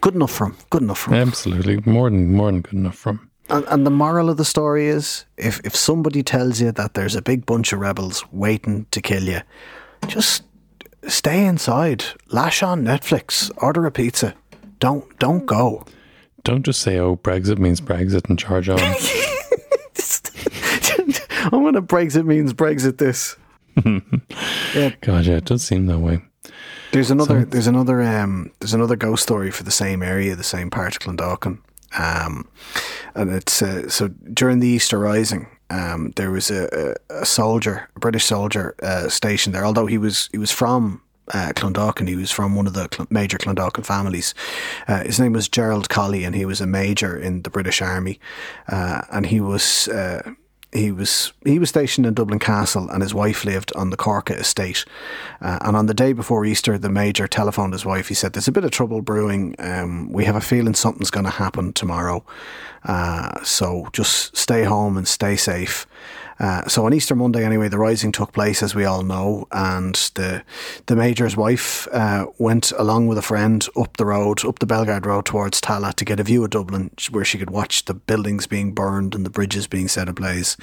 Good 0.00 0.14
enough 0.14 0.30
for 0.30 0.46
him. 0.46 0.56
Good 0.70 0.80
enough 0.80 1.00
for 1.00 1.12
him. 1.12 1.28
Absolutely, 1.28 1.82
more 1.84 2.08
than 2.08 2.32
more 2.32 2.50
than 2.50 2.62
good 2.62 2.72
enough 2.72 2.94
for 2.94 3.10
him. 3.10 3.30
And, 3.50 3.64
and 3.68 3.86
the 3.86 3.90
moral 3.90 4.30
of 4.30 4.38
the 4.38 4.44
story 4.44 4.88
is 4.88 5.26
if, 5.36 5.60
if 5.64 5.76
somebody 5.76 6.22
tells 6.22 6.60
you 6.60 6.72
that 6.72 6.94
there's 6.94 7.14
a 7.14 7.22
big 7.22 7.44
bunch 7.44 7.72
of 7.72 7.80
rebels 7.80 8.24
waiting 8.32 8.86
to 8.90 9.02
kill 9.02 9.24
you, 9.24 9.40
just 10.06 10.44
stay 11.06 11.46
inside, 11.46 12.04
lash 12.28 12.62
on 12.62 12.84
Netflix, 12.84 13.50
order 13.58 13.84
a 13.84 13.90
pizza. 13.90 14.34
Don't 14.78 15.18
don't 15.18 15.44
go. 15.44 15.84
Don't 16.48 16.62
just 16.64 16.80
say, 16.80 16.98
"Oh, 16.98 17.14
Brexit 17.16 17.58
means 17.58 17.78
Brexit," 17.80 18.28
and 18.30 18.38
charge 18.38 18.70
on. 18.70 18.78
I'm 21.52 21.62
gonna 21.62 21.82
Brexit 21.82 22.24
means 22.24 22.52
Brexit 22.54 22.96
this. 22.98 23.36
yeah. 24.74 24.94
God, 25.02 25.26
yeah, 25.26 25.36
it 25.36 25.44
does 25.44 25.62
seem 25.62 25.86
that 25.86 25.98
way. 25.98 26.22
There's 26.92 27.10
another 27.10 27.42
So- 27.42 27.44
there's 27.50 27.66
another 27.66 28.02
um 28.02 28.50
there's 28.60 28.72
another 28.74 28.96
ghost 28.96 29.22
story 29.22 29.50
for 29.50 29.62
the 29.62 29.70
same 29.70 30.02
area, 30.02 30.34
the 30.34 30.42
same 30.42 30.70
part 30.70 30.94
of 30.96 31.00
Clondalkin. 31.00 31.58
Um 31.98 32.48
and 33.14 33.30
it's 33.30 33.60
uh, 33.62 33.88
so 33.90 34.08
during 34.08 34.60
the 34.60 34.68
Easter 34.68 34.98
Rising, 34.98 35.48
um 35.70 36.12
there 36.16 36.30
was 36.30 36.50
a, 36.50 36.94
a, 37.10 37.20
a 37.22 37.26
soldier, 37.26 37.88
a 37.94 38.00
British 38.00 38.24
soldier 38.24 38.74
uh, 38.82 39.08
stationed 39.10 39.54
there, 39.54 39.66
although 39.66 39.86
he 39.86 39.98
was 39.98 40.28
he 40.32 40.38
was 40.38 40.50
from 40.50 41.02
uh, 41.30 41.52
Clondalkin. 41.54 42.08
He 42.08 42.16
was 42.16 42.30
from 42.30 42.56
one 42.56 42.66
of 42.66 42.74
the 42.74 43.06
major 43.10 43.38
Clondalkin 43.38 43.84
families. 43.84 44.34
Uh, 44.86 45.04
his 45.04 45.20
name 45.20 45.32
was 45.32 45.48
Gerald 45.48 45.88
Colley, 45.88 46.24
and 46.24 46.34
he 46.34 46.44
was 46.44 46.60
a 46.60 46.66
major 46.66 47.16
in 47.16 47.42
the 47.42 47.50
British 47.50 47.82
Army. 47.82 48.18
Uh, 48.68 49.02
and 49.10 49.26
he 49.26 49.40
was 49.40 49.88
uh, 49.88 50.34
he 50.72 50.92
was 50.92 51.32
he 51.44 51.58
was 51.58 51.70
stationed 51.70 52.06
in 52.06 52.14
Dublin 52.14 52.38
Castle, 52.38 52.90
and 52.90 53.02
his 53.02 53.14
wife 53.14 53.44
lived 53.44 53.72
on 53.74 53.90
the 53.90 53.96
Corkagh 53.96 54.38
estate. 54.38 54.84
Uh, 55.40 55.58
and 55.62 55.76
on 55.76 55.86
the 55.86 55.94
day 55.94 56.12
before 56.12 56.44
Easter, 56.44 56.76
the 56.76 56.90
major 56.90 57.26
telephoned 57.26 57.72
his 57.72 57.86
wife. 57.86 58.08
He 58.08 58.14
said, 58.14 58.32
"There's 58.32 58.48
a 58.48 58.52
bit 58.52 58.64
of 58.64 58.70
trouble 58.70 59.00
brewing. 59.00 59.54
Um, 59.58 60.12
we 60.12 60.24
have 60.26 60.36
a 60.36 60.40
feeling 60.40 60.74
something's 60.74 61.10
going 61.10 61.24
to 61.24 61.30
happen 61.30 61.72
tomorrow. 61.72 62.24
Uh, 62.84 63.42
so 63.42 63.88
just 63.92 64.36
stay 64.36 64.64
home 64.64 64.96
and 64.96 65.08
stay 65.08 65.36
safe." 65.36 65.86
Uh, 66.38 66.66
so 66.68 66.86
on 66.86 66.94
Easter 66.94 67.14
Monday, 67.14 67.44
anyway, 67.44 67.68
the 67.68 67.78
rising 67.78 68.12
took 68.12 68.32
place, 68.32 68.62
as 68.62 68.74
we 68.74 68.84
all 68.84 69.02
know, 69.02 69.46
and 69.50 69.94
the 70.14 70.42
the 70.86 70.96
major's 70.96 71.36
wife 71.36 71.88
uh, 71.92 72.26
went 72.38 72.72
along 72.72 73.08
with 73.08 73.18
a 73.18 73.22
friend 73.22 73.66
up 73.76 73.96
the 73.96 74.06
road, 74.06 74.44
up 74.44 74.58
the 74.58 74.66
Belgard 74.66 75.04
Road 75.04 75.24
towards 75.26 75.60
Tallaght 75.60 75.94
to 75.96 76.04
get 76.04 76.20
a 76.20 76.24
view 76.24 76.44
of 76.44 76.50
Dublin, 76.50 76.90
where 77.10 77.24
she 77.24 77.38
could 77.38 77.50
watch 77.50 77.84
the 77.84 77.94
buildings 77.94 78.46
being 78.46 78.72
burned 78.72 79.14
and 79.14 79.26
the 79.26 79.30
bridges 79.30 79.66
being 79.66 79.88
set 79.88 80.08
ablaze. 80.08 80.56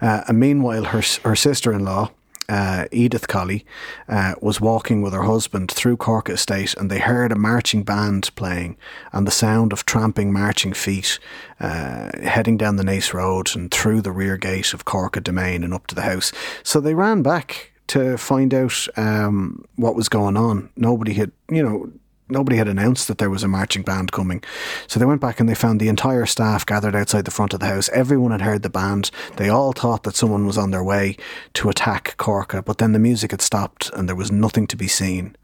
Uh, 0.00 0.22
and 0.28 0.40
meanwhile, 0.40 0.84
her 0.84 1.02
her 1.24 1.36
sister-in-law. 1.36 2.10
Uh, 2.52 2.84
Edith 2.92 3.28
Colley 3.28 3.64
uh, 4.10 4.34
was 4.42 4.60
walking 4.60 5.00
with 5.00 5.14
her 5.14 5.22
husband 5.22 5.70
through 5.70 5.96
Corkagh 5.96 6.34
Estate, 6.34 6.74
and 6.74 6.90
they 6.90 6.98
heard 6.98 7.32
a 7.32 7.36
marching 7.36 7.82
band 7.82 8.28
playing, 8.34 8.76
and 9.10 9.26
the 9.26 9.30
sound 9.30 9.72
of 9.72 9.86
tramping 9.86 10.34
marching 10.34 10.74
feet 10.74 11.18
uh, 11.60 12.10
heading 12.22 12.58
down 12.58 12.76
the 12.76 12.84
Naas 12.84 13.14
Road 13.14 13.56
and 13.56 13.70
through 13.70 14.02
the 14.02 14.12
rear 14.12 14.36
gate 14.36 14.74
of 14.74 14.84
Corkagh 14.84 15.22
Demesne 15.22 15.64
and 15.64 15.72
up 15.72 15.86
to 15.86 15.94
the 15.94 16.02
house. 16.02 16.30
So 16.62 16.78
they 16.78 16.92
ran 16.92 17.22
back 17.22 17.72
to 17.86 18.18
find 18.18 18.52
out 18.52 18.86
um, 18.98 19.64
what 19.76 19.96
was 19.96 20.10
going 20.10 20.36
on. 20.36 20.68
Nobody 20.76 21.14
had, 21.14 21.32
you 21.50 21.62
know, 21.62 21.90
nobody 22.32 22.56
had 22.56 22.68
announced 22.68 23.08
that 23.08 23.18
there 23.18 23.30
was 23.30 23.42
a 23.42 23.48
marching 23.48 23.82
band 23.82 24.12
coming. 24.12 24.42
So 24.86 24.98
they 24.98 25.06
went 25.06 25.20
back 25.20 25.38
and 25.38 25.48
they 25.48 25.54
found 25.54 25.78
the 25.80 25.88
entire 25.88 26.26
staff 26.26 26.66
gathered 26.66 26.96
outside 26.96 27.24
the 27.24 27.30
front 27.30 27.54
of 27.54 27.60
the 27.60 27.66
house. 27.66 27.88
Everyone 27.90 28.30
had 28.32 28.40
heard 28.42 28.62
the 28.62 28.70
band. 28.70 29.10
They 29.36 29.48
all 29.48 29.72
thought 29.72 30.02
that 30.02 30.16
someone 30.16 30.46
was 30.46 30.58
on 30.58 30.70
their 30.70 30.84
way 30.84 31.16
to 31.54 31.68
attack 31.68 32.16
Corkagh, 32.18 32.64
but 32.64 32.78
then 32.78 32.92
the 32.92 32.98
music 32.98 33.30
had 33.30 33.40
stopped 33.40 33.90
and 33.94 34.08
there 34.08 34.16
was 34.16 34.32
nothing 34.32 34.66
to 34.68 34.76
be 34.76 34.88
seen. 34.88 35.36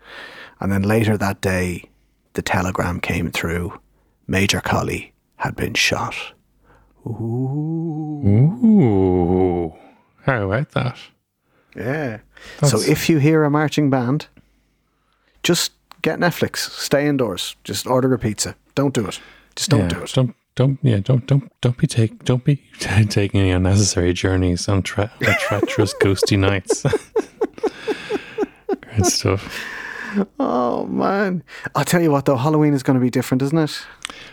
And 0.61 0.72
then 0.72 0.83
later 0.83 1.16
that 1.16 1.40
day, 1.40 1.85
the 2.33 2.42
telegram 2.42 3.01
came 3.01 3.31
through. 3.31 3.79
Major 4.27 4.61
Colley 4.61 5.12
had 5.37 5.57
been 5.57 5.74
shot. 5.74 6.14
Ooh, 7.07 8.20
Ooh. 8.64 9.74
how 10.24 10.51
about 10.51 10.70
that? 10.72 10.98
Yeah. 11.77 12.18
so 12.64 12.81
if 12.81 13.09
you 13.09 13.18
hear 13.18 13.44
a 13.44 13.51
marching 13.51 13.88
band, 13.88 14.27
just 15.42 15.72
get 16.02 16.18
Netflix. 16.18 16.58
Stay 16.58 17.06
indoors. 17.08 17.56
Just 17.64 17.87
order 17.87 18.12
a 18.14 18.18
pizza. 18.18 18.54
Don't 18.74 18.94
do 18.94 19.06
it. 19.06 19.20
Just 19.56 19.70
don't 19.70 19.80
yeah, 19.80 19.88
do 19.88 20.02
it. 20.02 20.12
Don't 20.14 20.34
don't 20.54 20.78
yeah 20.82 20.98
don't 20.98 21.26
don't 21.26 21.52
don't 21.61 21.76
be 21.78 21.87
take 21.87 22.24
don't 22.24 22.44
be 22.44 22.56
taking 22.78 23.40
any 23.40 23.50
unnecessary 23.50 24.12
journeys 24.12 24.68
on 24.68 24.82
tre- 24.82 25.11
treacherous 25.20 25.94
ghosty 25.94 26.38
nights. 26.38 26.82
Great 28.80 29.06
stuff. 29.06 29.64
Oh 30.40 30.87
man! 30.87 31.42
I'll 31.75 31.85
tell 31.85 32.01
you 32.01 32.11
what, 32.11 32.25
though, 32.25 32.37
Halloween 32.37 32.73
is 32.75 32.83
going 32.83 32.99
to 32.99 33.01
be 33.01 33.11
different, 33.11 33.42
isn't 33.42 33.59
it? 33.59 33.87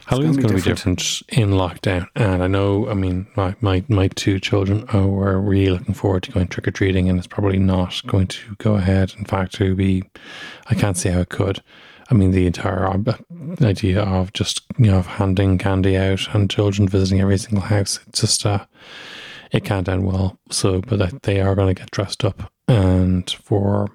Halloween's 0.06 0.38
going 0.38 0.50
to 0.50 0.56
be 0.56 0.62
different 0.62 1.22
in 1.30 1.52
lockdown, 1.52 2.08
and 2.16 2.44
I 2.44 2.48
know. 2.48 2.88
I 2.90 2.94
mean, 2.94 3.28
my 3.36 3.56
my, 3.62 3.84
my 3.90 4.08
two 4.10 4.40
children 4.40 4.86
were 4.94 5.40
really 5.40 5.72
looking 5.72 5.96
forward 5.96 6.24
to 6.24 6.32
going 6.32 6.48
trick 6.48 6.68
or 6.68 6.72
treating, 6.72 7.10
and 7.10 7.18
it's 7.18 7.28
probably 7.28 7.60
not 7.60 8.02
going 8.08 8.28
to 8.28 8.56
go 8.58 8.76
ahead. 8.76 9.14
In 9.18 9.26
fact, 9.26 9.54
to 9.56 9.76
be, 9.76 10.04
I 10.68 10.76
can't 10.76 10.98
see 10.98 11.10
how 11.10 11.22
it 11.22 11.30
could. 11.30 11.62
I 12.10 12.14
mean, 12.14 12.32
the 12.32 12.46
entire 12.46 12.88
idea 13.62 14.02
of 14.02 14.32
just 14.34 14.62
you 14.78 14.92
know 14.92 15.00
of 15.00 15.08
handing 15.08 15.58
candy 15.58 15.98
out 15.98 16.34
and 16.34 16.50
children 16.50 16.88
visiting 16.88 17.22
every 17.22 17.38
single 17.38 17.64
house, 17.64 18.00
it's 18.08 18.22
just 18.22 18.46
uh, 18.46 18.66
it 19.52 19.66
can't 19.66 19.90
end 19.90 20.06
well. 20.06 20.38
So, 20.52 20.82
but 20.82 21.24
they 21.24 21.42
are 21.42 21.56
going 21.56 21.74
to 21.74 21.80
get 21.80 21.92
dressed 21.92 22.24
up, 22.24 22.52
and 22.68 23.30
for 23.30 23.90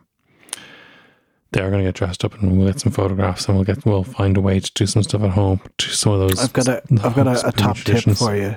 they 1.53 1.61
are 1.61 1.71
going 1.71 1.83
to 1.83 1.89
get 1.89 1.95
dressed 1.97 2.25
up, 2.25 2.35
and 2.41 2.57
we'll 2.57 2.67
get 2.67 2.81
some 2.81 2.93
photographs, 2.93 3.47
and 3.47 3.57
we'll 3.57 3.65
get 3.65 3.85
we'll 3.85 4.05
find 4.05 4.37
a 4.37 4.41
way 4.41 4.61
to 4.61 4.73
do 4.75 4.87
some 4.87 5.03
stuff 5.03 5.23
at 5.23 5.31
home. 5.31 5.61
Do 5.79 5.87
some 5.87 6.13
of 6.13 6.21
those. 6.21 6.39
I've 6.43 6.53
got 6.53 6.69
a 6.69 6.83
I've 7.03 7.15
got 7.15 7.27
a, 7.27 7.49
a 7.49 7.53
top 7.53 7.77
tip 7.79 8.05
for 8.17 8.37
you. 8.37 8.57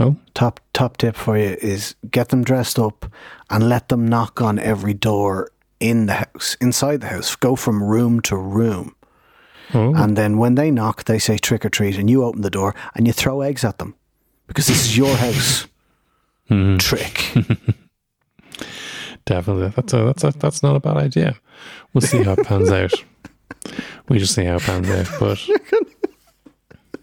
Oh, 0.00 0.16
Top 0.34 0.60
top 0.72 0.96
tip 0.96 1.16
for 1.16 1.36
you 1.36 1.56
is 1.60 1.96
get 2.10 2.28
them 2.28 2.44
dressed 2.44 2.78
up 2.78 3.10
and 3.50 3.68
let 3.68 3.88
them 3.88 4.06
knock 4.06 4.40
on 4.40 4.58
every 4.60 4.94
door 4.94 5.50
in 5.80 6.06
the 6.06 6.14
house, 6.14 6.56
inside 6.60 7.00
the 7.00 7.08
house. 7.08 7.34
Go 7.34 7.56
from 7.56 7.82
room 7.82 8.20
to 8.22 8.36
room. 8.36 8.94
oh, 9.74 9.92
And 9.96 10.16
then 10.16 10.38
when 10.38 10.54
they 10.54 10.70
knock, 10.70 11.04
they 11.04 11.18
say 11.18 11.36
trick 11.36 11.64
or 11.64 11.68
treat, 11.70 11.98
and 11.98 12.08
you 12.08 12.22
open 12.22 12.42
the 12.42 12.50
door 12.50 12.76
and 12.94 13.08
you 13.08 13.12
throw 13.12 13.40
eggs 13.40 13.64
at 13.64 13.78
them. 13.78 13.96
because 14.46 14.68
this 14.68 14.84
is 14.84 14.96
your 14.96 15.16
house. 15.16 15.66
Mm-hmm. 16.48 16.76
Trick. 16.78 17.34
Definitely, 19.24 19.72
that's 19.76 19.92
a, 19.92 20.04
that's 20.04 20.24
a, 20.24 20.30
that's 20.38 20.62
not 20.62 20.76
a 20.76 20.80
bad 20.80 20.96
idea. 20.96 21.36
We'll 21.92 22.02
see 22.02 22.22
how 22.22 22.32
it 22.32 22.46
pans 22.46 22.70
out. 22.70 22.92
We 24.08 24.18
just 24.18 24.34
see 24.34 24.44
how 24.44 24.56
it 24.56 24.62
pans 24.62 24.88
out, 24.88 25.08
but 25.18 25.38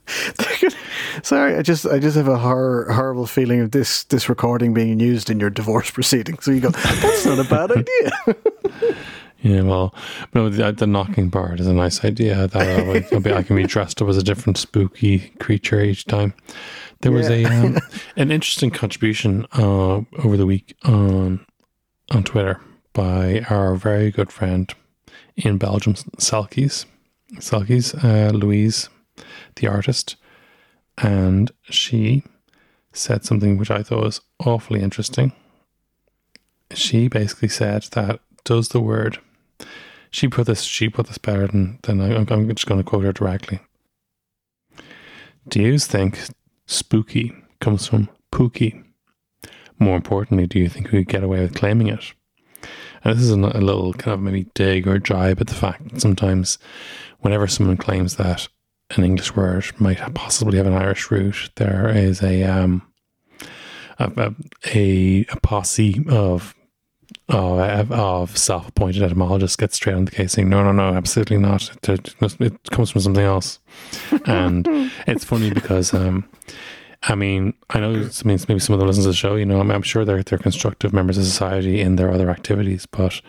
Sorry, 1.23 1.55
I 1.55 1.61
just 1.61 1.85
I 1.85 1.99
just 1.99 2.15
have 2.15 2.27
a 2.27 2.37
hor- 2.37 2.91
horrible 2.91 3.25
feeling 3.25 3.61
of 3.61 3.71
this 3.71 4.03
this 4.05 4.29
recording 4.29 4.73
being 4.73 4.99
used 4.99 5.29
in 5.29 5.39
your 5.39 5.49
divorce 5.49 5.89
proceedings. 5.89 6.45
So 6.45 6.51
you 6.51 6.61
go, 6.61 6.69
that's 6.69 7.25
not 7.25 7.39
a 7.39 7.43
bad 7.43 7.71
idea. 7.71 8.95
yeah, 9.41 9.61
well, 9.61 9.95
no, 10.33 10.49
the, 10.49 10.71
the 10.71 10.85
knocking 10.85 11.31
part 11.31 11.59
is 11.59 11.67
a 11.67 11.73
nice 11.73 12.03
idea. 12.05 12.47
That 12.47 12.87
uh, 12.87 12.91
I 12.91 13.01
can 13.01 13.21
be, 13.21 13.33
I 13.33 13.43
can 13.43 13.55
be 13.55 13.65
dressed 13.65 14.01
up 14.01 14.09
as 14.09 14.17
a 14.17 14.23
different 14.23 14.57
spooky 14.57 15.31
creature 15.39 15.81
each 15.81 16.05
time. 16.05 16.33
There 17.01 17.11
was 17.11 17.29
a 17.29 17.45
um, 17.45 17.79
an 18.15 18.31
interesting 18.31 18.69
contribution 18.69 19.47
uh, 19.53 20.01
over 20.19 20.37
the 20.37 20.45
week 20.45 20.75
on 20.83 21.45
on 22.11 22.23
Twitter 22.23 22.59
by 22.95 23.45
our 23.49 23.75
very 23.75 24.09
good 24.09 24.31
friend 24.31 24.73
in 25.35 25.59
Belgium, 25.59 25.93
Selkies, 26.17 26.85
Selkies, 27.35 27.93
uh, 28.03 28.31
Louise, 28.31 28.89
the 29.57 29.67
artist, 29.67 30.15
and 30.97 31.51
she 31.63 32.23
said 32.93 33.25
something 33.25 33.57
which 33.57 33.69
I 33.69 33.83
thought 33.83 34.03
was 34.03 34.21
awfully 34.39 34.81
interesting. 34.81 35.33
She 36.73 37.07
basically 37.09 37.49
said 37.49 37.83
that 37.91 38.21
does 38.45 38.69
the 38.69 38.79
word. 38.79 39.19
She 40.09 40.29
put 40.29 40.47
this. 40.47 40.63
She 40.63 40.87
put 40.87 41.07
this 41.07 41.17
better 41.17 41.47
than 41.47 41.79
than 41.83 41.99
I, 42.01 42.15
I'm 42.15 42.47
just 42.55 42.65
going 42.65 42.81
to 42.81 42.89
quote 42.89 43.03
her 43.03 43.11
directly. 43.11 43.59
Do 45.47 45.61
you 45.61 45.77
think 45.77 46.19
spooky 46.65 47.35
comes 47.59 47.87
from 47.87 48.09
pooky? 48.31 48.83
More 49.77 49.97
importantly, 49.97 50.47
do 50.47 50.57
you 50.57 50.69
think 50.69 50.91
we 50.91 50.99
could 50.99 51.09
get 51.09 51.23
away 51.23 51.41
with 51.41 51.53
claiming 51.53 51.87
it? 51.87 52.13
And 53.05 53.17
this 53.17 53.23
is 53.23 53.31
a, 53.31 53.37
a 53.37 53.61
little 53.61 53.93
kind 53.93 54.15
of 54.15 54.21
maybe 54.21 54.47
dig 54.55 54.87
or 54.87 54.99
jibe 54.99 55.39
at 55.39 55.47
the 55.47 55.53
fact 55.53 55.87
that 55.89 56.01
sometimes, 56.01 56.57
whenever 57.19 57.47
someone 57.47 57.77
claims 57.77 58.15
that 58.15 58.47
an 58.97 59.03
English 59.03 59.35
word 59.35 59.65
might 59.79 59.99
possibly 60.13 60.57
have 60.57 60.67
an 60.67 60.73
Irish 60.73 61.09
root, 61.11 61.51
there 61.55 61.87
is 61.89 62.21
a 62.21 62.43
um, 62.43 62.81
a, 63.99 64.33
a, 64.73 65.25
a 65.31 65.39
posse 65.41 66.03
of 66.09 66.55
of, 67.29 67.91
of 67.91 68.37
self-appointed 68.37 69.01
etymologists 69.01 69.55
get 69.55 69.73
straight 69.73 69.95
on 69.95 70.05
the 70.05 70.11
case 70.11 70.33
saying 70.33 70.49
no 70.49 70.63
no 70.63 70.71
no 70.71 70.95
absolutely 70.95 71.37
not. 71.37 71.71
It, 71.87 72.15
it 72.39 72.63
comes 72.71 72.91
from 72.91 73.01
something 73.01 73.23
else. 73.23 73.59
And 74.25 74.67
it's 75.07 75.23
funny 75.23 75.51
because 75.51 75.93
um 75.93 76.27
I 77.07 77.15
mean, 77.15 77.53
I 77.69 77.79
know 77.79 77.93
it 77.93 78.25
means 78.25 78.47
maybe 78.47 78.59
some 78.59 78.73
of 78.73 78.79
the 78.79 78.85
listeners 78.85 79.05
to 79.05 79.09
the 79.09 79.15
show. 79.15 79.35
You 79.35 79.45
know, 79.45 79.59
I'm, 79.59 79.69
I'm 79.71 79.83
sure 79.83 80.05
they're 80.05 80.23
they're 80.23 80.39
constructive 80.39 80.93
members 80.93 81.17
of 81.17 81.25
society 81.25 81.79
in 81.79 81.97
their 81.97 82.11
other 82.11 82.29
activities, 82.29 82.85
but 82.85 83.21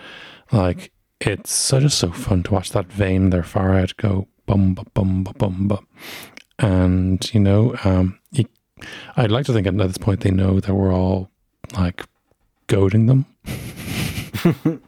like 0.51 0.93
it's 1.21 1.53
so 1.53 1.81
just 1.81 1.99
so 1.99 2.11
fun 2.11 2.43
to 2.45 2.53
watch 2.53 2.71
that 2.71 2.87
vein 2.87 3.25
in 3.25 3.31
their 3.31 3.43
forehead 3.43 3.97
go 3.97 4.29
bum 4.47 4.75
bum 4.75 4.87
bum 4.95 5.25
bum 5.25 5.35
bum, 5.39 5.69
bum. 5.69 5.87
and 6.59 7.35
you 7.35 7.41
know, 7.41 7.75
um, 7.85 8.19
you, 8.31 8.47
I'd 9.17 9.31
like 9.31 9.47
to 9.47 9.53
think 9.53 9.67
at 9.67 9.77
this 9.77 9.99
point 9.99 10.21
they 10.21 10.31
know 10.31 10.61
that 10.61 10.75
we're 10.75 10.95
all 10.95 11.31
like 11.77 12.03
goading 12.69 13.07
them. 13.07 13.27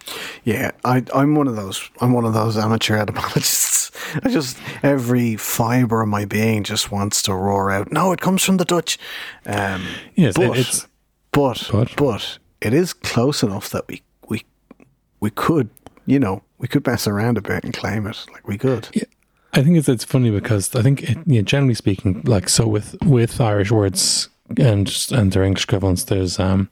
Yeah, 0.44 0.70
I, 0.84 1.04
I'm 1.14 1.34
one 1.34 1.46
of 1.48 1.56
those. 1.56 1.90
I'm 2.00 2.12
one 2.12 2.24
of 2.24 2.32
those 2.32 2.56
amateur 2.56 2.96
etymologists. 2.96 3.90
I 4.24 4.28
just 4.30 4.56
every 4.82 5.36
fiber 5.36 6.00
of 6.02 6.08
my 6.08 6.24
being 6.24 6.64
just 6.64 6.90
wants 6.90 7.22
to 7.22 7.34
roar 7.34 7.70
out. 7.70 7.92
No, 7.92 8.12
it 8.12 8.20
comes 8.20 8.42
from 8.42 8.56
the 8.56 8.64
Dutch. 8.64 8.98
Um, 9.46 9.84
Yes, 10.14 10.34
but, 10.36 10.56
it's 10.58 10.86
but 11.32 11.68
but- 11.72 11.94
but 11.96 12.38
it 12.60 12.72
is 12.72 12.92
close 12.94 13.42
enough 13.42 13.68
that 13.70 13.86
we 13.88 14.02
we 14.28 14.42
we 15.20 15.30
could 15.30 15.68
you 16.06 16.18
know 16.18 16.42
we 16.58 16.66
could 16.68 16.86
mess 16.86 17.06
around 17.06 17.36
a 17.38 17.42
bit 17.42 17.64
and 17.64 17.74
claim 17.74 18.06
it 18.06 18.24
like 18.32 18.46
we 18.48 18.56
could. 18.58 18.88
Yeah. 18.92 19.04
I 19.52 19.62
think 19.62 19.76
it's 19.76 19.88
it's 19.88 20.04
funny 20.04 20.30
because 20.30 20.74
I 20.74 20.82
think 20.82 21.02
it, 21.02 21.18
yeah, 21.26 21.40
generally 21.42 21.74
speaking, 21.74 22.22
like 22.24 22.48
so 22.48 22.66
with 22.66 22.96
with 23.04 23.40
Irish 23.40 23.70
words 23.70 24.28
and 24.56 24.86
their 25.32 25.44
English 25.44 25.64
equivalents, 25.64 26.04
there's 26.04 26.38
um 26.38 26.70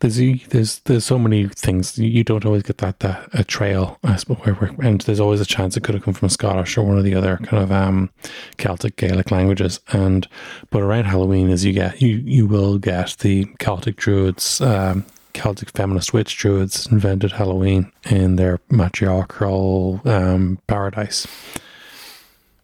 there's 0.00 0.16
there's 0.48 0.78
there's 0.80 1.04
so 1.04 1.18
many 1.18 1.48
things. 1.48 1.98
You, 1.98 2.24
don't 2.24 2.46
always 2.46 2.62
get 2.62 2.78
that 2.78 3.00
that 3.00 3.28
a 3.32 3.44
trail 3.44 3.98
I 4.02 4.16
suppose 4.16 4.38
where, 4.38 4.54
where 4.54 4.86
and 4.86 5.00
there's 5.02 5.20
always 5.20 5.40
a 5.40 5.46
chance 5.46 5.76
it 5.76 5.82
could 5.82 5.94
have 5.94 6.04
come 6.04 6.14
from 6.14 6.28
Scottish 6.28 6.76
or 6.76 6.82
one 6.82 6.98
of 6.98 7.04
the 7.04 7.14
other 7.14 7.36
kind 7.38 7.62
of 7.62 7.70
um 7.72 8.10
Celtic 8.56 8.96
Gaelic 8.96 9.30
languages. 9.30 9.80
And 9.92 10.26
but 10.70 10.82
around 10.82 11.04
Halloween 11.04 11.50
as 11.50 11.64
you 11.64 11.72
get 11.72 12.00
you 12.00 12.16
you 12.24 12.46
will 12.46 12.78
get 12.78 13.16
the 13.20 13.46
Celtic 13.58 13.96
Druids 13.96 14.60
um 14.60 15.04
Celtic 15.32 15.70
feminist 15.70 16.12
witch 16.12 16.36
druids 16.36 16.86
invented 16.90 17.32
Halloween 17.32 17.92
in 18.04 18.36
their 18.36 18.58
matriarchal 18.68 20.00
um, 20.04 20.58
paradise 20.66 21.26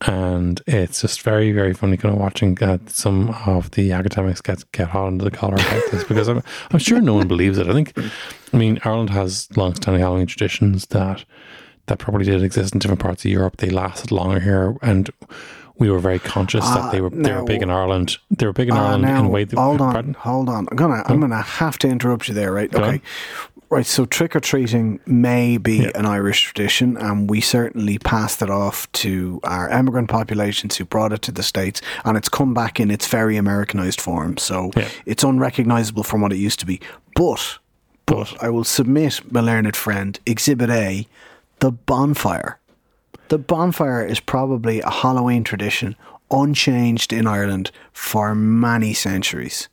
and 0.03 0.61
it's 0.67 1.01
just 1.01 1.23
very 1.23 1.53
very 1.53 1.73
funny 1.73 1.97
kind 1.97 2.15
of 2.15 2.21
watching 2.21 2.63
uh, 2.63 2.79
some 2.87 3.31
of 3.47 3.71
the 3.73 3.93
academics 3.93 4.41
get 4.41 4.71
get 4.73 4.89
hot 4.89 5.07
under 5.07 5.25
the 5.25 5.31
collar 5.31 5.55
about 5.55 5.83
this 5.91 6.05
because 6.05 6.29
I'm 6.29 6.43
I'm 6.71 6.79
sure 6.79 7.01
no 7.01 7.15
one 7.15 7.29
believes 7.29 7.59
it. 7.59 7.69
I 7.69 7.73
think 7.73 7.93
I 8.53 8.57
mean 8.57 8.79
Ireland 8.85 9.11
has 9.11 9.49
long-standing 9.57 10.03
Halloween 10.03 10.27
traditions 10.27 10.87
that 10.87 11.25
that 11.87 11.99
probably 11.99 12.25
did 12.25 12.43
exist 12.43 12.75
in 12.75 12.81
different 12.81 13.01
parts 13.01 13.25
of 13.25 13.31
Europe. 13.31 13.59
They 13.59 13.71
lasted 13.71 14.11
longer 14.11 14.41
here, 14.41 14.77
and 14.83 15.09
we 15.79 15.89
were 15.91 16.01
very 16.01 16.19
conscious 16.19 16.65
that 16.65 16.91
they 16.93 17.01
were 17.01 17.11
they 17.11 17.33
were 17.33 17.45
big 17.45 17.63
in 17.63 17.71
Ireland. 17.71 18.19
They 18.31 18.47
were 18.47 18.53
big 18.53 18.69
in 18.69 18.75
Ah, 18.75 18.89
Ireland 18.89 19.05
in 19.05 19.25
a 19.25 19.29
way 19.29 19.45
that 19.45 19.59
hold 19.59 19.81
on, 19.81 19.93
pardon? 19.93 20.15
hold 20.15 20.49
on. 20.49 20.67
I'm 20.71 20.77
gonna 20.77 21.03
I'm 21.07 21.21
gonna 21.21 21.43
have 21.43 21.79
to 21.79 21.89
interrupt 21.89 22.29
you 22.29 22.35
there, 22.35 22.53
right? 22.53 22.71
Go 22.71 22.81
okay. 22.81 22.89
on. 22.93 23.01
Right, 23.69 23.85
so 23.85 24.07
trick 24.07 24.37
or 24.37 24.41
treating 24.41 25.01
may 25.07 25.59
be 25.59 25.79
Yeah. 25.79 25.91
an 25.97 26.07
Irish 26.07 26.43
tradition, 26.45 26.97
and 26.97 27.29
we 27.29 27.41
certainly 27.41 27.99
passed 27.99 28.41
it 28.41 28.49
off 28.49 28.91
to 28.93 29.41
our 29.43 29.69
immigrant 29.69 30.09
populations 30.09 30.77
who 30.77 30.85
brought 30.85 31.13
it 31.13 31.21
to 31.23 31.33
the 31.33 31.43
States, 31.43 31.81
and 32.05 32.17
it's 32.17 32.29
come 32.29 32.55
back 32.55 32.79
in 32.79 32.93
its 32.93 33.09
very 33.09 33.37
Americanized 33.37 34.01
form. 34.01 34.37
So 34.37 34.71
Yeah. 34.77 34.87
it's 35.05 35.25
unrecognizable 35.25 36.05
from 36.05 36.21
what 36.21 36.33
it 36.33 36.37
used 36.39 36.61
to 36.61 36.67
be. 36.67 36.81
But, 37.17 37.59
but 38.07 38.37
I 38.41 38.51
will 38.51 38.63
submit, 38.63 39.21
my 39.33 39.41
learned 39.41 39.75
friend, 39.75 40.21
Exhibit 40.27 40.71
A, 40.71 41.09
the 41.59 41.73
bonfire. 41.73 42.59
The 43.31 43.39
bonfire 43.39 44.07
is 44.07 44.21
probably 44.21 44.81
a 44.81 44.91
Halloween 44.91 45.43
tradition 45.43 45.97
unchanged 46.31 47.13
in 47.13 47.27
Ireland 47.27 47.73
for 47.93 48.33
many 48.33 48.95
centuries. 48.95 49.69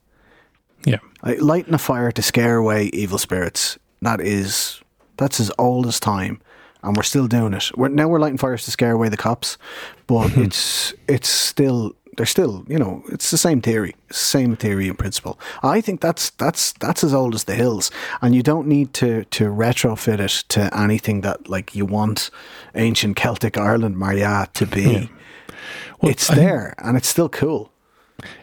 Yeah, 0.84 0.98
Like, 1.22 1.42
lighting 1.42 1.74
a 1.76 1.78
fire 1.78 2.12
to 2.12 2.22
scare 2.24 2.56
away 2.58 2.86
evil 2.92 3.18
spirits. 3.20 3.78
That 4.04 4.22
is, 4.22 4.82
that's 5.18 5.40
as 5.40 5.52
old 5.58 5.88
as 5.88 6.00
time, 6.00 6.42
and 6.82 6.96
we're 6.96 7.04
still 7.04 7.28
doing 7.28 7.54
it. 7.54 7.72
We're, 7.76 7.90
now 7.90 8.08
we're 8.08 8.20
lighting 8.20 8.38
fires 8.38 8.66
to 8.66 8.72
scare 8.72 8.92
away 8.92 9.10
the 9.10 9.18
cops, 9.18 9.58
but 10.08 10.32
it's 10.38 10.94
it's 11.08 11.30
still 11.30 11.96
they're 12.18 12.26
still 12.26 12.66
you 12.68 12.78
know 12.78 13.04
it's 13.10 13.32
the 13.32 13.38
same 13.38 13.62
theory, 13.62 13.96
same 14.12 14.56
theory 14.56 14.88
in 14.88 14.96
principle. 14.96 15.40
I 15.62 15.82
think 15.82 16.02
that's 16.02 16.30
that's 16.32 16.74
that's 16.74 17.04
as 17.04 17.14
old 17.14 17.34
as 17.36 17.46
the 17.46 17.56
hills, 17.56 17.92
and 18.22 18.36
you 18.36 18.44
don't 18.44 18.68
need 18.68 18.94
to 18.96 19.24
to 19.26 19.46
retrofit 19.46 20.20
it 20.20 20.44
to 20.50 20.78
anything 20.78 21.22
that 21.22 21.50
like 21.50 21.76
you 21.76 21.86
want 21.86 22.30
ancient 22.76 23.16
Celtic 23.16 23.58
Ireland 23.58 23.98
Maria 23.98 24.48
to 24.54 24.66
be. 24.66 25.10
Well, 26.02 26.12
it's 26.12 26.30
I 26.30 26.36
there, 26.36 26.76
and 26.80 26.98
it's 26.98 27.08
still 27.08 27.30
cool. 27.30 27.72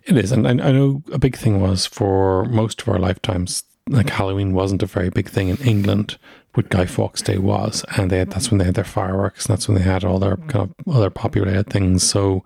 It 0.04 0.16
is, 0.16 0.32
and 0.32 0.46
I, 0.46 0.50
I 0.50 0.72
know 0.72 1.02
a 1.12 1.18
big 1.18 1.36
thing 1.36 1.60
was 1.60 1.86
for 1.86 2.44
most 2.46 2.82
of 2.82 2.88
our 2.88 2.98
lifetimes, 2.98 3.64
like 3.88 4.10
Halloween 4.10 4.52
wasn't 4.52 4.82
a 4.82 4.86
very 4.86 5.10
big 5.10 5.28
thing 5.28 5.48
in 5.48 5.56
England, 5.58 6.18
but 6.52 6.68
Guy 6.68 6.86
Fawkes 6.86 7.22
Day 7.22 7.38
was, 7.38 7.84
and 7.96 8.10
they 8.10 8.18
had, 8.18 8.30
that's 8.30 8.50
when 8.50 8.58
they 8.58 8.64
had 8.64 8.74
their 8.74 8.84
fireworks, 8.84 9.46
and 9.46 9.56
that's 9.56 9.68
when 9.68 9.76
they 9.76 9.84
had 9.84 10.04
all 10.04 10.18
their 10.18 10.36
kind 10.36 10.70
of 10.70 10.94
other 10.94 11.10
populated 11.10 11.68
things. 11.68 12.02
So, 12.02 12.44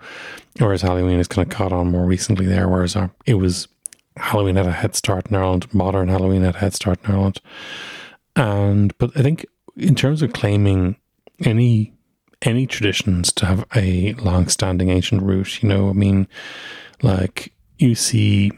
whereas 0.59 0.83
Halloween 0.83 1.19
has 1.19 1.29
kind 1.29 1.47
of 1.47 1.57
caught 1.57 1.73
on 1.73 1.91
more 1.91 2.05
recently 2.05 2.47
there, 2.47 2.69
whereas 2.69 2.97
our, 2.97 3.11
it 3.27 3.35
was 3.35 3.69
Halloween 4.17 4.57
had 4.57 4.67
a 4.67 4.73
head 4.73 4.95
start 4.95 5.29
in 5.29 5.37
Ireland, 5.37 5.73
modern 5.75 6.09
Halloween 6.09 6.43
had 6.43 6.55
a 6.55 6.59
head 6.59 6.75
start 6.75 6.99
in 7.05 7.15
Ireland, 7.15 7.41
and 8.37 8.97
but 8.99 9.11
I 9.17 9.23
think 9.23 9.47
in 9.77 9.95
terms 9.95 10.23
of 10.23 10.33
claiming 10.33 10.97
any 11.41 11.93
any 12.43 12.67
traditions 12.67 13.33
to 13.33 13.47
have 13.47 13.65
a 13.75 14.13
long-standing 14.15 14.91
ancient 14.91 15.23
root, 15.23 15.63
you 15.63 15.69
know, 15.69 15.89
I 15.89 15.93
mean 15.93 16.29
like 17.03 17.53
you 17.79 17.95
see 17.95 18.53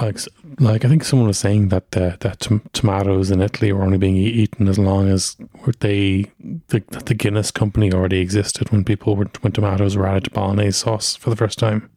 like 0.00 0.18
like 0.60 0.84
I 0.84 0.88
think 0.88 1.04
someone 1.04 1.28
was 1.28 1.38
saying 1.38 1.68
that 1.68 1.90
the 1.92 2.16
that 2.20 2.40
tom- 2.40 2.62
tomatoes 2.72 3.30
in 3.30 3.40
Italy 3.40 3.72
were 3.72 3.82
only 3.82 3.98
being 3.98 4.16
eaten 4.16 4.68
as 4.68 4.78
long 4.78 5.08
as 5.08 5.36
they 5.80 6.30
the, 6.68 6.82
the 7.04 7.14
Guinness 7.14 7.50
company 7.50 7.92
already 7.92 8.18
existed 8.20 8.70
when 8.70 8.84
people 8.84 9.16
were 9.16 9.30
when 9.40 9.52
tomatoes 9.52 9.96
were 9.96 10.06
added 10.06 10.24
to 10.24 10.30
bolognese 10.30 10.72
sauce 10.78 11.16
for 11.16 11.30
the 11.30 11.36
first 11.36 11.58
time. 11.58 11.88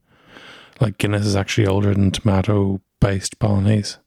Like 0.79 0.97
Guinness 0.97 1.25
is 1.25 1.35
actually 1.35 1.67
older 1.67 1.93
than 1.93 2.11
tomato 2.11 2.79
based 3.01 3.37
bolognese. 3.39 3.97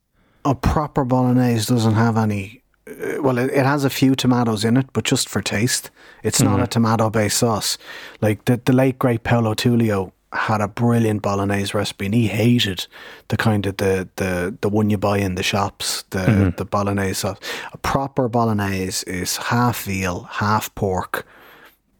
a 0.45 0.55
proper 0.55 1.05
bolognese 1.05 1.67
doesn't 1.73 1.95
have 1.95 2.17
any. 2.17 2.63
uh, 2.89 3.23
Well, 3.23 3.39
it, 3.39 3.51
it 3.51 3.65
has 3.67 3.85
a 3.85 3.91
few 3.91 4.15
tomatoes 4.15 4.65
in 4.65 4.77
it, 4.77 4.87
but 4.93 5.05
just 5.05 5.29
for 5.29 5.43
taste. 5.43 5.91
It's 6.23 6.41
not 6.41 6.61
a 6.63 6.67
tomato 6.67 7.11
based 7.11 7.39
sauce. 7.39 7.77
Like 8.23 8.45
the, 8.47 8.61
the 8.65 8.73
late 8.73 8.99
great 8.99 9.23
Paolo 9.23 9.55
Tullio 9.55 10.13
had 10.33 10.61
a 10.61 10.69
brilliant 10.69 11.23
bolognese 11.23 11.77
recipe, 11.77 12.07
and 12.07 12.15
he 12.15 12.29
hated 12.29 12.87
the 13.29 13.37
kind 13.37 13.67
of 13.67 13.77
the 13.77 14.09
the 14.17 14.57
the 14.61 14.69
one 14.69 14.91
you 14.91 14.99
buy 14.99 15.19
in 15.19 15.35
the 15.35 15.43
shops, 15.43 16.05
the 16.11 16.19
mm-hmm. 16.19 16.57
the 16.57 16.65
bolognese 16.65 17.15
sauce. 17.15 17.39
A 17.73 17.79
proper 17.79 18.29
bolognese 18.29 19.05
is 19.07 19.37
half 19.37 19.85
veal, 19.85 20.25
half 20.25 20.75
pork, 20.75 21.27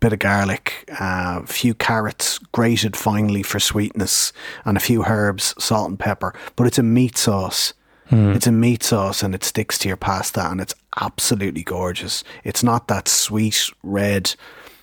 bit 0.01 0.13
of 0.13 0.19
garlic, 0.19 0.85
a 0.89 1.05
uh, 1.05 1.47
few 1.47 1.75
carrots 1.75 2.39
grated 2.39 2.97
finely 2.97 3.43
for 3.43 3.61
sweetness, 3.61 4.33
and 4.65 4.77
a 4.77 4.81
few 4.81 5.05
herbs, 5.05 5.55
salt 5.59 5.89
and 5.89 5.99
pepper. 5.99 6.35
But 6.57 6.67
it's 6.67 6.79
a 6.79 6.83
meat 6.83 7.17
sauce. 7.17 7.75
Mm. 8.11 8.35
It's 8.35 8.47
a 8.47 8.53
meat 8.53 8.83
sauce 8.83 9.23
and 9.23 9.35
it 9.35 9.43
sticks 9.43 9.79
to 9.79 9.89
your 9.89 9.97
pasta 9.97 10.51
and 10.51 10.61
it's 10.61 10.75
absolutely 11.01 11.63
gorgeous. 11.63 12.25
It's 12.45 12.63
not 12.63 12.89
that 12.89 13.09
sweet 13.09 13.71
red 13.83 14.35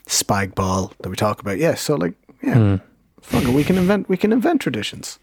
spag 0.07 0.55
ball 0.55 0.93
that 1.01 1.09
we 1.09 1.15
talk 1.15 1.39
about. 1.39 1.59
Yeah, 1.59 1.75
so 1.75 1.95
like 1.95 2.15
yeah, 2.41 2.77
fuck 2.77 2.88
we 3.31 3.63
can 3.63 3.77
invent 3.77 4.09
we 4.09 4.17
can 4.17 4.31
invent 4.31 4.61
traditions. 4.61 5.19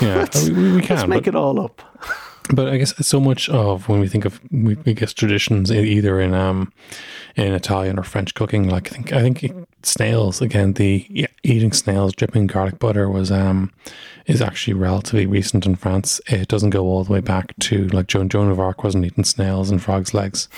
Yeah, 0.00 0.16
Let's- 0.18 0.48
we, 0.48 0.54
we 0.54 0.72
Let's 0.76 0.86
can. 0.86 1.08
make 1.10 1.24
but- 1.24 1.28
it 1.28 1.34
all 1.34 1.60
up. 1.60 1.82
But 2.52 2.68
I 2.68 2.76
guess 2.76 2.92
so 3.06 3.20
much 3.20 3.48
of 3.48 3.88
when 3.88 4.00
we 4.00 4.08
think 4.08 4.24
of 4.24 4.40
we, 4.50 4.74
we 4.74 4.94
guess 4.94 5.12
traditions 5.14 5.70
either 5.70 6.20
in 6.20 6.34
um 6.34 6.72
in 7.36 7.52
Italian 7.54 7.98
or 8.00 8.02
French 8.02 8.34
cooking, 8.34 8.68
like 8.68 8.88
I 8.92 8.94
think 8.96 9.12
I 9.12 9.22
think 9.22 9.52
snails 9.84 10.42
again 10.42 10.72
the 10.72 11.06
yeah, 11.08 11.28
eating 11.44 11.72
snails 11.72 12.12
dripping 12.14 12.48
garlic 12.48 12.80
butter 12.80 13.08
was 13.08 13.30
um 13.30 13.72
is 14.26 14.42
actually 14.42 14.74
relatively 14.74 15.24
recent 15.24 15.66
in 15.66 15.76
France. 15.76 16.20
It 16.26 16.48
doesn't 16.48 16.70
go 16.70 16.84
all 16.84 17.04
the 17.04 17.12
way 17.12 17.20
back 17.20 17.54
to 17.60 17.86
like 17.88 18.08
Joan 18.08 18.28
Joan 18.28 18.50
of 18.50 18.58
Arc 18.58 18.82
wasn't 18.82 19.04
eating 19.06 19.24
snails 19.24 19.70
and 19.70 19.80
frogs 19.80 20.12
legs. 20.12 20.48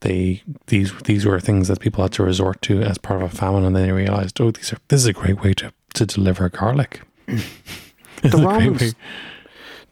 They 0.00 0.42
these 0.68 0.92
these 1.02 1.26
were 1.26 1.40
things 1.40 1.66
that 1.66 1.80
people 1.80 2.04
had 2.04 2.12
to 2.12 2.22
resort 2.22 2.62
to 2.62 2.82
as 2.82 2.96
part 2.96 3.20
of 3.22 3.32
a 3.32 3.36
famine, 3.36 3.64
and 3.64 3.74
then 3.74 3.82
they 3.86 3.92
realized, 3.92 4.40
oh, 4.40 4.52
these 4.52 4.72
are 4.72 4.78
this 4.86 5.00
is 5.00 5.06
a 5.06 5.12
great 5.12 5.42
way 5.42 5.52
to 5.54 5.72
to 5.98 6.06
deliver 6.06 6.48
garlic. 6.48 7.02
The 7.26 7.34
is 8.22 8.34
a 8.34 8.36
great 8.36 8.44
Romans, 8.44 8.94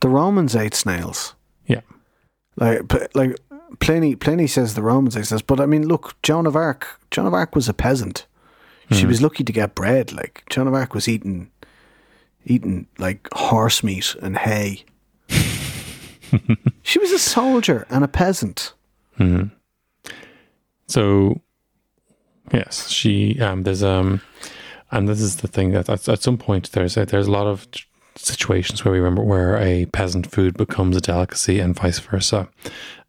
the 0.01 0.09
Romans 0.09 0.57
ate 0.57 0.75
snails. 0.75 1.35
yeah. 1.67 1.83
Like, 2.57 3.15
like 3.15 3.37
Pliny, 3.79 4.17
Pliny 4.17 4.47
says 4.47 4.75
the 4.75 4.83
Romans 4.83 5.17
ate 5.17 5.27
snails. 5.27 5.43
But 5.43 5.61
I 5.61 5.67
mean, 5.67 5.87
look, 5.87 6.21
Joan 6.23 6.47
of 6.47 6.57
Arc. 6.57 7.01
Joan 7.11 7.27
of 7.27 7.35
Arc 7.35 7.55
was 7.55 7.69
a 7.69 7.75
peasant. 7.75 8.27
She 8.93 9.05
was 9.05 9.21
lucky 9.21 9.43
to 9.43 9.53
get 9.53 9.75
bread. 9.75 10.13
Like 10.13 10.45
Joan 10.49 10.69
of 10.69 10.75
Arc 10.75 10.95
was 10.95 11.09
eating, 11.09 11.51
eating 12.45 12.87
like 12.99 13.29
horse 13.33 13.83
meat 13.83 14.15
and 14.23 14.39
hay. 14.39 14.85
she 16.83 16.99
was 17.01 17.11
a 17.11 17.19
soldier 17.19 17.85
and 17.91 18.05
a 18.05 18.09
peasant. 18.09 18.73
So, 20.87 21.41
yes, 22.53 22.89
she 22.89 23.41
um, 23.41 23.65
there's 23.65 23.83
um, 23.83 24.21
and 24.91 25.09
this 25.09 25.21
is 25.21 25.37
the 25.37 25.49
thing 25.49 25.73
that 25.73 25.89
at, 25.89 26.09
at 26.09 26.23
some 26.23 26.39
point 26.39 26.73
there's 26.73 26.97
a, 26.97 27.07
there's 27.07 27.27
a 27.27 27.31
lot 27.31 27.47
of 27.47 27.67
situations 28.15 28.85
where 28.85 28.93
we 28.93 28.99
remember 28.99 29.23
where 29.23 29.57
a 29.59 29.87
peasant 29.87 30.31
food 30.31 30.57
becomes 30.57 30.97
a 30.97 31.01
delicacy 31.01 31.61
and 31.61 31.77
vice 31.77 31.99
versa, 31.99 32.49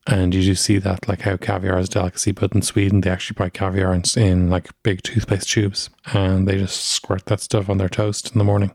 and 0.06 0.34
you 0.34 0.42
do 0.42 0.56
see 0.56 0.78
that 0.80 1.08
like 1.08 1.22
how 1.22 1.38
caviar 1.38 1.78
is 1.80 1.88
a 1.88 1.92
delicacy, 1.92 2.32
but 2.32 2.54
in 2.54 2.62
Sweden 2.62 3.02
they 3.02 3.10
actually 3.10 3.36
buy 3.36 3.50
caviar 3.50 3.94
in, 3.94 4.04
in 4.16 4.50
like 4.50 4.70
big 4.84 5.02
toothpaste 5.04 5.50
tubes 5.50 5.90
and 6.14 6.48
they 6.48 6.58
just 6.58 6.86
squirt 6.86 7.26
that 7.26 7.42
stuff 7.42 7.70
on 7.70 7.78
their 7.78 7.90
toast 7.90 8.32
in 8.32 8.38
the 8.38 8.44
morning. 8.46 8.72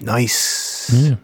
Nice. 0.00 0.90
Yeah, 0.92 1.16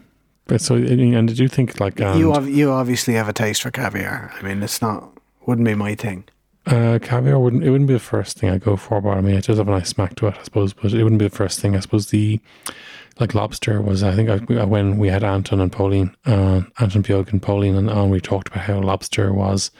but 0.47 0.61
so 0.61 0.75
and 0.75 1.29
I 1.29 1.33
do 1.33 1.47
think 1.47 1.79
like 1.79 2.01
um, 2.01 2.19
You 2.19 2.33
ob- 2.33 2.47
you 2.47 2.71
obviously 2.71 3.13
have 3.13 3.29
a 3.29 3.33
taste 3.33 3.61
for 3.61 3.71
caviar. 3.71 4.33
I 4.37 4.41
mean, 4.41 4.61
it's 4.61 4.81
not 4.81 5.09
wouldn't 5.45 5.65
be 5.65 5.75
my 5.75 5.95
thing. 5.95 6.25
Uh, 6.65 6.97
caviar 7.01 7.37
wouldn't 7.39 7.63
it 7.63 7.69
wouldn't 7.71 7.87
be 7.89 7.93
the 7.93 7.99
first 7.99 8.37
thing 8.37 8.49
I 8.49 8.57
go 8.57 8.77
for, 8.77 9.01
but 9.01 9.17
I 9.17 9.21
mean 9.21 9.35
it 9.35 9.45
does 9.45 9.57
have 9.57 9.67
a 9.67 9.71
nice 9.71 9.89
smack 9.89 10.15
to 10.15 10.27
it, 10.27 10.35
I 10.39 10.43
suppose. 10.43 10.71
But 10.73 10.93
it 10.93 11.03
wouldn't 11.03 11.19
be 11.19 11.27
the 11.27 11.35
first 11.35 11.59
thing. 11.59 11.75
I 11.75 11.79
suppose 11.81 12.07
the 12.07 12.39
like 13.19 13.35
lobster 13.35 13.81
was. 13.81 14.01
I 14.01 14.15
think 14.15 14.29
I, 14.29 14.63
when 14.63 14.97
we 14.97 15.09
had 15.09 15.23
Anton 15.23 15.59
and 15.59 15.71
Pauline, 15.71 16.15
uh, 16.25 16.61
Anton 16.79 17.01
Bjork 17.01 17.31
and 17.33 17.41
Pauline, 17.41 17.75
and 17.75 17.89
on 17.89 18.09
we 18.09 18.21
talked 18.21 18.47
about 18.47 18.63
how 18.63 18.79
lobster 18.79 19.33
was 19.33 19.71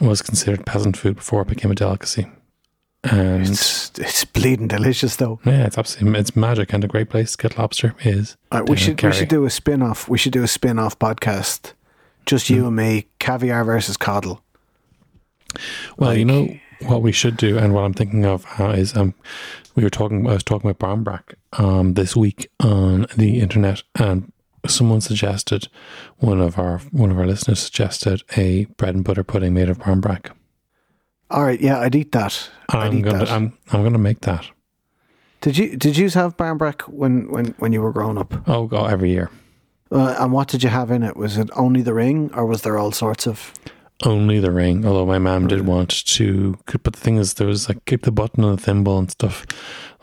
was 0.00 0.22
considered 0.22 0.64
peasant 0.64 0.96
food 0.96 1.16
before 1.16 1.42
it 1.42 1.48
became 1.48 1.70
a 1.70 1.74
delicacy. 1.74 2.26
And 3.02 3.42
It's 3.48 3.90
it's 3.98 4.24
bleeding 4.24 4.68
delicious 4.68 5.16
though. 5.16 5.40
yeah, 5.44 5.66
it's 5.66 5.76
absolutely 5.78 6.20
it's 6.20 6.36
magic, 6.36 6.72
and 6.72 6.84
a 6.84 6.88
great 6.88 7.08
place 7.10 7.32
to 7.34 7.48
get 7.48 7.58
lobster 7.58 7.94
is. 8.04 8.36
Uh, 8.52 8.62
we 8.66 8.76
down 8.76 8.76
should 8.76 9.02
we 9.02 9.12
should 9.12 9.28
do 9.28 9.44
a 9.44 9.50
spin 9.50 9.82
off. 9.82 10.08
We 10.08 10.18
should 10.18 10.32
do 10.32 10.42
a 10.44 10.48
spin 10.48 10.78
off 10.78 10.98
podcast. 10.98 11.72
Just 12.26 12.50
you 12.50 12.66
and 12.66 12.74
me, 12.74 13.06
caviar 13.20 13.62
versus 13.64 13.96
coddle. 13.96 14.42
Well, 15.96 16.14
you 16.14 16.24
know 16.24 16.48
what 16.86 17.02
we 17.02 17.12
should 17.12 17.36
do, 17.36 17.58
and 17.58 17.72
what 17.74 17.82
I'm 17.84 17.94
thinking 17.94 18.24
of 18.24 18.44
uh, 18.58 18.70
is 18.70 18.96
um, 18.96 19.14
we 19.74 19.82
were 19.82 19.90
talking. 19.90 20.26
I 20.28 20.34
was 20.34 20.42
talking 20.44 20.70
about 20.70 20.86
barmbrack 21.04 21.34
um 21.52 21.94
this 21.94 22.14
week 22.16 22.48
on 22.60 23.06
the 23.16 23.40
internet, 23.40 23.82
and 23.98 24.32
someone 24.66 25.00
suggested 25.00 25.68
one 26.18 26.40
of 26.40 26.58
our 26.58 26.78
one 26.90 27.10
of 27.10 27.18
our 27.18 27.26
listeners 27.26 27.60
suggested 27.60 28.22
a 28.36 28.64
bread 28.76 28.94
and 28.94 29.04
butter 29.04 29.24
pudding 29.24 29.54
made 29.54 29.68
of 29.68 29.78
barmbrack. 29.78 30.30
All 31.30 31.44
right, 31.44 31.60
yeah, 31.60 31.80
I'd 31.80 31.94
eat 31.94 32.12
that. 32.12 32.50
I'd 32.68 32.88
I'm 32.88 32.94
eat 32.98 33.02
gonna 33.02 33.18
that. 33.18 33.30
I'm 33.30 33.56
I'm 33.72 33.82
gonna 33.82 33.98
make 33.98 34.20
that. 34.22 34.46
did 35.40 35.56
you 35.58 35.76
did 35.76 35.96
you 35.96 36.08
have 36.10 36.36
barmbrack 36.36 36.82
when 36.88 37.30
when 37.30 37.46
when 37.58 37.72
you 37.72 37.80
were 37.82 37.92
growing 37.92 38.18
up? 38.18 38.34
Oh, 38.48 38.66
go 38.66 38.84
every 38.84 39.10
year. 39.10 39.30
Uh, 39.90 40.16
and 40.18 40.32
what 40.32 40.48
did 40.48 40.62
you 40.64 40.68
have 40.68 40.90
in 40.90 41.02
it? 41.04 41.16
Was 41.16 41.36
it 41.38 41.48
only 41.54 41.80
the 41.80 41.94
ring, 41.94 42.30
or 42.34 42.44
was 42.44 42.62
there 42.62 42.76
all 42.76 42.90
sorts 42.92 43.26
of? 43.26 43.52
Only 44.04 44.40
the 44.40 44.50
ring. 44.50 44.84
Although 44.84 45.06
my 45.06 45.18
mom 45.18 45.46
did 45.46 45.66
want 45.66 45.90
to, 46.06 46.58
but 46.66 46.92
the 46.92 47.00
thing 47.00 47.16
is, 47.16 47.34
there 47.34 47.46
was 47.46 47.68
like 47.68 47.84
keep 47.86 48.02
the 48.02 48.12
button 48.12 48.44
and 48.44 48.58
the 48.58 48.62
thimble 48.62 48.98
and 48.98 49.10
stuff. 49.10 49.46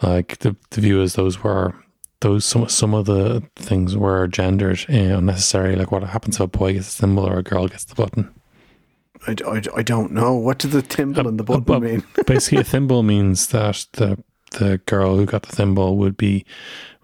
Like 0.01 0.39
the 0.39 0.55
the 0.71 0.81
view 0.81 1.01
is 1.01 1.13
those 1.13 1.43
were 1.43 1.75
those 2.21 2.43
some 2.43 2.67
some 2.69 2.95
of 2.95 3.05
the 3.05 3.43
things 3.55 3.95
were 3.95 4.27
gendered 4.27 4.85
uh, 4.89 4.93
unnecessary. 4.93 5.75
Like 5.75 5.91
what 5.91 6.03
happens 6.03 6.35
if 6.37 6.41
a 6.41 6.47
boy 6.47 6.73
gets 6.73 6.95
the 6.95 7.01
thimble 7.01 7.27
or 7.27 7.37
a 7.37 7.43
girl 7.43 7.67
gets 7.67 7.83
the 7.83 7.95
button. 7.95 8.33
I, 9.27 9.35
I, 9.45 9.61
I 9.77 9.83
don't 9.83 10.11
know. 10.11 10.33
What 10.33 10.57
did 10.59 10.71
the 10.71 10.81
thimble 10.81 11.27
and 11.27 11.39
the 11.39 11.43
button 11.43 11.63
But 11.63 11.81
mean? 11.83 12.03
basically, 12.25 12.59
a 12.59 12.63
thimble 12.63 13.03
means 13.03 13.47
that 13.47 13.85
the 13.93 14.17
the 14.51 14.79
girl 14.85 15.17
who 15.17 15.25
got 15.25 15.43
the 15.43 15.55
thimble 15.55 15.97
would 15.97 16.17
be 16.17 16.45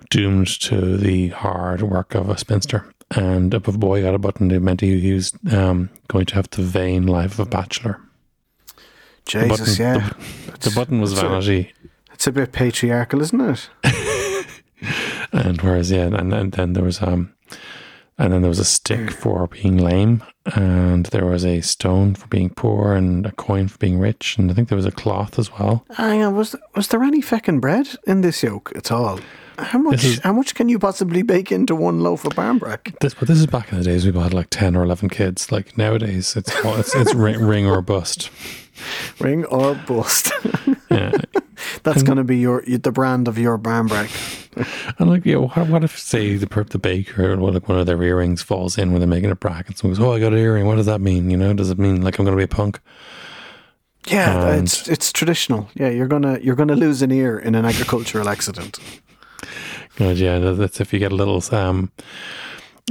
doomed 0.09 0.47
to 0.61 0.97
the 0.97 1.29
hard 1.29 1.81
work 1.81 2.15
of 2.15 2.29
a 2.29 2.37
spinster. 2.37 2.91
And 3.15 3.53
if 3.53 3.67
a 3.67 3.71
boy 3.71 4.03
got 4.03 4.13
a 4.13 4.19
button, 4.19 4.51
it 4.51 4.61
meant 4.61 4.81
he 4.81 5.13
was 5.13 5.33
um, 5.51 5.89
going 6.07 6.25
to 6.27 6.35
have 6.35 6.49
the 6.51 6.61
vain 6.61 7.07
life 7.07 7.33
of 7.33 7.39
a 7.39 7.49
bachelor. 7.49 7.99
Jesus, 9.25 9.77
button- 9.77 10.01
yeah. 10.01 10.09
The 10.59 10.71
button 10.71 11.01
was 11.01 11.13
a- 11.13 11.21
vanity, 11.21 11.73
It's 12.13 12.27
a 12.27 12.31
bit 12.31 12.51
patriarchal, 12.51 13.21
isn't 13.21 13.41
it? 13.41 13.69
and 15.31 15.61
whereas 15.61 15.91
yeah, 15.91 16.05
and, 16.05 16.33
and 16.33 16.51
then 16.51 16.73
there 16.73 16.83
was 16.83 17.01
um, 17.01 17.33
and 18.17 18.33
then 18.33 18.41
there 18.41 18.49
was 18.49 18.59
a 18.59 18.65
stick 18.65 19.11
for 19.11 19.47
being 19.47 19.77
lame, 19.77 20.23
and 20.55 21.05
there 21.07 21.25
was 21.25 21.45
a 21.45 21.61
stone 21.61 22.15
for 22.15 22.27
being 22.27 22.49
poor, 22.49 22.93
and 22.93 23.25
a 23.25 23.31
coin 23.31 23.67
for 23.67 23.77
being 23.77 23.97
rich, 23.99 24.37
and 24.37 24.51
I 24.51 24.53
think 24.53 24.67
there 24.69 24.75
was 24.75 24.85
a 24.85 24.91
cloth 24.91 25.39
as 25.39 25.51
well. 25.53 25.85
Hang 25.91 26.21
on, 26.23 26.35
was 26.35 26.55
was 26.75 26.89
there 26.89 27.03
any 27.03 27.21
feckin' 27.21 27.61
bread 27.61 27.87
in 28.05 28.21
this 28.21 28.43
yoke 28.43 28.71
at 28.75 28.91
all? 28.91 29.19
How 29.63 29.79
much? 29.79 30.03
is- 30.03 30.19
how 30.19 30.33
much 30.33 30.53
can 30.55 30.69
you 30.69 30.79
possibly 30.79 31.21
bake 31.21 31.51
into 31.51 31.75
one 31.75 31.99
loaf 32.01 32.25
of 32.25 32.33
barmbrack? 32.33 32.99
This, 32.99 33.13
but 33.13 33.27
this 33.27 33.39
is 33.39 33.45
back 33.47 33.71
in 33.71 33.77
the 33.79 33.83
days 33.83 34.05
we 34.05 34.11
had 34.19 34.33
like 34.33 34.49
ten 34.49 34.75
or 34.75 34.83
eleven 34.83 35.09
kids. 35.09 35.51
Like 35.51 35.77
nowadays, 35.77 36.35
it's 36.35 36.51
it's, 36.63 36.95
it's 36.95 37.13
ring, 37.13 37.43
ring 37.45 37.65
or 37.67 37.81
bust. 37.81 38.29
Ring 39.19 39.45
or 39.45 39.75
bust? 39.75 40.31
Yeah, 40.91 41.11
That's 41.83 42.01
going 42.01 42.17
to 42.17 42.23
be 42.23 42.37
your 42.37 42.63
the 42.65 42.91
brand 42.91 43.27
of 43.27 43.37
your 43.37 43.59
barmbrack. 43.59 44.09
and 44.97 45.07
like 45.07 45.23
yeah, 45.23 45.35
what, 45.35 45.67
what 45.67 45.83
if 45.83 45.99
say 45.99 46.35
the 46.35 46.47
the 46.47 46.79
baker 46.79 47.33
or 47.33 47.51
like 47.51 47.69
one 47.69 47.77
of 47.77 47.85
their 47.85 48.01
earrings 48.01 48.41
falls 48.41 48.75
in 48.75 48.91
when 48.91 48.99
they're 48.99 49.07
making 49.07 49.29
a 49.29 49.35
bracket? 49.35 49.67
And 49.67 49.77
someone 49.77 49.95
goes, 49.97 50.03
"Oh, 50.07 50.13
I 50.13 50.19
got 50.19 50.33
an 50.33 50.39
earring." 50.39 50.65
What 50.65 50.77
does 50.77 50.87
that 50.87 50.99
mean? 50.99 51.29
You 51.29 51.37
know, 51.37 51.53
does 51.53 51.69
it 51.69 51.77
mean 51.77 52.01
like 52.01 52.17
I'm 52.17 52.25
going 52.25 52.35
to 52.35 52.37
be 52.39 52.43
a 52.43 52.47
punk? 52.47 52.79
Yeah, 54.07 54.47
And- 54.47 54.63
it's 54.63 54.87
it's 54.87 55.11
traditional. 55.11 55.69
Yeah, 55.75 55.89
you're 55.89 56.07
gonna 56.07 56.39
you're 56.41 56.55
gonna 56.55 56.75
lose 56.75 57.03
an 57.03 57.11
ear 57.11 57.37
in 57.37 57.53
an 57.53 57.65
agricultural 57.65 58.27
accident. 58.29 58.79
God, 59.95 60.17
yeah, 60.17 60.39
that's 60.39 60.79
if 60.79 60.93
you 60.93 60.99
get 60.99 61.11
a 61.11 61.15
little 61.15 61.43
um, 61.53 61.91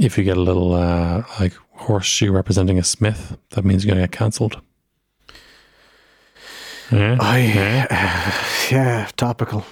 if 0.01 0.17
you 0.17 0.23
get 0.23 0.37
a 0.37 0.41
little 0.41 0.73
uh 0.73 1.23
like 1.39 1.53
horseshoe 1.71 2.31
representing 2.31 2.77
a 2.77 2.83
smith, 2.83 3.37
that 3.51 3.65
means 3.65 3.83
you're 3.83 3.93
going 3.93 4.01
to 4.03 4.07
get 4.07 4.17
cancelled. 4.17 4.61
Yeah, 6.91 7.17
I 7.19 7.39
yeah, 7.39 8.45
yeah, 8.71 9.09
topical. 9.15 9.65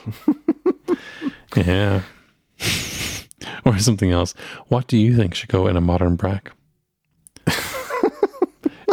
yeah. 1.55 2.01
or 3.65 3.78
something 3.80 4.11
else. 4.11 4.34
What 4.67 4.88
do 4.88 4.97
you 4.97 5.15
think 5.15 5.36
should 5.36 5.49
go 5.49 5.67
in 5.67 5.75
a 5.75 5.82
modern 5.82 6.15
brack? 6.15 6.51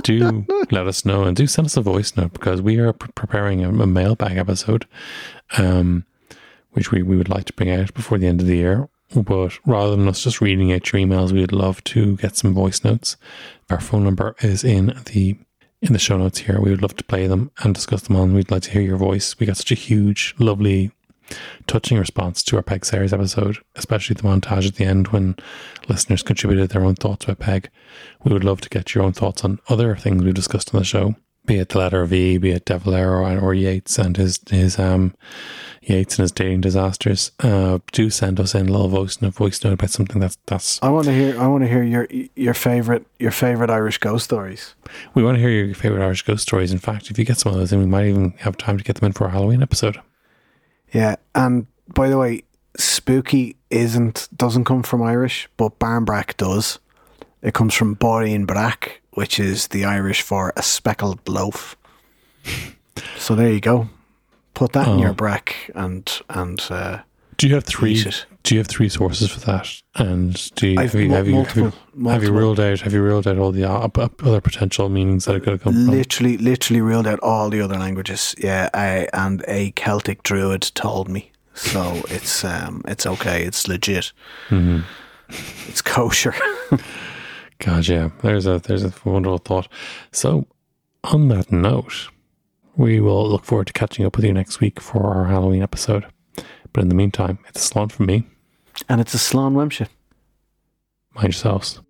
do 0.05 0.45
let 0.70 0.87
us 0.87 1.05
know 1.05 1.24
and 1.24 1.37
do 1.37 1.47
send 1.47 1.66
us 1.66 1.76
a 1.76 1.80
voice 1.80 2.14
note 2.16 2.32
because 2.35 2.61
we 2.61 2.78
are 2.78 2.93
pre- 2.93 3.11
preparing 3.14 3.64
a, 3.64 3.70
a 3.70 3.87
mailbag 3.87 4.37
episode, 4.37 4.87
um, 5.57 6.05
which 6.75 6.93
we, 6.93 7.03
we 7.03 7.16
would 7.16 7.29
like 7.29 7.47
to 7.47 7.53
bring 7.53 7.70
out 7.70 7.93
before 7.95 8.18
the 8.18 8.27
end 8.27 8.41
of 8.41 8.47
the 8.47 8.57
year. 8.57 8.89
But 9.14 9.59
rather 9.66 9.97
than 9.97 10.09
us 10.09 10.22
just 10.22 10.41
reading 10.41 10.72
out 10.72 10.93
your 10.93 11.01
emails, 11.01 11.33
we 11.33 11.41
would 11.41 11.53
love 11.53 11.83
to 11.85 12.16
get 12.16 12.37
some 12.37 12.53
voice 12.53 12.85
notes. 12.85 13.16
Our 13.70 13.81
phone 13.81 14.05
number 14.05 14.35
is 14.41 14.64
in 14.64 14.99
the 15.07 15.37
in 15.83 15.93
the 15.93 15.99
show 15.99 16.16
notes 16.16 16.39
here. 16.39 16.61
We 16.61 16.70
would 16.70 16.83
love 16.83 16.97
to 16.97 17.05
play 17.05 17.27
them 17.27 17.51
and 17.62 17.75
discuss 17.75 18.03
them 18.03 18.16
on. 18.16 18.33
We'd 18.33 18.51
like 18.51 18.62
to 18.62 18.70
hear 18.70 18.83
your 18.83 18.97
voice. 18.97 19.39
We 19.39 19.47
got 19.47 19.59
such 19.59 19.70
a 19.72 19.77
huge, 19.77 20.35
lovely 20.39 20.93
touching 21.66 21.99
response 21.99 22.43
to 22.43 22.57
our 22.57 22.62
Peg 22.62 22.85
series 22.85 23.12
episode, 23.12 23.59
especially 23.75 24.14
the 24.14 24.22
montage 24.22 24.66
at 24.66 24.77
the 24.77 24.85
end 24.85 25.09
when 25.09 25.37
listeners 25.89 26.22
contributed 26.22 26.70
their 26.70 26.85
own 26.85 26.95
thoughts 26.95 27.25
about 27.25 27.39
Peg. 27.39 27.70
We 28.25 28.33
would 28.33 28.45
love 28.45 28.61
to 28.62 28.68
get 28.68 28.95
your 28.95 29.05
own 29.05 29.12
thoughts 29.12 29.45
on 29.45 29.61
other 29.68 29.95
things 29.97 30.22
we've 30.22 30.35
discussed 30.35 30.75
on 30.75 30.81
the 30.81 30.85
show, 30.85 31.14
be 31.47 31.59
it 31.59 31.70
the 31.70 31.78
letter 31.78 32.05
V, 32.05 32.38
be 32.38 32.51
it 32.51 32.64
De 32.64 32.78
Valera 32.78 33.38
or 33.40 33.55
Yeats 33.55 33.99
and 33.99 34.16
his 34.16 34.40
his 34.51 34.78
um 34.78 35.14
Yeats 35.82 36.16
and 36.16 36.22
his 36.22 36.32
dating 36.32 36.62
disasters. 36.62 37.30
Uh, 37.40 37.78
do 37.92 38.09
send 38.09 38.40
us 38.40 38.55
in 38.55 38.68
a 38.68 38.72
little 38.72 38.88
voice 38.88 39.20
note, 39.20 39.34
voice 39.34 39.62
note 39.62 39.74
about 39.74 39.90
something 39.90 40.18
that's 40.18 40.38
that's. 40.47 40.82
I 40.82 40.88
want 40.88 41.07
to 41.07 41.12
hear. 41.12 41.38
I 41.38 41.47
want 41.47 41.62
to 41.62 41.68
hear 41.68 41.82
your 41.82 42.09
your 42.34 42.55
favorite 42.55 43.07
your 43.18 43.30
favorite 43.30 43.68
Irish 43.68 43.99
ghost 43.99 44.24
stories. 44.24 44.74
We 45.14 45.22
want 45.22 45.36
to 45.36 45.40
hear 45.40 45.51
your 45.51 45.74
favorite 45.74 46.03
Irish 46.03 46.22
ghost 46.22 46.42
stories. 46.42 46.72
In 46.72 46.78
fact, 46.78 47.11
if 47.11 47.18
you 47.18 47.24
get 47.24 47.38
some 47.38 47.53
of 47.53 47.59
those 47.59 47.72
in, 47.72 47.80
we 47.80 47.86
might 47.86 48.07
even 48.07 48.30
have 48.38 48.57
time 48.57 48.78
to 48.78 48.84
get 48.84 48.97
them 48.97 49.07
in 49.07 49.12
for 49.12 49.26
a 49.26 49.30
Halloween 49.30 49.62
episode. 49.62 50.01
Yeah, 50.92 51.16
and 51.34 51.66
by 51.92 52.09
the 52.09 52.16
way, 52.16 52.45
spooky 52.78 53.57
isn't 53.68 54.28
doesn't 54.34 54.64
come 54.64 54.82
from 54.82 55.03
Irish, 55.03 55.49
but 55.59 55.78
barmbrack 55.78 56.36
does. 56.38 56.78
It 57.42 57.53
comes 57.53 57.74
from 57.74 57.97
bairín 57.97 58.47
breac, 58.47 59.03
which 59.14 59.40
is 59.40 59.68
the 59.68 59.84
Irish 59.84 60.22
for 60.22 60.52
a 60.56 60.62
speckled 60.62 61.26
loaf. 61.28 61.76
so 63.16 63.34
there 63.34 63.52
you 63.52 63.60
go. 63.60 63.88
Put 64.54 64.72
that 64.74 64.86
in 64.86 64.94
Oh. 64.98 65.00
your 65.00 65.12
brack 65.14 65.70
and 65.74 66.08
and 66.28 66.60
uh, 66.70 66.98
Do 67.36 67.48
you 67.48 67.54
have 67.54 67.64
three? 67.64 68.04
Do 68.44 68.54
you 68.54 68.58
have 68.60 68.68
three 68.68 68.88
sources 68.90 69.30
for 69.30 69.40
that? 69.40 69.68
And 69.96 70.54
do 70.54 70.68
you, 70.68 70.78
I've 70.78 70.92
have, 70.92 71.00
you, 71.00 71.10
have, 71.12 71.26
you, 71.26 71.42
have, 71.42 71.56
you, 71.56 71.72
have 72.08 72.22
you 72.22 72.30
ruled 72.30 72.60
out? 72.60 72.80
Have 72.80 72.92
you 72.92 73.02
ruled 73.02 73.26
out 73.26 73.38
all 73.38 73.50
the 73.52 73.64
other 73.64 74.40
potential 74.42 74.90
meanings 74.90 75.24
that 75.24 75.34
it 75.34 75.40
could 75.42 75.52
have 75.54 75.62
come 75.62 75.72
from? 75.72 75.86
literally 75.86 76.36
literally 76.36 76.82
ruled 76.82 77.06
out 77.06 77.18
all 77.20 77.48
the 77.48 77.60
other 77.62 77.78
languages. 77.78 78.34
Yeah, 78.38 78.68
I, 78.74 79.08
and 79.14 79.42
a 79.48 79.70
Celtic 79.72 80.22
druid 80.22 80.70
told 80.74 81.08
me. 81.08 81.32
So 81.54 82.02
it's 82.10 82.44
um 82.44 82.82
it's 82.86 83.06
okay. 83.06 83.42
It's 83.44 83.66
legit. 83.66 84.12
Mm-hmm. 84.50 84.80
It's 85.68 85.80
kosher. 85.82 86.34
God, 87.59 87.88
yeah. 87.88 88.11
There's 88.22 88.46
a 88.46 88.59
there's 88.59 88.84
a 88.84 88.92
wonderful 89.05 89.38
thought. 89.38 89.68
So, 90.12 90.46
on 91.05 91.28
that 91.28 91.50
note, 91.52 92.09
we 92.76 93.00
will 93.00 93.28
look 93.28 93.44
forward 93.44 93.68
to 93.68 93.72
catching 93.72 94.05
up 94.05 94.16
with 94.16 94.24
you 94.24 94.32
next 94.32 94.61
week 94.61 94.80
for 94.80 95.14
our 95.14 95.24
Halloween 95.26 95.62
episode. 95.62 96.07
But 96.72 96.82
in 96.82 96.88
the 96.88 96.94
meantime, 96.94 97.38
it's 97.48 97.70
a 97.70 97.74
slán 97.74 97.90
from 97.90 98.07
me. 98.07 98.24
and 98.88 99.00
it's 99.00 99.14
a 99.14 99.18
slán 99.18 99.52
uaimse. 99.55 99.88
Mind 101.14 101.32
yourselves. 101.32 101.80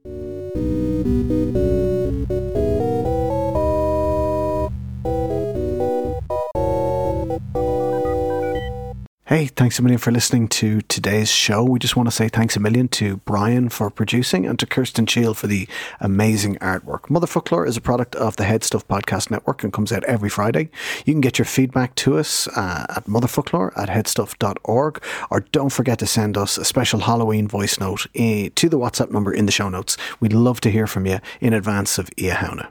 Hey, 9.35 9.47
thanks 9.47 9.81
a 9.81 9.83
million 9.83 9.99
for 9.99 10.13
listening 10.13 10.47
to 10.47 10.81
today's 10.83 11.29
show. 11.29 11.65
We 11.65 11.81
just 11.81 11.97
want 11.97 12.07
to 12.07 12.15
say 12.15 12.29
thanks 12.29 12.55
a 12.55 12.61
million 12.61 12.87
to 12.91 13.17
Brian 13.17 13.69
for 13.69 13.91
producing 13.91 14.47
and 14.47 14.57
to 14.61 14.65
Kirsten 14.65 15.07
Shiel 15.07 15.35
for 15.35 15.49
the 15.49 15.67
amazing 15.99 16.55
artwork. 16.59 17.09
Motherfoclóir 17.09 17.67
is 17.67 17.77
a 17.77 17.81
product 17.81 18.15
of 18.15 18.37
the 18.37 18.45
Head 18.45 18.63
Stuff 18.63 18.87
Podcast 18.87 19.33
Network 19.33 19.65
and 19.65 19.73
comes 19.73 19.91
out 19.91 20.05
every 20.05 20.29
Friday. 20.29 20.71
You 21.05 21.15
can 21.15 21.21
get 21.21 21.37
your 21.37 21.47
feedback 21.47 21.97
to 21.97 22.17
us 22.17 22.47
uh, 22.47 22.87
at 22.89 23.07
motherfocloir 23.07 23.77
at 23.77 23.89
headstuff.org 23.89 25.03
or 25.31 25.41
don't 25.41 25.73
forget 25.73 25.99
to 25.99 26.07
send 26.07 26.39
us 26.39 26.57
a 26.57 26.65
special 26.65 27.01
Halloween 27.01 27.49
voice 27.49 27.81
note 27.81 28.07
eh, 28.15 28.51
to 28.55 28.69
the 28.69 28.79
WhatsApp 28.79 29.11
number 29.11 29.35
in 29.35 29.47
the 29.47 29.53
show 29.53 29.69
notes. 29.69 29.97
We'd 30.21 30.33
love 30.33 30.61
to 30.61 30.71
hear 30.71 30.87
from 30.87 31.07
you 31.07 31.19
in 31.41 31.55
advance 31.55 31.99
of 31.99 32.09
Oíche 32.11 32.37
Shamhna. 32.37 32.69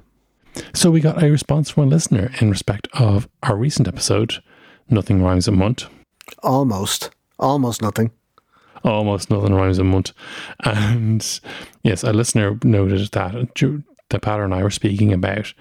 So 0.74 0.92
we 0.92 1.02
got 1.02 1.22
a 1.22 1.30
response 1.30 1.72
from 1.72 1.84
a 1.84 1.88
listener 1.88 2.32
in 2.40 2.50
respect 2.50 2.88
of 2.94 3.28
our 3.42 3.58
recent 3.58 3.86
episode, 3.86 4.42
Nothing 4.90 5.22
Rhymes 5.22 5.50
a 5.50 5.52
Month. 5.52 5.90
Almost, 6.42 7.10
almost 7.40 7.82
nothing. 7.82 8.12
almost 8.84 9.30
nothing 9.30 9.54
rhymes 9.54 9.80
a 9.80 9.84
month. 9.84 10.12
And 10.64 11.40
yes, 11.84 12.04
a 12.04 12.12
listener 12.14 12.58
noted 12.64 13.12
that 13.12 13.56
Ju- 13.56 13.84
that 14.10 14.22
Pat 14.22 14.40
and 14.40 14.54
I 14.54 14.62
were 14.64 14.70
speaking 14.70 15.14
about 15.14 15.54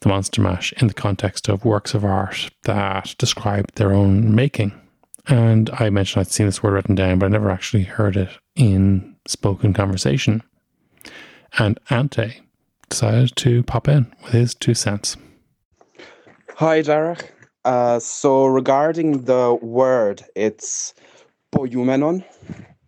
the 0.00 0.08
Monster 0.08 0.42
Mash 0.42 0.72
in 0.74 0.86
the 0.88 0.94
context 0.94 1.48
of 1.48 1.64
works 1.64 1.94
of 1.94 2.04
art 2.04 2.50
that 2.64 3.14
describe 3.18 3.72
their 3.72 3.92
own 3.92 4.34
making. 4.34 4.72
And 5.28 5.70
I 5.78 5.90
mentioned 5.90 6.20
I'd 6.20 6.28
seen 6.30 6.46
this 6.46 6.62
word 6.62 6.74
written 6.74 6.94
down, 6.94 7.18
but 7.18 7.26
I 7.26 7.30
never 7.30 7.50
actually 7.50 7.82
heard 7.84 8.16
it 8.16 8.28
in 8.54 9.16
spoken 9.26 9.72
conversation. 9.72 10.42
And 11.58 11.80
Ante 11.90 12.42
decided 12.90 13.34
to 13.36 13.62
pop 13.64 13.88
in 13.88 14.12
with 14.22 14.32
his 14.32 14.54
two 14.54 14.74
cents. 14.74 15.16
Hi, 16.56 16.80
Darach. 16.82 17.28
Uh, 17.66 17.98
so 17.98 18.46
regarding 18.46 19.24
the 19.24 19.58
word, 19.60 20.24
it's 20.36 20.94
poioumenon, 21.52 22.24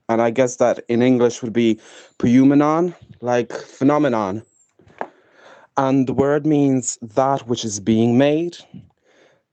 and 0.08 0.22
I 0.22 0.30
guess 0.30 0.56
that 0.56 0.84
in 0.88 1.02
English 1.02 1.42
would 1.42 1.52
be 1.52 1.80
poioumenon, 2.20 2.94
like 3.20 3.52
phenomenon. 3.52 4.44
And 5.76 6.06
the 6.06 6.12
word 6.12 6.46
means 6.46 6.96
that 7.02 7.48
which 7.48 7.64
is 7.64 7.80
being 7.80 8.18
made, 8.18 8.56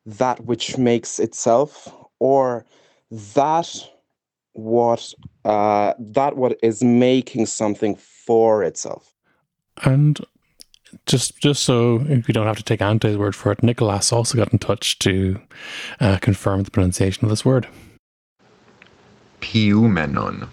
that 0.05 0.45
which 0.45 0.77
makes 0.77 1.17
itself, 1.17 1.91
or 2.19 2.63
that 3.09 3.75
what 4.53 5.11
uh, 5.43 5.95
that 5.97 6.37
what 6.37 6.59
is 6.61 6.83
making 6.83 7.47
something 7.47 7.95
for 7.95 8.63
itself. 8.63 9.15
And 9.81 10.19
just 11.05 11.37
just 11.39 11.63
so 11.63 11.97
we 11.97 12.33
don't 12.33 12.47
have 12.47 12.57
to 12.57 12.63
take 12.63 12.81
Ante's 12.81 13.17
word 13.17 13.35
for 13.35 13.51
it, 13.51 13.63
Nicholas 13.63 14.11
also 14.11 14.37
got 14.37 14.51
in 14.51 14.59
touch 14.59 14.99
to 14.99 15.39
uh, 15.99 16.17
confirm 16.17 16.63
the 16.63 16.71
pronunciation 16.71 17.23
of 17.25 17.29
this 17.29 17.45
word. 17.45 17.67
Piumenon. 19.41 20.49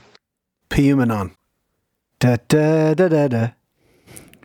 Piumenon. 0.68 1.34
Da 2.18 2.36
da 2.48 2.94
da 2.94 3.08
da 3.08 3.28
da. 3.28 3.48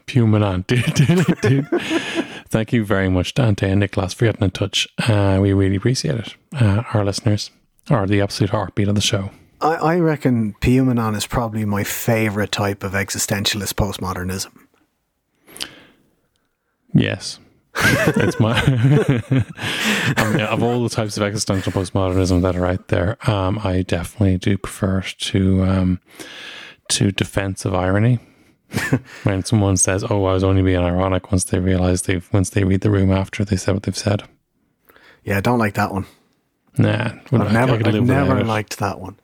Pumanon. 0.07 0.63
Thank 2.49 2.71
you 2.71 2.85
very 2.85 3.09
much, 3.09 3.33
Dante 3.33 3.69
and 3.69 3.81
Nicholas, 3.81 4.13
for 4.13 4.25
getting 4.25 4.43
in 4.43 4.51
touch. 4.51 4.87
Uh, 4.99 5.37
we 5.41 5.51
really 5.51 5.75
appreciate 5.75 6.15
it. 6.15 6.35
Uh, 6.55 6.83
our 6.93 7.03
listeners 7.03 7.51
are 7.89 8.07
the 8.07 8.21
absolute 8.21 8.51
heartbeat 8.51 8.87
of 8.87 8.95
the 8.95 9.01
show. 9.01 9.31
I, 9.59 9.73
I 9.75 9.99
reckon 9.99 10.53
Piumenon 10.61 11.15
is 11.15 11.27
probably 11.27 11.65
my 11.65 11.83
favourite 11.83 12.51
type 12.51 12.83
of 12.83 12.93
existentialist 12.93 13.73
postmodernism. 13.73 14.66
Yes. 16.97 17.39
it's 17.79 18.39
my 18.39 18.53
I 20.17 20.31
mean, 20.31 20.41
of 20.41 20.63
all 20.63 20.81
the 20.83 20.89
types 20.89 21.15
of 21.15 21.21
existential 21.23 21.71
postmodernism 21.71 22.41
that 22.41 22.55
are 22.55 22.65
out 22.65 22.87
there, 22.87 23.17
um, 23.29 23.59
I 23.63 23.83
definitely 23.83 24.37
do 24.39 24.57
prefer 24.57 25.01
to 25.01 25.63
um, 25.63 25.99
to 26.89 27.11
defensive 27.11 27.75
irony. 27.75 28.19
when 29.23 29.45
someone 29.45 29.77
says, 29.77 30.03
"Oh, 30.09 30.25
I 30.25 30.33
was 30.33 30.43
only 30.43 30.63
being 30.63 30.79
ironic," 30.79 31.31
once 31.31 31.43
they 31.45 31.59
realize 31.59 32.01
they've 32.01 32.27
once 32.33 32.49
they 32.49 32.63
read 32.63 32.81
the 32.81 32.89
room 32.89 33.11
after 33.11 33.45
they 33.45 33.55
said 33.57 33.75
what 33.75 33.83
they've 33.83 33.95
said. 33.97 34.23
Yeah, 35.23 35.37
I 35.37 35.41
don't 35.41 35.59
like 35.59 35.75
that 35.75 35.91
one. 35.93 36.05
Nah, 36.79 37.11
well, 37.31 37.43
I've 37.43 37.47
I- 37.47 37.49
I 37.49 37.53
never, 37.53 37.77
could 37.77 37.95
I've 37.95 38.03
never 38.03 38.39
it. 38.39 38.45
liked 38.47 38.79
that 38.79 38.99
one. 38.99 39.19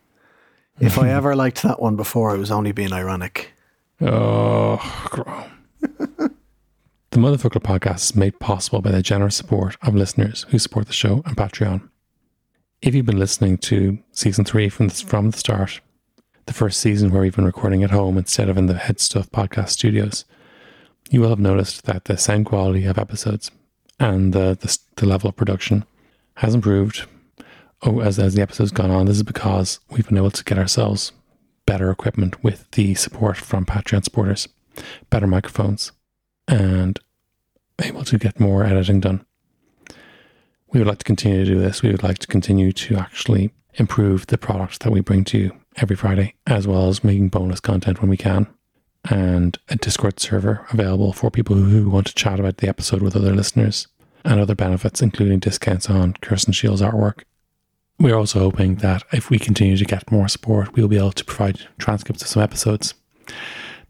If 0.80 0.98
I 0.98 1.10
ever 1.10 1.36
liked 1.36 1.64
that 1.64 1.82
one 1.82 1.96
before, 1.96 2.32
I 2.32 2.36
was 2.38 2.52
only 2.52 2.72
being 2.72 2.94
ironic. 2.94 3.52
Oh. 4.02 4.80
The 7.14 7.20
Motherfoclóir 7.20 7.62
podcast 7.62 8.06
is 8.06 8.16
made 8.16 8.40
possible 8.40 8.82
by 8.82 8.90
the 8.90 9.04
generous 9.04 9.36
support 9.36 9.78
of 9.84 9.94
listeners 9.94 10.48
who 10.50 10.58
support 10.58 10.88
the 10.88 10.94
show 10.94 11.22
on 11.28 11.36
Patreon. 11.36 11.88
If 12.82 12.96
you've 12.96 13.06
been 13.06 13.20
listening 13.20 13.60
to 13.60 14.00
season 14.12 14.46
three 14.46 14.68
from 14.68 14.88
the, 14.88 14.96
from 14.96 15.30
the 15.30 15.38
start, 15.38 15.80
the 16.48 16.54
first 16.54 16.80
season 16.80 17.12
where 17.12 17.22
we've 17.22 17.36
been 17.36 17.46
recording 17.46 17.84
at 17.84 17.92
home 17.92 18.18
instead 18.18 18.50
of 18.50 18.58
in 18.58 18.66
the 18.66 18.74
Head 18.74 19.00
Stuff 19.00 19.30
podcast 19.30 19.70
studios, 19.70 20.26
you 21.12 21.22
will 21.22 21.30
have 21.30 21.38
noticed 21.38 21.86
that 21.86 22.06
the 22.06 22.18
sound 22.18 22.48
quality 22.48 22.84
of 22.86 22.98
episodes 22.98 23.52
and 24.00 24.34
the, 24.34 24.58
the, 24.60 24.76
the 24.96 25.06
level 25.06 25.30
of 25.30 25.36
production 25.36 25.86
has 26.38 26.56
improved 26.56 27.06
oh, 27.84 28.00
as, 28.00 28.18
as 28.18 28.34
the 28.34 28.42
episode's 28.42 28.72
gone 28.72 28.90
on. 28.90 29.06
This 29.06 29.18
is 29.18 29.24
because 29.24 29.80
we've 29.92 30.08
been 30.08 30.18
able 30.18 30.32
to 30.32 30.44
get 30.44 30.58
ourselves 30.58 31.12
better 31.68 31.92
equipment 31.92 32.44
with 32.44 32.72
the 32.72 32.96
support 32.96 33.38
from 33.38 33.68
Patreon 33.68 34.04
supporters, 34.04 34.48
better 35.12 35.28
microphones, 35.28 35.92
and 36.48 37.00
able 37.82 38.04
to 38.06 38.18
get 38.18 38.40
more 38.40 38.64
editing 38.64 39.00
done. 39.00 39.26
We 40.72 40.80
would 40.80 40.88
like 40.88 41.00
to 41.00 41.06
continue 41.06 41.46
to 41.46 41.52
do 41.52 41.60
this. 41.60 41.82
We 41.82 41.92
would 41.92 42.04
like 42.04 42.18
to 42.20 42.28
continue 42.28 42.72
to 42.72 42.98
actually 42.98 43.54
improve 43.76 44.28
the 44.28 44.38
product 44.38 44.82
that 44.82 44.92
we 44.92 45.02
bring 45.02 45.24
to 45.26 45.38
you 45.38 45.58
every 45.78 45.96
Friday, 45.96 46.36
as 46.48 46.68
well 46.68 46.88
as 46.90 47.04
making 47.04 47.30
bonus 47.30 47.60
content 47.60 48.02
when 48.02 48.10
we 48.10 48.18
can, 48.18 48.48
and 49.10 49.58
a 49.70 49.76
Discord 49.76 50.20
server 50.20 50.66
available 50.72 51.14
for 51.14 51.32
people 51.32 51.56
who 51.56 51.90
want 51.90 52.08
to 52.08 52.16
chat 52.16 52.40
about 52.40 52.58
the 52.58 52.70
episode 52.70 53.02
with 53.02 53.16
other 53.16 53.34
listeners, 53.34 53.88
and 54.26 54.40
other 54.40 54.56
benefits, 54.56 55.02
including 55.02 55.40
discounts 55.40 55.90
on 55.90 56.14
Kirsten 56.22 56.54
Shiel's 56.54 56.82
artwork. 56.82 57.24
We're 58.00 58.16
also 58.16 58.40
hoping 58.40 58.76
that 58.76 59.04
if 59.12 59.30
we 59.30 59.38
continue 59.38 59.78
to 59.78 59.86
get 59.86 60.12
more 60.12 60.28
support, 60.28 60.74
we'll 60.74 60.88
be 60.88 60.98
able 60.98 61.12
to 61.12 61.26
provide 61.26 61.68
transcripts 61.78 62.24
of 62.24 62.30
some 62.30 62.42
episodes. 62.44 62.94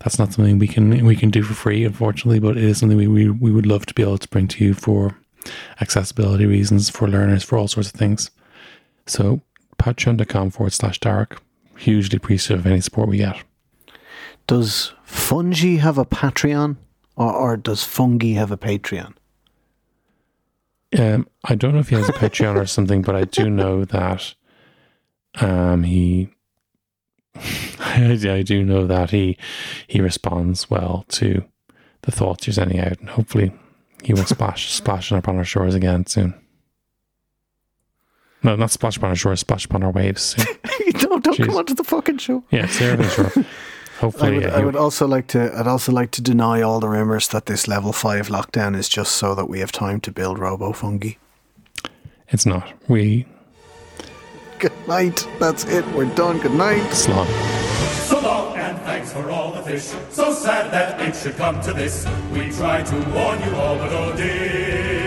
That's 0.03 0.19
not 0.19 0.33
something 0.33 0.59
we 0.59 0.67
can 0.67 1.05
we 1.05 1.15
can 1.15 1.29
do 1.29 1.43
for 1.43 1.53
free, 1.53 1.85
unfortunately, 1.85 2.39
but 2.39 2.57
it 2.57 2.63
is 2.63 2.77
something 2.77 2.97
we, 2.97 3.07
we, 3.07 3.29
we 3.29 3.51
would 3.51 3.65
love 3.65 3.85
to 3.85 3.93
be 3.93 4.03
able 4.03 4.17
to 4.17 4.27
bring 4.27 4.47
to 4.49 4.63
you 4.63 4.73
for 4.73 5.17
accessibility 5.81 6.45
reasons, 6.45 6.89
for 6.89 7.07
learners, 7.07 7.43
for 7.43 7.57
all 7.57 7.67
sorts 7.67 7.89
of 7.89 7.95
things. 7.95 8.29
So 9.07 9.41
patreon.com 9.77 10.51
forward 10.51 10.73
slash 10.73 10.99
Darach. 10.99 11.39
Hugely 11.77 12.17
appreciative 12.17 12.65
of 12.65 12.71
any 12.71 12.81
support 12.81 13.09
we 13.09 13.17
get. 13.17 13.43
Does 14.45 14.93
Fungie 15.07 15.79
have 15.79 15.97
a 15.97 16.05
Patreon, 16.05 16.75
or, 17.15 17.33
or 17.33 17.57
does 17.57 17.81
Fungie 17.81 18.35
have 18.35 18.51
a 18.51 18.57
Patreon? 18.57 19.13
Um, 20.97 21.27
I 21.43 21.55
don't 21.55 21.73
know 21.73 21.79
if 21.79 21.89
he 21.89 21.95
has 21.95 22.09
a 22.09 22.13
Patreon 22.13 22.55
or 22.55 22.65
something, 22.65 23.01
but 23.01 23.15
I 23.15 23.23
do 23.23 23.49
know 23.49 23.85
that 23.85 24.35
um, 25.35 25.83
he. 25.83 26.29
I, 27.35 28.19
I 28.29 28.41
do 28.41 28.63
know 28.63 28.85
that 28.87 29.11
he 29.11 29.37
he 29.87 30.01
responds 30.01 30.69
well 30.69 31.05
to 31.09 31.43
the 32.01 32.11
thoughts 32.11 32.47
you're 32.47 32.53
sending 32.53 32.79
out, 32.79 32.99
and 32.99 33.09
hopefully 33.09 33.51
he 34.03 34.13
will 34.13 34.25
splash 34.25 34.71
splash 34.71 35.11
upon 35.11 35.37
our 35.37 35.43
shores 35.43 35.75
again 35.75 36.05
soon. 36.05 36.33
No, 38.43 38.55
not 38.57 38.71
splash 38.71 38.97
upon 38.97 39.09
our 39.09 39.15
shores, 39.15 39.39
splash 39.39 39.65
upon 39.65 39.83
our 39.83 39.91
waves. 39.91 40.21
Soon. 40.21 40.45
no, 41.09 41.19
don't 41.19 41.37
Jeez. 41.37 41.45
come 41.45 41.55
onto 41.55 41.73
the 41.73 41.83
fucking 41.83 42.17
show. 42.17 42.43
Yeah, 42.51 42.67
seriously, 42.67 43.29
sure. 43.29 43.45
I 43.45 43.45
Hopefully, 43.99 44.33
would, 44.33 44.43
yeah, 44.43 44.55
I 44.57 44.65
would 44.65 44.75
also 44.75 45.07
like 45.07 45.27
to. 45.27 45.57
I'd 45.57 45.67
also 45.67 45.93
like 45.93 46.11
to 46.11 46.21
deny 46.21 46.61
all 46.61 46.81
the 46.81 46.89
rumors 46.89 47.29
that 47.29 47.45
this 47.45 47.67
level 47.69 47.93
five 47.93 48.27
lockdown 48.27 48.75
is 48.75 48.89
just 48.89 49.13
so 49.13 49.33
that 49.35 49.47
we 49.47 49.59
have 49.59 49.71
time 49.71 50.01
to 50.01 50.11
build 50.11 50.39
Robo 50.39 50.73
Fungie. 50.73 51.17
it's 52.29 52.45
not. 52.45 52.73
We 52.89 53.25
Good 54.63 54.87
night. 54.87 55.27
That's 55.39 55.65
it. 55.65 55.85
We're 55.87 56.05
done. 56.15 56.39
Good 56.39 56.53
night. 56.53 56.89
slog. 56.93 57.27
So 58.07 58.21
long 58.21 58.55
and 58.55 58.79
thanks 58.83 59.11
for 59.11 59.29
all 59.29 59.51
the 59.51 59.61
fish. 59.61 59.91
So 60.09 60.31
sad 60.31 60.71
that 60.71 61.01
it 61.01 61.13
should 61.17 61.35
come 61.35 61.59
to 61.63 61.73
this. 61.73 62.07
We 62.31 62.49
tried 62.49 62.85
to 62.85 62.95
warn 63.13 63.43
you 63.43 63.53
all, 63.57 63.75
but 63.75 63.91
oh 63.91 64.15
dear. 64.15 65.03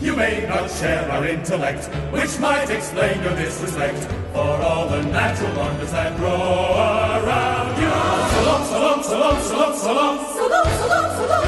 You 0.00 0.14
may 0.14 0.46
not 0.46 0.70
share 0.70 1.10
our 1.10 1.26
intellect, 1.26 1.86
which 2.12 2.38
might 2.38 2.70
explain 2.70 3.20
your 3.24 3.34
disrespect 3.34 4.04
for 4.32 4.62
all 4.62 4.88
the 4.88 5.02
natural 5.02 5.56
wonders 5.56 5.90
that 5.90 6.16
grow 6.16 6.30
around 6.30 7.74
you. 7.82 7.90
So 8.30 8.44
long, 8.46 8.64
so 8.70 8.78
long, 8.78 9.02
so 9.02 9.18
long, 9.18 9.42
so 9.42 9.58
long, 9.58 9.76
so 9.76 9.92
long. 9.92 10.18
So 10.32 10.46
long, 10.46 10.64
so 10.78 10.86
long, 10.86 11.10
so 11.16 11.26
long, 11.26 11.45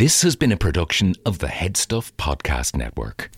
This 0.00 0.22
has 0.22 0.34
been 0.34 0.50
a 0.50 0.56
production 0.56 1.14
of 1.26 1.40
the 1.40 1.48
Headstuff 1.48 2.12
Podcast 2.12 2.74
Network. 2.74 3.30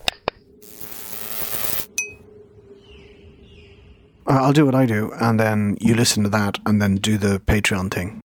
Uh, 4.25 4.39
I'll 4.41 4.53
do 4.53 4.65
what 4.65 4.73
I 4.73 4.85
do, 4.85 5.11
and 5.19 5.37
then 5.37 5.75
you 5.81 5.93
listen 5.93 6.23
to 6.23 6.29
that, 6.29 6.59
and 6.65 6.81
then 6.81 6.95
do 6.95 7.17
the 7.17 7.41
Patreon 7.41 7.93
thing. 7.93 8.21